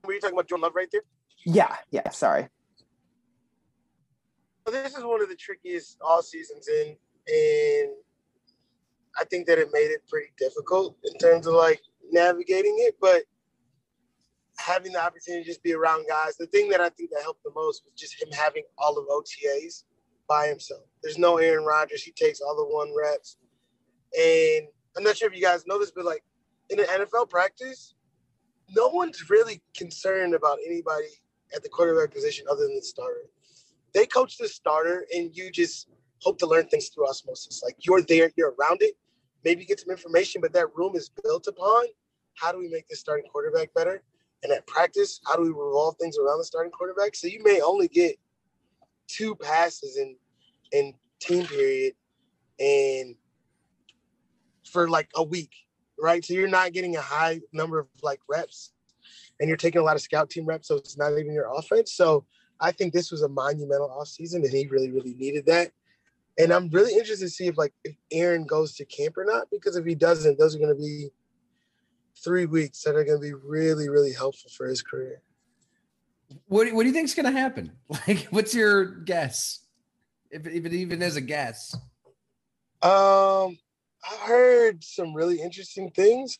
Were 0.05 0.15
you 0.15 0.21
talking 0.21 0.37
about 0.37 0.49
Jordan 0.49 0.63
Love 0.63 0.75
right 0.75 0.89
there? 0.91 1.03
Yeah, 1.45 1.77
yeah. 1.91 2.09
Sorry. 2.11 2.49
this 4.67 4.97
is 4.97 5.05
one 5.05 5.23
of 5.23 5.29
the 5.29 5.37
trickiest 5.37 5.99
all 6.01 6.23
seasons 6.23 6.69
in, 6.69 6.97
and 7.29 7.91
I 9.21 9.25
think 9.25 9.47
that 9.47 9.59
it 9.59 9.69
made 9.73 9.91
it 9.91 10.03
pretty 10.09 10.33
difficult 10.39 10.97
in 11.05 11.19
terms 11.19 11.47
of 11.47 11.55
like 11.55 11.81
navigating 12.11 12.77
it. 12.79 12.97
But 13.01 13.25
having 14.59 14.93
the 14.93 15.03
opportunity 15.03 15.43
to 15.43 15.49
just 15.49 15.63
be 15.63 15.75
around 15.75 16.07
guys. 16.09 16.37
The 16.37 16.47
thing 16.47 16.69
that 16.71 16.81
I 16.81 16.89
think 16.89 17.11
that 17.11 17.23
helped 17.23 17.43
the 17.45 17.51
most 17.55 17.83
was 17.85 17.95
just 17.97 18.21
him 18.23 18.31
having 18.33 18.63
all 18.79 18.99
of 18.99 19.07
OTAs 19.09 19.85
by 20.29 20.47
himself. 20.47 20.83
There's 21.03 21.19
no 21.19 21.39
Aaron 21.39 21.65
Rodgers. 21.65 22.03
He 22.03 22.13
takes 22.13 22.41
all 22.41 22.57
the 22.57 22.75
one 22.75 22.95
reps. 22.97 23.37
And 24.19 24.69
I'm 24.97 25.03
not 25.03 25.17
sure 25.17 25.29
if 25.29 25.37
you 25.37 25.43
guys 25.43 25.67
know 25.67 25.79
this, 25.79 25.91
but 25.91 26.05
like 26.05 26.23
in 26.71 26.81
an 26.81 26.87
NFL 26.87 27.29
practice, 27.29 27.95
no 28.71 28.89
one's 28.89 29.29
really 29.31 29.63
concerned 29.77 30.35
about 30.35 30.59
anybody 30.67 31.09
at 31.55 31.63
the 31.63 31.69
quarterback 31.69 32.13
position 32.13 32.47
other 32.51 32.63
than 32.63 32.75
the 32.75 32.83
starter. 32.83 33.29
They 33.93 34.07
coach 34.07 34.39
the 34.39 34.49
starter 34.49 35.07
and 35.15 35.35
you 35.37 35.51
just 35.51 35.89
hope 36.21 36.39
to 36.39 36.47
learn 36.47 36.67
things 36.67 36.89
through 36.89 37.09
osmosis. 37.09 37.63
Like 37.63 37.77
you're 37.81 38.03
there, 38.03 38.31
you're 38.37 38.55
around 38.59 38.79
it, 38.81 38.95
maybe 39.45 39.65
get 39.65 39.81
some 39.81 39.91
information, 39.91 40.41
but 40.41 40.53
that 40.55 40.75
room 40.75 40.97
is 40.97 41.11
built 41.23 41.47
upon 41.47 41.85
how 42.35 42.53
do 42.53 42.59
we 42.59 42.69
make 42.69 42.89
this 42.89 43.01
starting 43.01 43.29
quarterback 43.31 43.73
better? 43.75 44.03
And 44.43 44.53
at 44.53 44.67
practice, 44.67 45.21
how 45.27 45.37
do 45.37 45.43
we 45.43 45.49
revolve 45.49 45.97
things 45.99 46.19
around 46.19 46.39
the 46.39 46.45
starting 46.45 46.73
quarterback? 46.73 47.15
So 47.15 47.27
you 47.29 47.43
may 47.43 47.61
only 47.61 47.89
get 47.89 48.17
two 49.07 49.35
passes 49.37 49.97
in 49.97 50.17
in 50.73 50.95
team 51.21 51.47
period 51.47 51.95
and 52.59 53.15
for 54.71 54.89
like 54.89 55.09
a 55.15 55.23
week, 55.23 55.53
right? 55.99 56.25
So 56.25 56.35
you're 56.35 56.49
not 56.49 56.73
getting 56.73 56.97
a 56.97 57.01
high 57.01 57.41
number 57.53 57.79
of 57.79 57.89
like 58.03 58.21
reps 58.29 58.73
and 59.41 59.49
you're 59.49 59.57
taking 59.57 59.81
a 59.81 59.85
lot 59.85 59.97
of 59.97 60.03
scout 60.03 60.31
team 60.31 60.47
reps, 60.47 60.69
so 60.69 60.77
it's 60.77 60.97
not 60.97 61.13
even 61.13 61.33
your 61.33 61.53
offense. 61.55 61.93
So 61.93 62.25
I 62.61 62.73
think 62.73 62.93
this 62.93 63.11
was 63.11 63.23
a 63.23 63.29
monumental 63.29 63.89
offseason 63.89 64.37
and 64.37 64.51
he 64.51 64.67
really, 64.69 64.91
really 64.91 65.15
needed 65.15 65.47
that. 65.47 65.73
And 66.39 66.53
I'm 66.53 66.69
really 66.71 66.93
interested 66.93 67.27
to 67.27 67.31
see 67.31 67.47
if 67.47 67.57
like 67.57 67.73
if 67.85 67.95
Aaron 68.11 68.47
goes 68.47 68.75
to 68.77 68.85
camp 68.85 69.17
or 69.17 69.25
not, 69.25 69.49
because 69.51 69.77
if 69.77 69.85
he 69.85 69.95
doesn't, 69.95 70.39
those 70.39 70.57
are 70.57 70.59
gonna 70.59 70.75
be 70.75 71.11
three 72.23 72.47
weeks 72.47 72.83
that 72.83 72.95
are 72.95 73.05
going 73.05 73.19
to 73.19 73.23
be 73.23 73.35
really, 73.35 73.89
really 73.89 74.13
helpful 74.13 74.51
for 74.57 74.67
his 74.67 74.83
career. 74.83 75.23
What, 76.47 76.65
do, 76.65 76.75
what 76.75 76.83
do 76.83 76.89
you 76.89 76.95
think 76.95 77.07
is 77.07 77.15
going 77.15 77.33
to 77.33 77.39
happen? 77.39 77.73
Like, 78.07 78.27
what's 78.31 78.55
your 78.55 78.85
guess? 78.85 79.61
If, 80.31 80.47
if 80.47 80.67
it 80.67 80.73
even 80.73 81.03
is 81.03 81.17
a 81.17 81.21
guess. 81.21 81.77
Um, 82.83 83.57
I've 84.11 84.21
heard 84.21 84.85
some 84.85 85.15
really 85.15 85.41
interesting 85.41 85.91
things. 85.91 86.39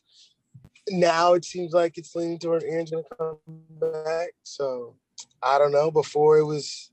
Now 0.89 1.33
it 1.33 1.45
seems 1.45 1.73
like 1.73 1.97
it's 1.97 2.15
leaning 2.15 2.39
toward 2.39 2.63
Aaron's 2.63 2.91
to 2.91 3.03
come 3.17 3.37
back. 3.79 4.29
So 4.43 4.95
I 5.41 5.57
don't 5.57 5.71
know. 5.71 5.89
Before 5.89 6.37
it 6.37 6.45
was, 6.45 6.91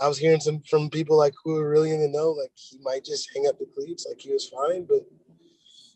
I 0.00 0.08
was 0.08 0.18
hearing 0.18 0.40
some 0.40 0.62
from 0.68 0.90
people 0.90 1.16
like 1.16 1.34
who 1.42 1.54
were 1.54 1.70
really 1.70 1.90
in 1.90 2.00
the 2.00 2.08
know, 2.08 2.32
like 2.32 2.52
he 2.54 2.78
might 2.82 3.04
just 3.04 3.30
hang 3.34 3.46
up 3.46 3.58
the 3.58 3.66
cleats, 3.74 4.06
like 4.08 4.20
he 4.20 4.32
was 4.32 4.48
fine. 4.48 4.84
But 4.84 5.06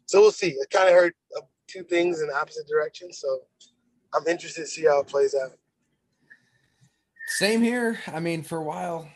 so 0.07 0.21
we'll 0.21 0.31
see. 0.31 0.49
It 0.49 0.71
kind 0.71 0.89
of 0.89 0.95
heard 0.95 1.13
uh, 1.37 1.43
two 1.67 1.83
things 1.83 2.23
in 2.23 2.31
opposite 2.31 2.67
directions. 2.67 3.19
So 3.19 3.41
I'm 4.15 4.27
interested 4.27 4.63
to 4.63 4.67
see 4.67 4.85
how 4.87 5.01
it 5.01 5.07
plays 5.07 5.35
out. 5.35 5.53
Same 7.29 7.63
here. 7.63 7.99
I 8.07 8.21
mean, 8.21 8.43
for 8.43 8.59
a 8.59 8.65
while, 8.65 9.07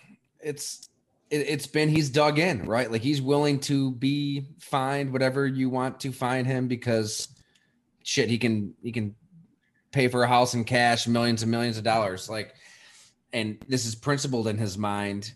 it's 0.40 0.90
it, 1.33 1.47
it's 1.49 1.66
been 1.66 1.89
he's 1.89 2.11
dug 2.11 2.39
in, 2.39 2.64
right? 2.66 2.93
Like 2.93 3.03
he's 3.03 3.20
willing 3.20 3.59
to 3.61 3.93
be 3.93 4.47
fined 4.61 5.12
whatever 5.12 5.47
you 5.47 5.70
want 5.70 5.99
to 6.01 6.12
fine 6.12 6.45
him 6.45 6.68
because 6.68 7.28
shit, 8.05 8.28
he 8.28 8.39
can 8.39 8.74
he 8.83 8.93
can 8.93 9.16
pay 9.91 10.09
for 10.09 10.22
a 10.22 10.28
house 10.28 10.55
in 10.55 10.64
cash, 10.64 11.09
millions 11.09 11.43
and 11.43 11.51
millions 11.51 11.78
of 11.78 11.85
dollars. 11.85 12.28
Like, 12.28 12.55
and 13.33 13.59
this 13.66 13.87
is 13.87 13.95
principled 13.95 14.47
in 14.47 14.59
his 14.59 14.78
mind. 14.78 15.33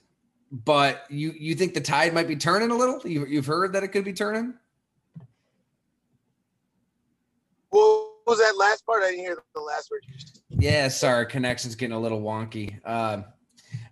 But 0.53 1.05
you 1.09 1.33
you 1.37 1.55
think 1.55 1.75
the 1.75 1.81
tide 1.81 2.15
might 2.15 2.29
be 2.29 2.37
turning 2.37 2.71
a 2.71 2.77
little? 2.77 3.01
You, 3.05 3.27
you've 3.27 3.47
heard 3.47 3.73
that 3.73 3.83
it 3.83 3.89
could 3.89 4.05
be 4.05 4.13
turning. 4.13 4.55
What 7.71 8.11
was 8.27 8.39
that 8.39 8.57
last 8.57 8.87
part? 8.87 9.03
I 9.03 9.11
didn't 9.11 9.25
hear 9.25 9.39
the 9.55 9.61
last 9.61 9.91
word. 9.91 10.05
you. 10.07 10.15
Yeah, 10.61 10.89
sorry, 10.89 11.27
connection's 11.27 11.75
getting 11.75 11.97
a 11.97 12.01
little 12.01 12.21
wonky. 12.21 12.79
Uh, 12.85 13.23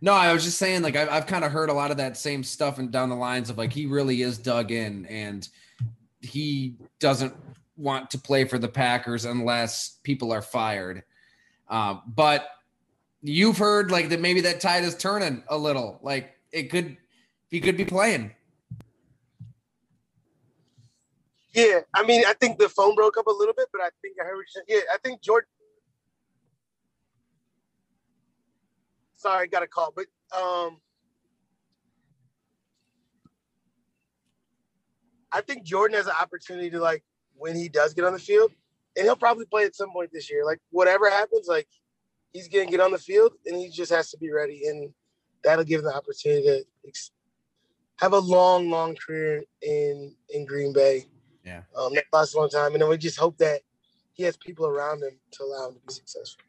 no, 0.05 0.13
I 0.13 0.35
was 0.35 0.45
just 0.45 0.59
saying, 0.59 0.83
like, 0.83 0.97
I've, 0.97 1.09
I've 1.09 1.27
kind 1.27 1.47
of 1.47 1.51
heard 1.51 1.71
a 1.71 1.73
lot 1.73 1.91
of 1.91 1.97
that 1.97 2.19
same 2.19 2.45
stuff 2.45 2.79
and 2.79 2.91
down 2.91 3.09
the 3.09 3.17
lines 3.17 3.49
of 3.49 3.57
like 3.57 3.73
he 3.73 3.87
really 3.87 4.21
is 4.21 4.37
dug 4.37 4.71
in 4.71 5.07
and 5.07 5.49
he 6.21 6.77
doesn't 7.01 7.35
want 7.79 8.11
to 8.11 8.19
play 8.19 8.45
for 8.45 8.59
the 8.59 8.69
Packers 8.69 9.25
unless 9.25 9.99
people 10.03 10.31
are 10.31 10.43
fired. 10.43 11.05
Uh, 11.71 12.01
but 12.07 12.51
you've 13.23 13.57
heard 13.57 13.91
like 13.91 14.11
that 14.11 14.21
maybe 14.21 14.43
that 14.43 14.61
tide 14.61 14.85
is 14.85 14.95
turning 14.95 15.43
a 15.49 15.57
little. 15.57 16.01
Like 16.03 16.35
it 16.53 16.65
could, 16.65 16.99
he 17.49 17.59
could 17.59 17.79
be 17.79 17.87
playing. 17.87 18.35
Yeah, 21.55 21.81
I 21.95 22.05
mean, 22.05 22.25
I 22.27 22.35
think 22.35 22.59
the 22.59 22.69
phone 22.69 22.95
broke 22.95 23.17
up 23.17 23.27
a 23.27 23.31
little 23.31 23.55
bit, 23.55 23.69
but 23.73 23.81
I 23.81 23.89
think 24.03 24.17
I 24.21 24.27
heard. 24.27 24.45
Yeah, 24.69 24.81
I 24.93 24.99
think 25.03 25.23
Jordan. 25.23 25.49
Sorry, 29.25 29.45
I 29.45 29.47
got 29.47 29.62
a 29.62 29.66
call, 29.66 29.91
but 29.97 30.05
um, 30.39 30.77
I 35.33 35.41
think 35.41 35.64
Jordan 35.64 35.97
has 35.97 36.07
an 36.07 36.12
opportunity 36.20 36.68
to 36.68 36.79
like 36.79 37.03
when 37.35 37.57
he 37.57 37.70
does 37.70 37.95
get 37.95 38.05
on 38.05 38.12
the 38.12 38.18
field, 38.18 38.53
and 38.95 39.07
he'll 39.07 39.16
probably 39.16 39.47
play 39.47 39.64
at 39.64 39.75
some 39.75 39.91
point 39.93 40.11
this 40.12 40.31
year. 40.31 40.45
Like 40.45 40.61
whatever 40.72 41.09
happens, 41.09 41.49
like 41.49 41.66
he's 42.35 42.49
gonna 42.49 42.66
get 42.66 42.81
on 42.81 42.91
the 42.91 42.99
field, 42.99 43.33
and 43.47 43.57
he 43.57 43.70
just 43.70 43.91
has 43.91 44.11
to 44.11 44.18
be 44.18 44.31
ready, 44.31 44.66
and 44.66 44.93
that'll 45.43 45.64
give 45.64 45.81
him 45.81 45.87
the 45.87 45.97
opportunity 45.97 46.43
to 46.43 46.64
ex- 46.87 47.11
have 48.01 48.12
a 48.12 48.18
long, 48.18 48.68
long 48.68 48.95
career 48.95 49.43
in 49.62 50.14
in 50.35 50.45
Green 50.45 50.75
Bay. 50.75 51.07
Yeah. 51.47 51.62
Um, 51.75 51.95
that 51.95 52.05
lasts 52.12 52.35
a 52.35 52.39
long 52.39 52.51
time, 52.51 52.75
and 52.75 52.83
then 52.83 52.91
we 52.91 52.99
just 52.99 53.18
hope 53.18 53.39
that 53.39 53.62
he 54.12 54.25
has 54.25 54.37
people 54.37 54.66
around 54.66 55.03
him 55.03 55.18
to 55.31 55.45
allow 55.45 55.68
him 55.68 55.77
to 55.77 55.81
be 55.87 55.95
successful. 55.95 56.45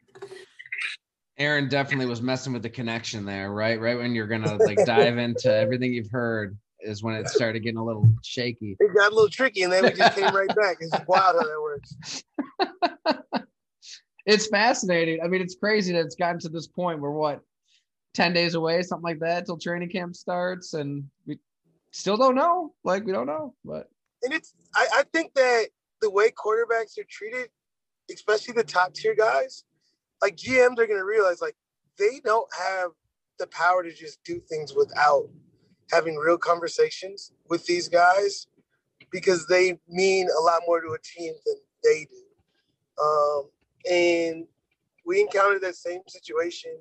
Aaron 1.37 1.67
definitely 1.67 2.05
was 2.05 2.21
messing 2.21 2.53
with 2.53 2.63
the 2.63 2.69
connection 2.69 3.25
there, 3.25 3.51
right? 3.51 3.79
Right 3.79 3.97
when 3.97 4.15
you're 4.15 4.27
gonna 4.27 4.55
like 4.55 4.77
dive 4.85 5.17
into 5.17 5.53
everything 5.53 5.93
you've 5.93 6.11
heard 6.11 6.57
is 6.79 7.03
when 7.03 7.15
it 7.15 7.27
started 7.27 7.59
getting 7.61 7.77
a 7.77 7.83
little 7.83 8.07
shaky. 8.23 8.77
It 8.79 8.95
got 8.95 9.11
a 9.11 9.15
little 9.15 9.29
tricky, 9.29 9.63
and 9.63 9.73
then 9.73 9.83
we 9.83 9.91
just 9.91 10.15
came 10.15 10.33
right 10.33 10.55
back. 10.55 10.77
It's 10.79 10.95
wild 11.07 11.35
how 11.35 11.43
that 11.43 11.61
works. 11.61 12.23
it's 14.25 14.47
fascinating. 14.47 15.19
I 15.23 15.27
mean, 15.27 15.41
it's 15.41 15.55
crazy 15.55 15.93
that 15.93 16.05
it's 16.05 16.15
gotten 16.15 16.39
to 16.41 16.49
this 16.49 16.67
point 16.67 17.01
where 17.01 17.11
what, 17.11 17.41
10 18.13 18.33
days 18.33 18.55
away, 18.55 18.81
something 18.83 19.03
like 19.03 19.19
that, 19.19 19.45
till 19.45 19.57
training 19.57 19.89
camp 19.89 20.15
starts, 20.15 20.73
and 20.73 21.05
we 21.25 21.39
still 21.91 22.17
don't 22.17 22.35
know. 22.35 22.73
Like, 22.83 23.05
we 23.05 23.11
don't 23.11 23.27
know, 23.27 23.55
but 23.65 23.89
And 24.23 24.33
it's 24.33 24.53
I, 24.75 24.87
I 24.95 25.03
think 25.11 25.33
that 25.33 25.67
the 26.01 26.09
way 26.09 26.29
quarterbacks 26.29 26.97
are 26.99 27.05
treated, 27.09 27.49
especially 28.13 28.53
the 28.53 28.63
top 28.63 28.93
tier 28.93 29.15
guys, 29.15 29.63
like 30.25 30.37
GMs 30.37 30.79
are 30.79 30.87
gonna 30.87 31.05
realize 31.05 31.39
like 31.39 31.55
they 31.99 32.19
don't 32.23 32.51
have 32.57 32.89
the 33.37 33.45
power 33.45 33.83
to 33.83 33.93
just 33.93 34.23
do 34.23 34.39
things 34.49 34.73
without 34.73 35.29
having 35.91 36.15
real 36.15 36.37
conversations 36.37 37.31
with 37.47 37.63
these 37.67 37.87
guys 37.87 38.47
because 39.11 39.45
they 39.45 39.79
mean 39.87 40.27
a 40.27 40.41
lot 40.41 40.63
more 40.65 40.81
to 40.81 40.93
a 40.93 40.97
team 41.03 41.31
than 41.45 41.55
they 41.83 42.07
do. 42.09 43.03
Um, 43.03 43.49
and 43.91 44.47
we 45.05 45.21
encountered 45.21 45.61
that 45.61 45.75
same 45.75 46.01
situation 46.07 46.71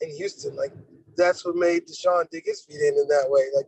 in 0.00 0.16
Houston. 0.16 0.56
Like 0.56 0.72
that's 1.14 1.44
what 1.44 1.56
made 1.56 1.82
Deshaun 1.86 2.24
dig 2.30 2.46
his 2.46 2.62
feet 2.62 2.80
in 2.80 2.94
in 2.94 3.06
that 3.08 3.26
way. 3.28 3.42
Like 3.54 3.66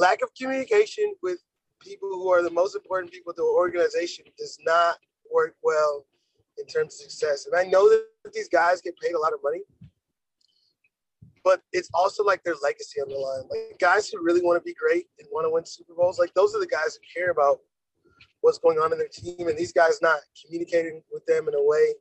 lack 0.00 0.20
of 0.22 0.30
communication 0.34 1.14
with 1.22 1.38
people 1.78 2.08
who 2.08 2.28
are 2.28 2.42
the 2.42 2.50
most 2.50 2.74
important 2.74 3.12
people 3.12 3.32
to 3.34 3.42
an 3.42 3.54
organization 3.56 4.24
does 4.36 4.58
not 4.66 4.96
work 5.32 5.54
well 5.62 6.04
in 6.58 6.66
terms 6.66 6.94
of 6.94 7.10
success. 7.10 7.46
And 7.46 7.54
I 7.54 7.64
know 7.64 7.88
that 7.88 8.32
these 8.32 8.48
guys 8.48 8.80
get 8.80 8.98
paid 8.98 9.14
a 9.14 9.18
lot 9.18 9.32
of 9.32 9.40
money, 9.42 9.62
but 11.44 11.62
it's 11.72 11.88
also 11.94 12.24
like 12.24 12.42
their 12.44 12.56
legacy 12.62 13.00
on 13.00 13.08
the 13.08 13.16
line. 13.16 13.44
Like 13.48 13.78
guys 13.78 14.08
who 14.08 14.22
really 14.22 14.42
want 14.42 14.60
to 14.60 14.64
be 14.64 14.74
great 14.74 15.06
and 15.18 15.28
want 15.32 15.46
to 15.46 15.50
win 15.50 15.64
Super 15.64 15.94
Bowls, 15.94 16.18
like 16.18 16.34
those 16.34 16.54
are 16.54 16.60
the 16.60 16.66
guys 16.66 16.98
who 16.98 17.20
care 17.20 17.30
about 17.30 17.60
what's 18.40 18.58
going 18.58 18.78
on 18.78 18.92
in 18.92 18.98
their 18.98 19.08
team. 19.08 19.48
And 19.48 19.56
these 19.56 19.72
guys 19.72 20.00
not 20.02 20.18
communicating 20.42 21.02
with 21.12 21.24
them 21.26 21.48
in 21.48 21.54
a 21.54 21.62
way 21.62 21.94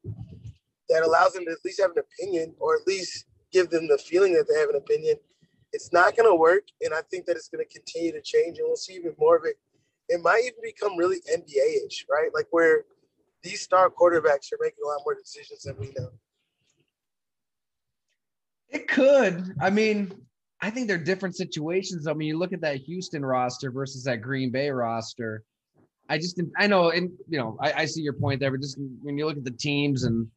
that 0.89 1.03
allows 1.03 1.33
them 1.33 1.45
to 1.45 1.51
at 1.51 1.57
least 1.65 1.81
have 1.81 1.91
an 1.91 2.03
opinion 2.03 2.55
or 2.59 2.75
at 2.75 2.87
least 2.87 3.25
give 3.51 3.69
them 3.69 3.87
the 3.87 3.97
feeling 3.97 4.33
that 4.33 4.47
they 4.51 4.59
have 4.59 4.69
an 4.69 4.75
opinion. 4.75 5.15
It's 5.73 5.91
not 5.91 6.15
going 6.15 6.29
to 6.29 6.35
work. 6.35 6.63
And 6.81 6.93
I 6.93 7.01
think 7.09 7.25
that 7.25 7.35
it's 7.35 7.49
going 7.49 7.65
to 7.65 7.73
continue 7.73 8.11
to 8.11 8.21
change 8.21 8.57
and 8.57 8.67
we'll 8.67 8.75
see 8.75 8.93
even 8.95 9.13
more 9.17 9.37
of 9.37 9.45
it. 9.45 9.55
It 10.09 10.21
might 10.21 10.41
even 10.43 10.61
become 10.63 10.97
really 10.97 11.17
NBA 11.31 11.87
ish, 11.87 12.05
right? 12.09 12.29
Like 12.33 12.47
where 12.51 12.85
these 13.47 13.61
star 13.61 13.89
quarterbacks 13.89 14.51
are 14.51 14.59
making 14.59 14.83
a 14.83 14.87
lot 14.87 14.99
more 15.05 15.15
decisions 15.15 15.63
than 15.63 15.77
we 15.79 15.93
know. 15.97 16.09
It 18.69 18.87
could. 18.87 19.55
I 19.61 19.69
mean, 19.69 20.13
I 20.61 20.69
think 20.69 20.87
they're 20.87 20.97
different 20.97 21.35
situations. 21.35 22.07
I 22.07 22.13
mean, 22.13 22.27
you 22.27 22.37
look 22.37 22.53
at 22.53 22.61
that 22.61 22.77
Houston 22.77 23.25
roster 23.25 23.71
versus 23.71 24.03
that 24.03 24.17
Green 24.17 24.51
Bay 24.51 24.69
roster. 24.69 25.43
I 26.09 26.17
just, 26.17 26.41
I 26.57 26.67
know, 26.67 26.89
and 26.89 27.11
you 27.29 27.37
know, 27.37 27.57
I, 27.61 27.73
I 27.73 27.85
see 27.85 28.01
your 28.01 28.13
point 28.13 28.39
there, 28.39 28.51
but 28.51 28.61
just 28.61 28.77
when 29.01 29.17
you 29.17 29.25
look 29.25 29.37
at 29.37 29.43
the 29.43 29.51
teams 29.51 30.03
and, 30.03 30.27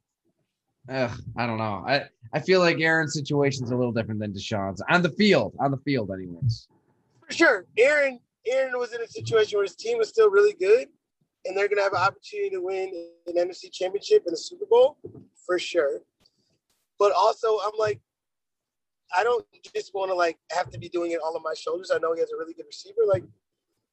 ugh, 0.89 1.17
I 1.37 1.47
don't 1.47 1.59
know. 1.59 1.85
I, 1.87 2.05
I 2.33 2.41
feel 2.41 2.61
like 2.61 2.81
Aaron's 2.81 3.15
situation 3.15 3.65
is 3.65 3.71
a 3.71 3.77
little 3.77 3.93
different 3.93 4.21
than 4.21 4.33
Deshaun's 4.33 4.83
on 4.89 5.03
the 5.03 5.11
field, 5.11 5.55
on 5.59 5.71
the 5.71 5.79
field, 5.79 6.11
anyways. 6.11 6.69
For 7.27 7.33
sure. 7.33 7.67
Aaron, 7.79 8.21
Aaron 8.47 8.79
was 8.79 8.93
in 8.93 9.01
a 9.01 9.09
situation 9.09 9.57
where 9.57 9.65
his 9.65 9.77
team 9.77 9.99
was 9.99 10.09
still 10.09 10.31
really 10.31 10.55
good 10.55 10.89
and 11.45 11.57
they're 11.57 11.69
going 11.69 11.79
to 11.79 11.83
have 11.83 11.93
an 11.93 12.01
opportunity 12.01 12.51
to 12.51 12.61
win 12.61 13.09
an 13.27 13.35
NFC 13.35 13.73
championship 13.73 14.25
and 14.27 14.35
a 14.35 14.37
Super 14.37 14.67
Bowl 14.67 14.99
for 15.47 15.59
sure. 15.59 16.01
But 16.99 17.13
also, 17.13 17.59
I'm 17.65 17.79
like, 17.79 18.01
I 19.15 19.25
don't 19.25 19.45
just 19.75 19.93
want 19.95 20.11
to 20.11 20.15
like 20.15 20.39
have 20.53 20.71
to 20.71 20.79
be 20.79 20.89
doing 20.89 21.13
it 21.13 21.21
all 21.25 21.37
on 21.37 21.43
my 21.43 21.55
shoulders. 21.55 21.91
I 21.93 21.99
know 21.99 22.13
he 22.13 22.21
has 22.21 22.31
a 22.31 22.37
really 22.37 22.55
good 22.55 22.67
receiver. 22.67 23.01
Like, 23.09 23.25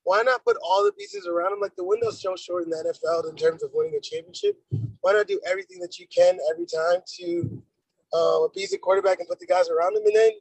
why 0.03 0.21
not 0.21 0.43
put 0.45 0.57
all 0.63 0.83
the 0.83 0.91
pieces 0.91 1.27
around 1.27 1.53
him? 1.53 1.59
Like 1.59 1.75
the 1.75 1.83
window's 1.83 2.21
so 2.21 2.35
short 2.35 2.65
in 2.65 2.69
the 2.69 2.77
NFL 2.77 3.29
in 3.29 3.35
terms 3.35 3.63
of 3.63 3.71
winning 3.73 3.95
a 3.95 4.01
championship. 4.01 4.57
Why 5.01 5.13
not 5.13 5.27
do 5.27 5.39
everything 5.45 5.79
that 5.79 5.97
you 5.99 6.05
can 6.15 6.37
every 6.51 6.65
time 6.65 7.01
to 7.19 7.63
uh, 8.13 8.43
appease 8.43 8.71
the 8.71 8.77
quarterback 8.77 9.19
and 9.19 9.27
put 9.27 9.39
the 9.39 9.45
guys 9.45 9.69
around 9.69 9.95
him, 9.95 10.03
and 10.05 10.15
then 10.15 10.31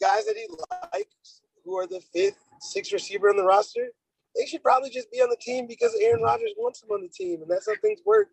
guys 0.00 0.26
that 0.26 0.36
he 0.36 0.46
likes, 0.92 1.42
who 1.64 1.76
are 1.76 1.86
the 1.86 2.00
fifth, 2.12 2.38
sixth 2.60 2.92
receiver 2.92 3.28
on 3.28 3.36
the 3.36 3.44
roster, 3.44 3.88
they 4.36 4.46
should 4.46 4.62
probably 4.62 4.90
just 4.90 5.10
be 5.10 5.20
on 5.20 5.30
the 5.30 5.36
team 5.40 5.66
because 5.66 5.94
Aaron 6.00 6.22
Rodgers 6.22 6.54
wants 6.56 6.80
them 6.80 6.90
on 6.90 7.02
the 7.02 7.08
team, 7.08 7.42
and 7.42 7.50
that's 7.50 7.66
how 7.68 7.74
things 7.80 8.00
work. 8.04 8.28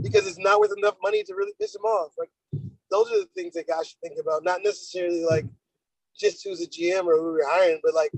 Because 0.00 0.26
it's 0.26 0.38
not 0.38 0.60
worth 0.60 0.72
enough 0.76 0.94
money 1.02 1.24
to 1.24 1.34
really 1.34 1.52
piss 1.60 1.72
them 1.72 1.82
off. 1.82 2.12
Like 2.16 2.30
those 2.90 3.10
are 3.10 3.18
the 3.18 3.28
things 3.34 3.54
that 3.54 3.66
guys 3.66 3.88
should 3.88 4.00
think 4.00 4.18
about, 4.20 4.44
not 4.44 4.60
necessarily 4.62 5.24
like 5.24 5.44
just 6.16 6.44
who's 6.44 6.62
a 6.62 6.66
GM 6.66 7.06
or 7.06 7.16
who 7.16 7.32
we're 7.32 7.48
hiring, 7.48 7.80
but 7.82 7.94
like, 7.94 8.12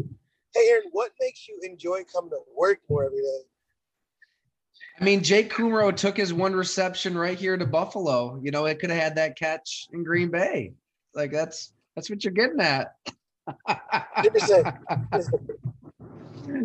hey, 0.54 0.68
Aaron, 0.70 0.88
what 0.92 1.12
makes 1.20 1.48
you 1.48 1.58
enjoy 1.62 2.04
coming 2.04 2.30
to 2.30 2.38
work 2.56 2.80
more 2.90 3.04
every 3.04 3.20
day? 3.20 3.40
I 5.00 5.04
mean, 5.04 5.22
Jake 5.22 5.52
Kumerow 5.52 5.96
took 5.96 6.16
his 6.16 6.34
one 6.34 6.54
reception 6.54 7.16
right 7.16 7.38
here 7.38 7.56
to 7.56 7.66
Buffalo. 7.66 8.38
You 8.42 8.50
know, 8.50 8.66
it 8.66 8.78
could 8.78 8.90
have 8.90 9.02
had 9.02 9.16
that 9.16 9.38
catch 9.38 9.88
in 9.92 10.04
Green 10.04 10.30
Bay. 10.30 10.74
Like 11.14 11.32
that's 11.32 11.72
that's 11.96 12.10
what 12.10 12.22
you're 12.24 12.32
getting 12.32 12.60
at. 12.60 12.94
100%. 13.68 14.78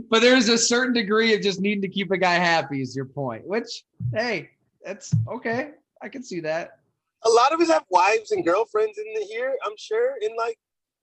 but 0.10 0.22
there's 0.22 0.50
a 0.50 0.58
certain 0.58 0.94
degree 0.94 1.34
of 1.34 1.42
just 1.42 1.60
needing 1.60 1.82
to 1.82 1.90
keep 1.90 2.12
a 2.12 2.18
guy 2.18 2.36
happy 2.36 2.82
is 2.82 2.96
your 2.96 3.06
point 3.06 3.46
which 3.46 3.84
hey 4.14 4.50
that's 4.84 5.14
okay 5.28 5.72
i 6.02 6.10
can 6.10 6.24
see 6.24 6.40
that 6.40 6.80
a 7.26 7.30
lot 7.30 7.54
of 7.54 7.60
us 7.62 7.70
have 7.70 7.86
wives 7.90 8.32
and 8.32 8.46
girlfriends 8.46 8.98
in 8.98 9.06
the 9.14 9.26
here, 9.26 9.56
I'm 9.66 9.78
sure. 9.78 10.16
And 10.22 10.36
like 10.38 10.58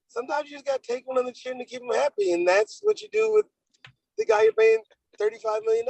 sometimes 0.08 0.48
you 0.48 0.56
just 0.56 0.66
gotta 0.66 0.80
take 0.82 1.06
one 1.06 1.18
on 1.18 1.26
the 1.26 1.32
chin 1.32 1.58
to 1.58 1.64
keep 1.64 1.80
them 1.80 1.90
happy. 1.92 2.32
And 2.32 2.46
that's 2.46 2.80
what 2.82 3.02
you 3.02 3.08
do 3.12 3.32
with 3.32 3.46
the 4.18 4.24
guy 4.24 4.44
you're 4.44 4.52
paying 4.52 4.82
$35 5.20 5.64
million. 5.64 5.86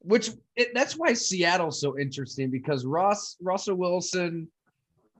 which 0.00 0.30
it, 0.56 0.68
that's 0.74 0.96
why 0.96 1.12
seattle's 1.12 1.80
so 1.80 1.98
interesting 1.98 2.50
because 2.50 2.86
ross 2.86 3.36
russell 3.42 3.74
wilson 3.74 4.48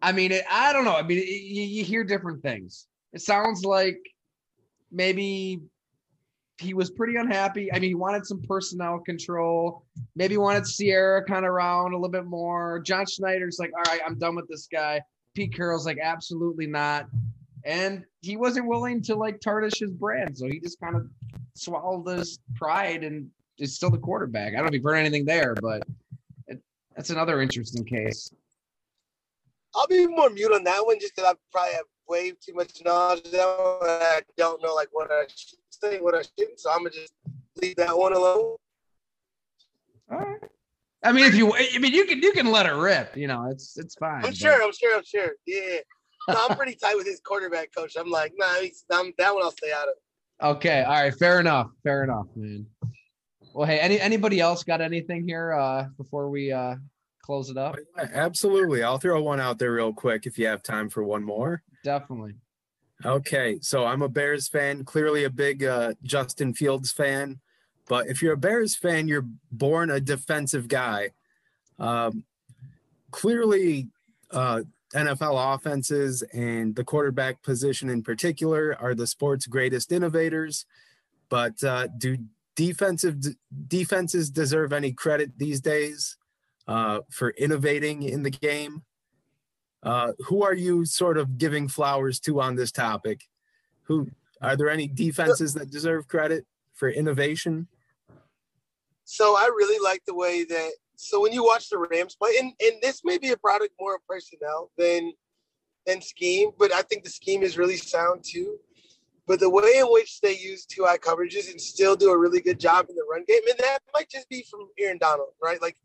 i 0.00 0.10
mean 0.10 0.32
it, 0.32 0.42
i 0.50 0.72
don't 0.72 0.86
know 0.86 0.96
i 0.96 1.02
mean 1.02 1.18
it, 1.18 1.26
you, 1.26 1.62
you 1.62 1.84
hear 1.84 2.02
different 2.02 2.42
things 2.42 2.86
it 3.12 3.20
sounds 3.20 3.62
like 3.62 3.98
maybe 4.90 5.60
he 6.60 6.74
was 6.74 6.90
pretty 6.90 7.16
unhappy. 7.16 7.72
I 7.72 7.78
mean, 7.78 7.90
he 7.90 7.94
wanted 7.94 8.26
some 8.26 8.42
personnel 8.42 8.98
control. 8.98 9.82
Maybe 10.14 10.36
wanted 10.36 10.66
Ciara 10.66 11.24
kind 11.24 11.46
of 11.46 11.50
around 11.52 11.94
a 11.94 11.96
little 11.96 12.10
bit 12.10 12.26
more. 12.26 12.80
John 12.80 13.06
Schneider's 13.06 13.58
like, 13.58 13.70
all 13.74 13.90
right, 13.90 14.02
I'm 14.06 14.18
done 14.18 14.36
with 14.36 14.46
this 14.46 14.68
guy. 14.70 15.00
Pete 15.34 15.54
Carroll's 15.54 15.86
like, 15.86 15.98
absolutely 16.02 16.66
not. 16.66 17.06
And 17.64 18.04
he 18.20 18.36
wasn't 18.36 18.66
willing 18.66 19.00
to 19.02 19.14
like 19.16 19.40
tarnish 19.40 19.78
his 19.78 19.92
brand. 19.92 20.36
So 20.36 20.46
he 20.46 20.60
just 20.60 20.78
kind 20.80 20.96
of 20.96 21.08
swallowed 21.54 22.06
his 22.18 22.38
pride 22.56 23.04
and 23.04 23.30
is 23.58 23.74
still 23.74 23.90
the 23.90 23.98
quarterback. 23.98 24.52
I 24.52 24.56
don't 24.56 24.64
know 24.64 24.68
if 24.68 24.74
you've 24.74 24.84
heard 24.84 24.96
anything 24.96 25.24
there, 25.24 25.54
but 25.62 25.82
it, 26.46 26.60
that's 26.94 27.10
another 27.10 27.40
interesting 27.40 27.84
case. 27.84 28.30
I'll 29.74 29.86
be 29.86 30.06
more 30.06 30.28
mute 30.28 30.52
on 30.52 30.64
that 30.64 30.84
one 30.84 31.00
just 31.00 31.14
because 31.16 31.32
I 31.32 31.36
probably 31.52 31.72
have 31.72 31.84
way 32.06 32.32
too 32.32 32.52
much 32.52 32.82
knowledge 32.84 33.22
that. 33.30 33.38
I 33.38 34.20
don't 34.36 34.62
know 34.62 34.74
like 34.74 34.88
what 34.92 35.10
I 35.10 35.24
should 35.34 35.59
say, 35.82 36.00
what 36.00 36.14
I 36.14 36.22
shouldn't. 36.22 36.60
So 36.60 36.70
I'm 36.70 36.78
gonna 36.78 36.90
just 36.90 37.12
leave 37.60 37.76
that 37.76 37.96
one 37.96 38.12
alone. 38.12 38.56
All 40.10 40.18
right. 40.18 40.40
I 41.02 41.12
mean, 41.12 41.24
if 41.24 41.34
you, 41.34 41.54
I 41.54 41.78
mean, 41.78 41.94
you 41.94 42.04
can 42.04 42.20
you 42.22 42.32
can 42.32 42.50
let 42.50 42.66
it 42.66 42.74
rip. 42.74 43.16
You 43.16 43.26
know, 43.26 43.48
it's 43.50 43.76
it's 43.78 43.94
fine. 43.94 44.16
I'm 44.16 44.22
but- 44.22 44.36
sure. 44.36 44.62
I'm 44.62 44.72
sure. 44.72 44.96
I'm 44.96 45.04
sure. 45.04 45.30
Yeah. 45.46 45.78
No, 46.28 46.46
I'm 46.48 46.56
pretty 46.56 46.74
tight 46.76 46.96
with 46.96 47.06
his 47.06 47.20
quarterback 47.20 47.70
coach. 47.74 47.96
I'm 47.98 48.10
like, 48.10 48.32
nah, 48.36 48.60
he's, 48.60 48.84
I'm, 48.92 49.12
that 49.18 49.34
one 49.34 49.42
I'll 49.42 49.50
stay 49.52 49.72
out 49.72 49.88
of. 49.88 50.56
Okay. 50.56 50.82
All 50.82 50.92
right. 50.92 51.14
Fair 51.14 51.40
enough. 51.40 51.68
Fair 51.82 52.04
enough, 52.04 52.26
man. 52.36 52.66
Well, 53.54 53.66
hey, 53.66 53.80
any 53.80 53.98
anybody 53.98 54.38
else 54.40 54.62
got 54.62 54.80
anything 54.80 55.26
here 55.26 55.52
uh 55.52 55.86
before 55.96 56.30
we 56.30 56.52
uh 56.52 56.76
close 57.22 57.50
it 57.50 57.56
up? 57.56 57.76
Absolutely. 57.98 58.82
I'll 58.82 58.98
throw 58.98 59.22
one 59.22 59.40
out 59.40 59.58
there 59.58 59.72
real 59.72 59.92
quick 59.92 60.26
if 60.26 60.38
you 60.38 60.46
have 60.46 60.62
time 60.62 60.88
for 60.88 61.02
one 61.02 61.24
more. 61.24 61.62
Definitely. 61.82 62.34
Okay, 63.04 63.58
so 63.62 63.86
I'm 63.86 64.02
a 64.02 64.08
Bears 64.08 64.48
fan, 64.48 64.84
clearly 64.84 65.24
a 65.24 65.30
big 65.30 65.64
uh, 65.64 65.94
Justin 66.02 66.52
Fields 66.52 66.92
fan. 66.92 67.40
But 67.88 68.08
if 68.08 68.20
you're 68.20 68.34
a 68.34 68.38
Bears 68.38 68.76
fan, 68.76 69.08
you're 69.08 69.26
born 69.50 69.90
a 69.90 70.00
defensive 70.00 70.68
guy. 70.68 71.10
Um, 71.78 72.24
clearly, 73.10 73.88
uh, 74.30 74.62
NFL 74.94 75.54
offenses 75.54 76.22
and 76.34 76.74
the 76.74 76.84
quarterback 76.84 77.42
position 77.42 77.88
in 77.88 78.02
particular 78.02 78.76
are 78.80 78.94
the 78.94 79.06
sport's 79.06 79.46
greatest 79.46 79.92
innovators. 79.92 80.66
But 81.28 81.62
uh, 81.64 81.88
do 81.96 82.18
defensive 82.54 83.16
defenses 83.66 84.30
deserve 84.30 84.72
any 84.72 84.92
credit 84.92 85.38
these 85.38 85.60
days 85.60 86.16
uh, 86.68 87.00
for 87.08 87.30
innovating 87.30 88.02
in 88.02 88.24
the 88.24 88.30
game? 88.30 88.82
Uh, 89.82 90.12
who 90.20 90.42
are 90.42 90.54
you 90.54 90.84
sort 90.84 91.16
of 91.16 91.38
giving 91.38 91.68
flowers 91.68 92.20
to 92.20 92.40
on 92.40 92.56
this 92.56 92.70
topic? 92.70 93.22
Who 93.84 94.08
are 94.42 94.56
there 94.56 94.70
any 94.70 94.86
defenses 94.86 95.54
that 95.54 95.70
deserve 95.70 96.08
credit 96.08 96.46
for 96.74 96.88
innovation? 96.88 97.68
So 99.04 99.36
I 99.36 99.46
really 99.46 99.82
like 99.82 100.02
the 100.06 100.14
way 100.14 100.44
that. 100.44 100.70
So 100.96 101.20
when 101.22 101.32
you 101.32 101.42
watch 101.42 101.70
the 101.70 101.78
Rams 101.78 102.14
play, 102.14 102.32
and, 102.38 102.52
and 102.60 102.80
this 102.82 103.00
may 103.04 103.16
be 103.16 103.30
a 103.30 103.36
product 103.36 103.72
more 103.80 103.94
of 103.94 104.06
personnel 104.06 104.70
than 104.76 105.12
than 105.86 106.02
scheme, 106.02 106.50
but 106.58 106.72
I 106.74 106.82
think 106.82 107.04
the 107.04 107.10
scheme 107.10 107.42
is 107.42 107.56
really 107.56 107.76
sound 107.76 108.22
too. 108.22 108.58
But 109.26 109.40
the 109.40 109.48
way 109.48 109.78
in 109.78 109.86
which 109.86 110.20
they 110.20 110.36
use 110.36 110.66
two 110.66 110.84
high 110.84 110.98
coverages 110.98 111.50
and 111.50 111.60
still 111.60 111.96
do 111.96 112.10
a 112.10 112.18
really 112.18 112.40
good 112.40 112.60
job 112.60 112.86
in 112.90 112.96
the 112.96 113.04
run 113.10 113.24
game, 113.26 113.40
and 113.48 113.58
that 113.60 113.78
might 113.94 114.10
just 114.10 114.28
be 114.28 114.44
from 114.50 114.68
Aaron 114.78 114.98
Donald, 114.98 115.30
right? 115.42 115.60
Like 115.62 115.76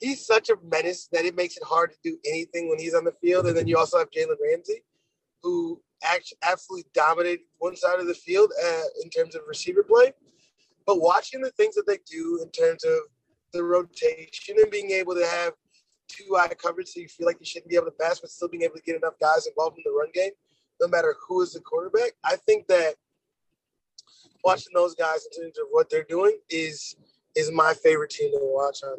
he's 0.00 0.26
such 0.26 0.50
a 0.50 0.56
menace 0.62 1.08
that 1.12 1.24
it 1.24 1.36
makes 1.36 1.56
it 1.56 1.62
hard 1.62 1.92
to 1.92 1.98
do 2.02 2.18
anything 2.26 2.68
when 2.68 2.78
he's 2.78 2.94
on 2.94 3.04
the 3.04 3.12
field. 3.12 3.46
And 3.46 3.56
then 3.56 3.66
you 3.66 3.76
also 3.76 3.98
have 3.98 4.10
Jalen 4.10 4.36
Ramsey, 4.42 4.82
who 5.42 5.80
actually 6.02 6.38
absolutely 6.42 6.88
dominated 6.94 7.40
one 7.58 7.76
side 7.76 8.00
of 8.00 8.06
the 8.06 8.14
field 8.14 8.52
uh, 8.62 8.82
in 9.02 9.10
terms 9.10 9.34
of 9.34 9.42
receiver 9.48 9.82
play. 9.82 10.12
But 10.86 11.00
watching 11.00 11.40
the 11.40 11.50
things 11.50 11.74
that 11.76 11.86
they 11.86 11.98
do 12.10 12.40
in 12.42 12.50
terms 12.50 12.84
of 12.84 12.98
the 13.52 13.62
rotation 13.62 14.56
and 14.58 14.70
being 14.70 14.90
able 14.90 15.14
to 15.14 15.26
have 15.26 15.54
two 16.08 16.34
high 16.34 16.48
coverage 16.48 16.88
so 16.88 17.00
you 17.00 17.08
feel 17.08 17.26
like 17.26 17.38
you 17.40 17.46
shouldn't 17.46 17.70
be 17.70 17.76
able 17.76 17.86
to 17.86 17.92
pass, 17.92 18.20
but 18.20 18.30
still 18.30 18.48
being 18.48 18.62
able 18.62 18.76
to 18.76 18.82
get 18.82 18.96
enough 18.96 19.14
guys 19.20 19.46
involved 19.46 19.78
in 19.78 19.84
the 19.86 19.96
run 19.96 20.08
game, 20.12 20.32
no 20.80 20.88
matter 20.88 21.14
who 21.26 21.40
is 21.42 21.52
the 21.52 21.60
quarterback. 21.60 22.12
I 22.24 22.36
think 22.36 22.66
that 22.66 22.94
watching 24.44 24.72
those 24.74 24.94
guys 24.94 25.26
in 25.26 25.42
terms 25.42 25.58
of 25.58 25.66
what 25.70 25.88
they're 25.88 26.04
doing 26.04 26.36
is 26.50 26.96
is 27.34 27.50
my 27.50 27.74
favorite 27.74 28.10
team 28.10 28.30
to 28.30 28.38
watch 28.40 28.78
on 28.84 28.96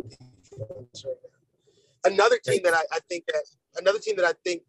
right 0.60 0.70
now. 0.70 1.12
Another 2.06 2.38
team 2.38 2.62
that 2.64 2.74
I, 2.74 2.84
I 2.92 3.00
think 3.10 3.26
that 3.28 3.44
another 3.78 4.00
team 4.00 4.16
that 4.18 4.26
I 4.26 4.34
think 4.44 4.62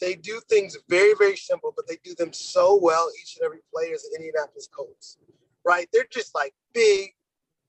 they 0.00 0.14
do 0.14 0.40
things 0.48 0.76
very, 0.88 1.14
very 1.14 1.36
simple, 1.36 1.72
but 1.74 1.86
they 1.86 1.98
do 2.02 2.14
them 2.14 2.32
so 2.32 2.78
well 2.80 3.10
each 3.20 3.36
and 3.36 3.44
every 3.44 3.58
player 3.72 3.94
is 3.94 4.02
the 4.02 4.16
Indianapolis 4.16 4.68
Colts. 4.74 5.18
Right? 5.64 5.88
They're 5.92 6.06
just 6.10 6.34
like 6.34 6.54
big, 6.72 7.10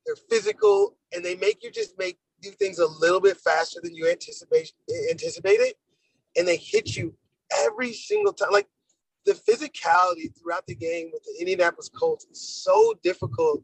they're 0.06 0.16
physical, 0.30 0.96
and 1.14 1.26
they 1.26 1.36
make 1.36 1.64
you 1.64 1.72
just 1.72 1.98
make 1.98 2.18
do 2.42 2.52
things 2.52 2.80
a 2.80 2.88
little 2.88 3.20
bit 3.20 3.38
faster 3.38 3.80
than 3.84 3.94
you 3.94 4.10
anticipate 4.10 4.72
anticipated, 5.10 5.74
and 6.38 6.48
they 6.48 6.58
hit 6.58 6.96
you 6.96 7.14
every 7.60 7.94
single 7.94 8.34
time. 8.34 8.52
Like 8.52 8.68
the 9.26 9.34
physicality 9.34 10.36
throughout 10.38 10.66
the 10.68 10.76
game 10.76 11.10
with 11.14 11.24
the 11.24 11.36
Indianapolis 11.40 11.90
Colts 11.90 12.26
is 12.32 12.42
so 12.64 12.94
difficult 13.04 13.64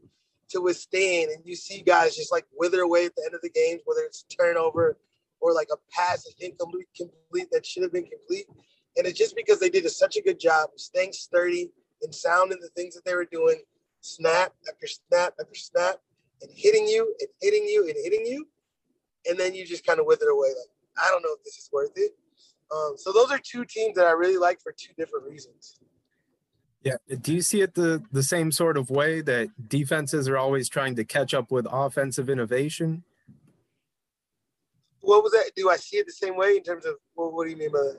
to 0.50 0.60
withstand. 0.60 1.30
And 1.30 1.44
you 1.44 1.56
see 1.56 1.82
guys 1.82 2.16
just 2.16 2.32
like 2.32 2.46
wither 2.56 2.80
away 2.82 3.06
at 3.06 3.14
the 3.16 3.22
end 3.24 3.34
of 3.34 3.42
the 3.42 3.50
games, 3.50 3.82
whether 3.84 4.02
it's 4.02 4.24
turnover 4.24 4.98
or 5.40 5.52
like 5.52 5.68
a 5.72 5.76
pass 5.92 6.24
that's 6.24 6.34
incomplete 6.40 6.88
complete 6.96 7.48
that 7.52 7.64
should 7.64 7.82
have 7.82 7.92
been 7.92 8.06
complete. 8.06 8.46
And 8.96 9.06
it's 9.06 9.18
just 9.18 9.36
because 9.36 9.60
they 9.60 9.70
did 9.70 9.84
a, 9.84 9.90
such 9.90 10.16
a 10.16 10.22
good 10.22 10.40
job 10.40 10.70
of 10.74 10.80
staying 10.80 11.12
sturdy 11.12 11.70
and 12.02 12.14
sound 12.14 12.52
in 12.52 12.58
the 12.60 12.68
things 12.68 12.94
that 12.94 13.04
they 13.04 13.14
were 13.14 13.28
doing, 13.30 13.60
snap 14.00 14.52
after 14.68 14.86
snap 14.86 15.34
after 15.40 15.54
snap, 15.54 15.96
and 16.42 16.50
hitting 16.54 16.86
you 16.86 17.14
and 17.20 17.28
hitting 17.40 17.64
you 17.64 17.86
and 17.86 17.96
hitting 18.02 18.26
you. 18.26 18.46
And 19.28 19.38
then 19.38 19.54
you 19.54 19.66
just 19.66 19.86
kind 19.86 20.00
of 20.00 20.06
wither 20.06 20.28
away. 20.28 20.48
Like, 20.48 21.06
I 21.06 21.10
don't 21.10 21.22
know 21.22 21.34
if 21.36 21.44
this 21.44 21.56
is 21.58 21.70
worth 21.72 21.92
it. 21.96 22.12
Um, 22.74 22.94
so 22.96 23.12
those 23.12 23.30
are 23.30 23.38
two 23.38 23.64
teams 23.64 23.96
that 23.96 24.06
I 24.06 24.12
really 24.12 24.36
like 24.36 24.60
for 24.60 24.72
two 24.72 24.92
different 24.96 25.26
reasons. 25.26 25.78
Yeah. 26.88 27.16
Do 27.20 27.34
you 27.34 27.42
see 27.42 27.60
it 27.60 27.74
the, 27.74 28.02
the 28.12 28.22
same 28.22 28.52
sort 28.52 28.76
of 28.76 28.90
way 28.90 29.20
that 29.22 29.68
defenses 29.68 30.28
are 30.28 30.38
always 30.38 30.68
trying 30.68 30.96
to 30.96 31.04
catch 31.04 31.34
up 31.34 31.50
with 31.50 31.66
offensive 31.70 32.30
innovation? 32.30 33.04
What 35.00 35.22
was 35.22 35.32
that? 35.32 35.52
Do 35.56 35.70
I 35.70 35.76
see 35.76 35.98
it 35.98 36.06
the 36.06 36.12
same 36.12 36.36
way 36.36 36.56
in 36.56 36.62
terms 36.62 36.84
of 36.84 36.94
well, 37.16 37.32
what 37.32 37.44
do 37.44 37.50
you 37.50 37.56
mean 37.56 37.72
by 37.72 37.78
that? 37.78 37.98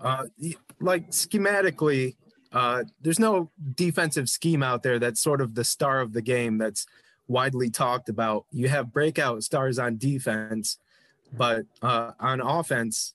Uh, 0.00 0.24
like 0.80 1.10
schematically, 1.10 2.16
uh, 2.52 2.84
there's 3.00 3.18
no 3.18 3.50
defensive 3.74 4.28
scheme 4.28 4.62
out 4.62 4.82
there 4.82 4.98
that's 4.98 5.20
sort 5.20 5.40
of 5.40 5.54
the 5.54 5.64
star 5.64 6.00
of 6.00 6.12
the 6.12 6.22
game 6.22 6.58
that's 6.58 6.86
widely 7.26 7.70
talked 7.70 8.08
about. 8.08 8.46
You 8.50 8.68
have 8.68 8.92
breakout 8.92 9.42
stars 9.42 9.78
on 9.78 9.98
defense, 9.98 10.78
but 11.32 11.66
uh, 11.82 12.12
on 12.18 12.40
offense, 12.40 13.14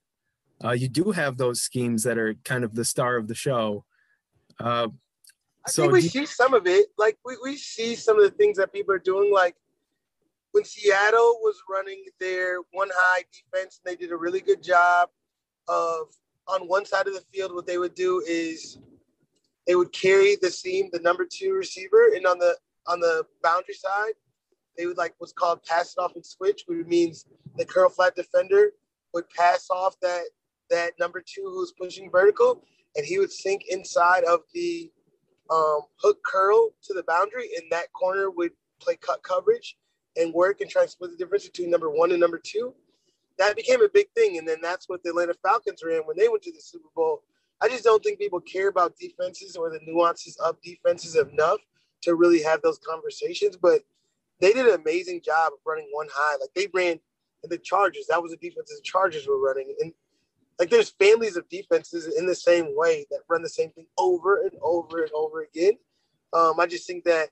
uh, 0.63 0.71
you 0.71 0.87
do 0.87 1.11
have 1.11 1.37
those 1.37 1.61
schemes 1.61 2.03
that 2.03 2.17
are 2.17 2.35
kind 2.45 2.63
of 2.63 2.75
the 2.75 2.85
star 2.85 3.17
of 3.17 3.27
the 3.27 3.35
show. 3.35 3.85
Uh, 4.59 4.87
I 5.65 5.69
So 5.69 5.83
think 5.83 5.93
we 5.93 6.01
see 6.01 6.25
some 6.25 6.53
of 6.53 6.67
it. 6.67 6.87
Like 6.97 7.17
we, 7.25 7.37
we 7.43 7.57
see 7.57 7.95
some 7.95 8.17
of 8.17 8.23
the 8.23 8.31
things 8.31 8.57
that 8.57 8.73
people 8.73 8.93
are 8.93 8.99
doing. 8.99 9.31
Like 9.31 9.55
when 10.51 10.65
Seattle 10.65 11.39
was 11.41 11.61
running 11.69 12.03
their 12.19 12.57
one 12.71 12.89
high 12.93 13.23
defense, 13.33 13.79
and 13.83 13.91
they 13.91 13.95
did 13.95 14.11
a 14.11 14.17
really 14.17 14.41
good 14.41 14.61
job 14.61 15.09
of 15.67 16.07
on 16.47 16.67
one 16.67 16.85
side 16.85 17.07
of 17.07 17.13
the 17.13 17.23
field. 17.33 17.53
What 17.53 17.65
they 17.65 17.77
would 17.77 17.95
do 17.95 18.23
is 18.27 18.77
they 19.65 19.75
would 19.75 19.91
carry 19.93 20.37
the 20.41 20.51
seam, 20.51 20.89
the 20.91 20.99
number 20.99 21.25
two 21.29 21.53
receiver, 21.53 22.13
and 22.15 22.25
on 22.25 22.39
the 22.39 22.57
on 22.87 22.99
the 22.99 23.25
boundary 23.41 23.75
side, 23.75 24.13
they 24.77 24.85
would 24.85 24.97
like 24.97 25.13
what's 25.17 25.33
called 25.33 25.63
pass 25.63 25.93
it 25.97 26.01
off 26.01 26.15
and 26.15 26.25
switch, 26.25 26.63
which 26.67 26.85
means 26.87 27.25
the 27.57 27.65
curl 27.65 27.89
flat 27.89 28.15
defender 28.15 28.71
would 29.13 29.29
pass 29.29 29.67
off 29.69 29.95
that 30.01 30.23
that 30.69 30.93
number 30.99 31.23
two 31.25 31.43
who's 31.43 31.71
pushing 31.71 32.09
vertical, 32.09 32.63
and 32.95 33.05
he 33.05 33.19
would 33.19 33.31
sink 33.31 33.63
inside 33.69 34.23
of 34.23 34.41
the 34.53 34.91
um, 35.49 35.81
hook 35.97 36.19
curl 36.25 36.71
to 36.83 36.93
the 36.93 37.03
boundary, 37.03 37.49
and 37.57 37.71
that 37.71 37.91
corner 37.93 38.29
would 38.29 38.51
play 38.79 38.95
cut 38.95 39.23
coverage 39.23 39.77
and 40.15 40.33
work 40.33 40.61
and 40.61 40.69
try 40.69 40.83
and 40.83 40.91
split 40.91 41.11
the 41.11 41.17
difference 41.17 41.45
between 41.45 41.69
number 41.69 41.89
one 41.89 42.11
and 42.11 42.19
number 42.19 42.39
two. 42.43 42.73
That 43.39 43.55
became 43.55 43.81
a 43.81 43.89
big 43.89 44.09
thing, 44.15 44.37
and 44.37 44.47
then 44.47 44.59
that's 44.61 44.87
what 44.87 45.03
the 45.03 45.09
Atlanta 45.09 45.33
Falcons 45.41 45.81
ran 45.83 46.01
when 46.01 46.17
they 46.17 46.27
went 46.27 46.43
to 46.43 46.51
the 46.51 46.61
Super 46.61 46.89
Bowl. 46.95 47.23
I 47.61 47.67
just 47.67 47.83
don't 47.83 48.03
think 48.03 48.19
people 48.19 48.41
care 48.41 48.67
about 48.67 48.97
defenses 48.97 49.55
or 49.55 49.69
the 49.69 49.79
nuances 49.85 50.35
of 50.37 50.61
defenses 50.61 51.15
enough 51.15 51.59
to 52.01 52.15
really 52.15 52.43
have 52.43 52.61
those 52.61 52.77
conversations. 52.79 53.57
But 53.57 53.81
they 54.39 54.53
did 54.53 54.67
an 54.67 54.79
amazing 54.79 55.21
job 55.23 55.53
of 55.53 55.59
running 55.65 55.87
one 55.91 56.07
high. 56.13 56.35
Like 56.39 56.53
they 56.55 56.67
ran 56.73 56.99
in 57.43 57.49
the 57.49 57.57
Chargers. 57.57 58.05
That 58.09 58.21
was 58.21 58.31
the 58.31 58.37
defense 58.37 58.69
the 58.69 58.81
Chargers 58.83 59.27
were 59.27 59.39
running. 59.39 59.73
And 59.79 59.93
like 60.59 60.69
there's 60.69 60.89
families 60.91 61.35
of 61.35 61.47
defenses 61.49 62.13
in 62.17 62.25
the 62.25 62.35
same 62.35 62.75
way 62.75 63.05
that 63.11 63.21
run 63.29 63.41
the 63.41 63.49
same 63.49 63.71
thing 63.71 63.87
over 63.97 64.41
and 64.43 64.51
over 64.61 65.01
and 65.03 65.11
over 65.13 65.41
again. 65.41 65.73
Um, 66.33 66.59
I 66.59 66.67
just 66.67 66.87
think 66.87 67.03
that 67.05 67.29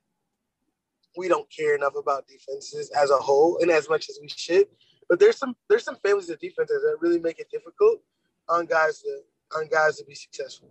we 1.17 1.27
don't 1.27 1.47
care 1.49 1.75
enough 1.75 1.95
about 1.95 2.27
defenses 2.27 2.89
as 2.91 3.11
a 3.11 3.17
whole 3.17 3.59
and 3.61 3.69
as 3.69 3.89
much 3.89 4.09
as 4.09 4.17
we 4.21 4.29
should. 4.29 4.67
But 5.09 5.19
there's 5.19 5.37
some 5.37 5.55
there's 5.69 5.83
some 5.83 5.97
families 6.03 6.29
of 6.29 6.39
defenses 6.39 6.81
that 6.83 6.97
really 6.99 7.19
make 7.19 7.39
it 7.39 7.49
difficult 7.51 8.01
on 8.47 8.65
guys 8.65 9.01
to 9.01 9.19
on 9.55 9.67
guys 9.67 9.97
to 9.97 10.05
be 10.05 10.15
successful. 10.15 10.69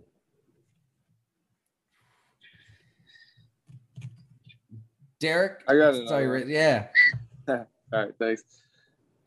Derek. 5.19 5.61
I 5.67 5.75
got 5.77 5.91
That's 5.91 6.09
it. 6.09 6.13
all 6.13 6.21
you 6.21 6.31
re- 6.31 6.51
Yeah. 6.53 6.87
All 7.47 7.65
right, 7.93 8.13
thanks. 8.17 8.43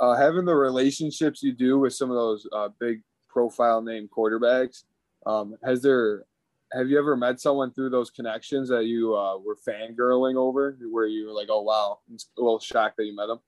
Uh, 0.01 0.15
having 0.15 0.45
the 0.45 0.55
relationships 0.55 1.43
you 1.43 1.53
do 1.53 1.79
with 1.79 1.95
some 1.95 2.11
of 2.11 2.17
those 2.17 2.47
uh, 2.53 2.69
big 2.81 3.03
profile 3.35 3.83
name 3.83 4.09
quarterbacks, 4.09 4.85
um, 5.27 5.57
has 5.65 5.83
there, 5.83 6.25
have 6.73 6.89
you 6.89 6.99
ever 6.99 7.17
met 7.17 7.41
someone 7.41 7.73
through 7.73 7.91
those 7.91 8.11
connections 8.11 8.69
that 8.69 8.87
you 8.87 9.15
uh, 9.15 9.37
were 9.37 9.57
fangirling 9.57 10.37
over, 10.37 10.79
where 10.91 11.07
you 11.07 11.27
were 11.27 11.33
like, 11.33 11.49
oh 11.51 11.63
wow, 11.63 11.99
it's 12.13 12.31
a 12.39 12.41
little 12.41 12.61
shocked 12.61 12.97
that 12.97 13.05
you 13.05 13.15
met 13.15 13.27
them? 13.27 13.41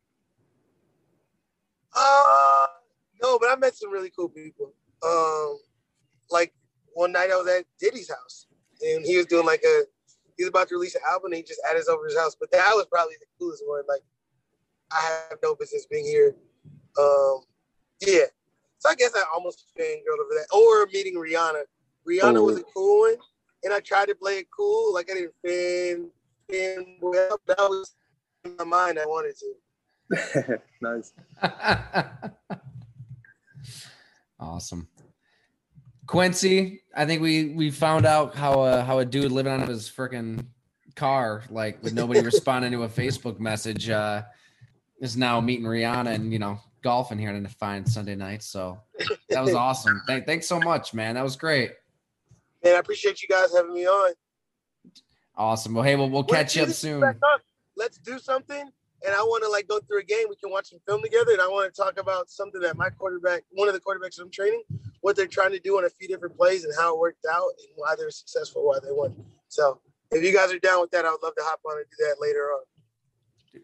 Uh, 1.95 2.66
no, 3.22 3.39
but 3.39 3.49
I 3.49 3.57
met 3.57 3.74
some 3.74 3.93
really 3.93 4.11
cool 4.11 4.28
people. 4.28 4.74
Um, 5.03 5.59
like 6.30 6.53
one 6.95 7.12
night 7.12 7.30
I 7.30 7.37
was 7.37 7.49
at 7.49 7.64
Diddy's 7.80 8.11
house, 8.11 8.47
and 8.82 9.05
he 9.05 9.16
was 9.16 9.26
doing 9.26 9.47
like 9.47 9.62
a 9.64 9.82
he's 10.37 10.49
about 10.49 10.68
to 10.68 10.74
release 10.74 10.95
an 10.95 11.03
album, 11.09 11.32
and 11.32 11.37
he 11.37 11.43
just 11.43 11.61
had 11.66 11.76
us 11.76 11.89
over 11.89 12.05
his 12.07 12.18
house. 12.18 12.37
But 12.39 12.51
that 12.51 12.70
was 12.74 12.87
probably 12.91 13.14
the 13.20 13.26
coolest 13.39 13.62
one. 13.66 13.82
Like, 13.89 14.03
I 14.93 15.01
have 15.30 15.39
no 15.43 15.55
business 15.55 15.87
being 15.91 16.05
here. 16.05 16.37
Um, 16.99 17.41
yeah. 18.01 18.26
So 18.79 18.91
I 18.91 18.95
guess 18.95 19.12
I 19.14 19.24
almost 19.35 19.66
fangirled 19.79 20.20
over 20.20 20.35
that, 20.35 20.47
or 20.53 20.87
meeting 20.93 21.14
Rihanna. 21.14 21.62
Rihanna 22.09 22.45
was 22.45 22.59
a 22.59 22.62
cool 22.74 23.01
one, 23.01 23.16
and 23.64 23.72
I 23.72 23.81
tried 23.81 24.07
to 24.09 24.14
play 24.14 24.39
it 24.39 24.47
cool, 24.55 24.93
like 24.95 25.11
I 25.11 25.14
didn't 25.14 25.35
fan 25.45 26.11
fan 26.51 26.99
well. 27.01 27.41
That 27.47 27.59
was 27.59 27.95
in 28.45 28.57
my 28.57 28.64
mind. 28.64 28.99
I 28.99 29.07
wanted 29.07 29.35
to. 29.39 30.61
nice. 30.81 31.12
awesome. 34.39 34.89
Quincy, 36.07 36.83
I 36.95 37.05
think 37.07 37.20
we 37.22 37.49
we 37.49 37.70
found 37.70 38.07
out 38.07 38.37
how 38.37 38.61
a 38.61 38.83
how 38.83 38.99
a 39.01 39.05
dude 39.05 39.33
living 39.33 39.53
out 39.53 39.62
of 39.62 39.68
his 39.68 39.91
freaking 39.91 40.47
car, 40.95 41.43
like 41.51 41.83
with 41.83 41.95
nobody 41.95 42.20
responding 42.24 42.72
to 42.72 42.85
a 42.85 42.89
Facebook 42.89 43.41
message, 43.41 43.91
uh, 43.91 44.22
is 45.01 45.16
now 45.16 45.41
meeting 45.41 45.66
Rihanna 45.66 46.14
and 46.14 46.33
you 46.33 46.39
know 46.39 46.61
golfing 46.87 47.18
here 47.18 47.30
on 47.30 47.45
a 47.45 47.49
fine 47.49 47.84
Sunday 47.84 48.14
night. 48.14 48.45
So 48.45 48.78
that 49.30 49.43
was 49.43 49.55
awesome. 49.55 50.01
Thank, 50.07 50.24
thanks 50.24 50.47
so 50.47 50.61
much, 50.61 50.95
man. 50.95 51.16
That 51.16 51.24
was 51.24 51.34
great. 51.34 51.72
Man, 52.62 52.76
I 52.76 52.78
appreciate 52.78 53.20
you 53.22 53.28
guys 53.28 53.53
having 53.53 53.74
me 53.74 53.89
on. 53.89 54.14
Awesome. 55.37 55.74
Well, 55.74 55.82
hey, 55.82 55.97
we'll, 55.97 56.22
catch 56.22 56.55
you 56.55 56.62
up 56.62 56.68
soon. 56.68 57.03
up. 57.03 57.16
Let's 57.76 57.99
do 57.99 58.20
something. 58.20 58.70
And 59.05 59.14
I 59.14 59.20
want 59.22 59.43
to 59.43 59.51
like 59.51 59.66
go 59.66 59.80
through 59.80 59.99
a 59.99 60.05
game. 60.05 60.26
We 60.28 60.37
can 60.37 60.53
watch 60.53 60.70
some 60.70 60.78
film 60.87 61.03
together. 61.03 61.32
And 61.32 61.41
I 61.41 61.49
want 61.49 61.74
to 61.74 61.82
talk 61.82 61.99
about 61.99 62.30
something 62.30 62.61
that 62.61 62.76
my 62.76 62.89
quarterback, 62.91 63.43
one 63.51 63.66
of 63.66 63.74
the 63.74 63.80
quarterbacks 63.80 64.20
I'm 64.20 64.30
training, 64.30 64.62
what 65.01 65.16
they're 65.16 65.26
trying 65.26 65.51
to 65.51 65.59
do 65.59 65.76
on 65.76 65.87
a 65.87 65.91
few 65.91 66.07
different 66.07 66.37
plays 66.37 66.62
and 66.62 66.72
how 66.78 66.95
it 66.95 67.01
worked 67.01 67.26
out 67.28 67.51
and 67.59 67.68
why 67.74 67.97
they're 67.99 68.11
successful, 68.11 68.64
why 68.64 68.78
they 68.80 68.93
won. 68.93 69.12
So 69.49 69.80
if 70.12 70.22
you 70.22 70.32
guys 70.32 70.53
are 70.53 70.61
down 70.61 70.80
with 70.82 70.93
that, 70.93 71.05
I 71.05 71.11
would 71.11 71.22
love 71.22 71.34
to 71.34 71.43
hop 71.43 71.61
on 71.68 71.78
and 71.78 71.87
do 71.91 72.05
that 72.07 72.20
later 72.20 72.53
on. 72.53 72.62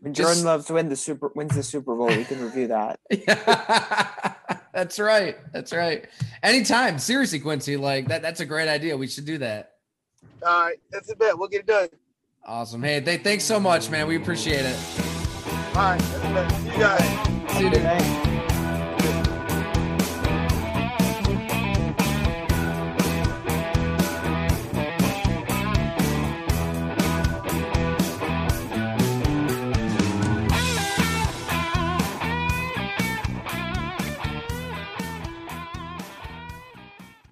When 0.01 0.15
Just- 0.15 0.29
Jordan 0.29 0.45
Loves 0.45 0.71
win 0.71 0.89
the 0.89 0.97
super 0.97 1.31
wins 1.35 1.55
the 1.55 1.63
Super 1.63 1.95
Bowl, 1.95 2.09
we 2.09 2.25
can 2.25 2.43
review 2.43 2.69
that. 2.69 2.99
yeah. 3.11 4.35
that's 4.73 4.99
right. 4.99 5.37
That's 5.53 5.73
right. 5.73 6.07
Anytime. 6.43 6.99
Seriously, 6.99 7.41
Quincy, 7.41 7.77
like 7.77 8.09
that, 8.09 8.23
that's 8.23 8.41
a 8.41 8.47
great 8.47 8.69
idea. 8.69 8.97
We 8.97 9.07
should 9.07 9.27
do 9.27 9.39
that. 9.39 9.73
All 10.45 10.65
right, 10.65 10.79
that's 10.91 11.11
a 11.11 11.17
bet. 11.17 11.39
We'll 11.39 11.49
get 11.49 11.61
it 11.61 11.67
done. 11.67 11.89
Awesome. 12.45 12.83
Hey, 12.83 13.01
th- 13.01 13.23
thanks 13.23 13.45
so 13.45 13.61
much, 13.61 13.91
man. 13.91 14.09
We 14.09 14.17
appreciate 14.17 14.65
it. 14.65 14.77
All 15.77 15.83
right, 15.83 16.01
that's 16.01 16.25
a 16.25 16.33
bet. 16.35 16.65
You 16.65 16.81
guys. 16.81 17.57
See 17.57 17.65
you, 17.65 17.71
dude. 17.71 17.83
Hey. 17.83 18.22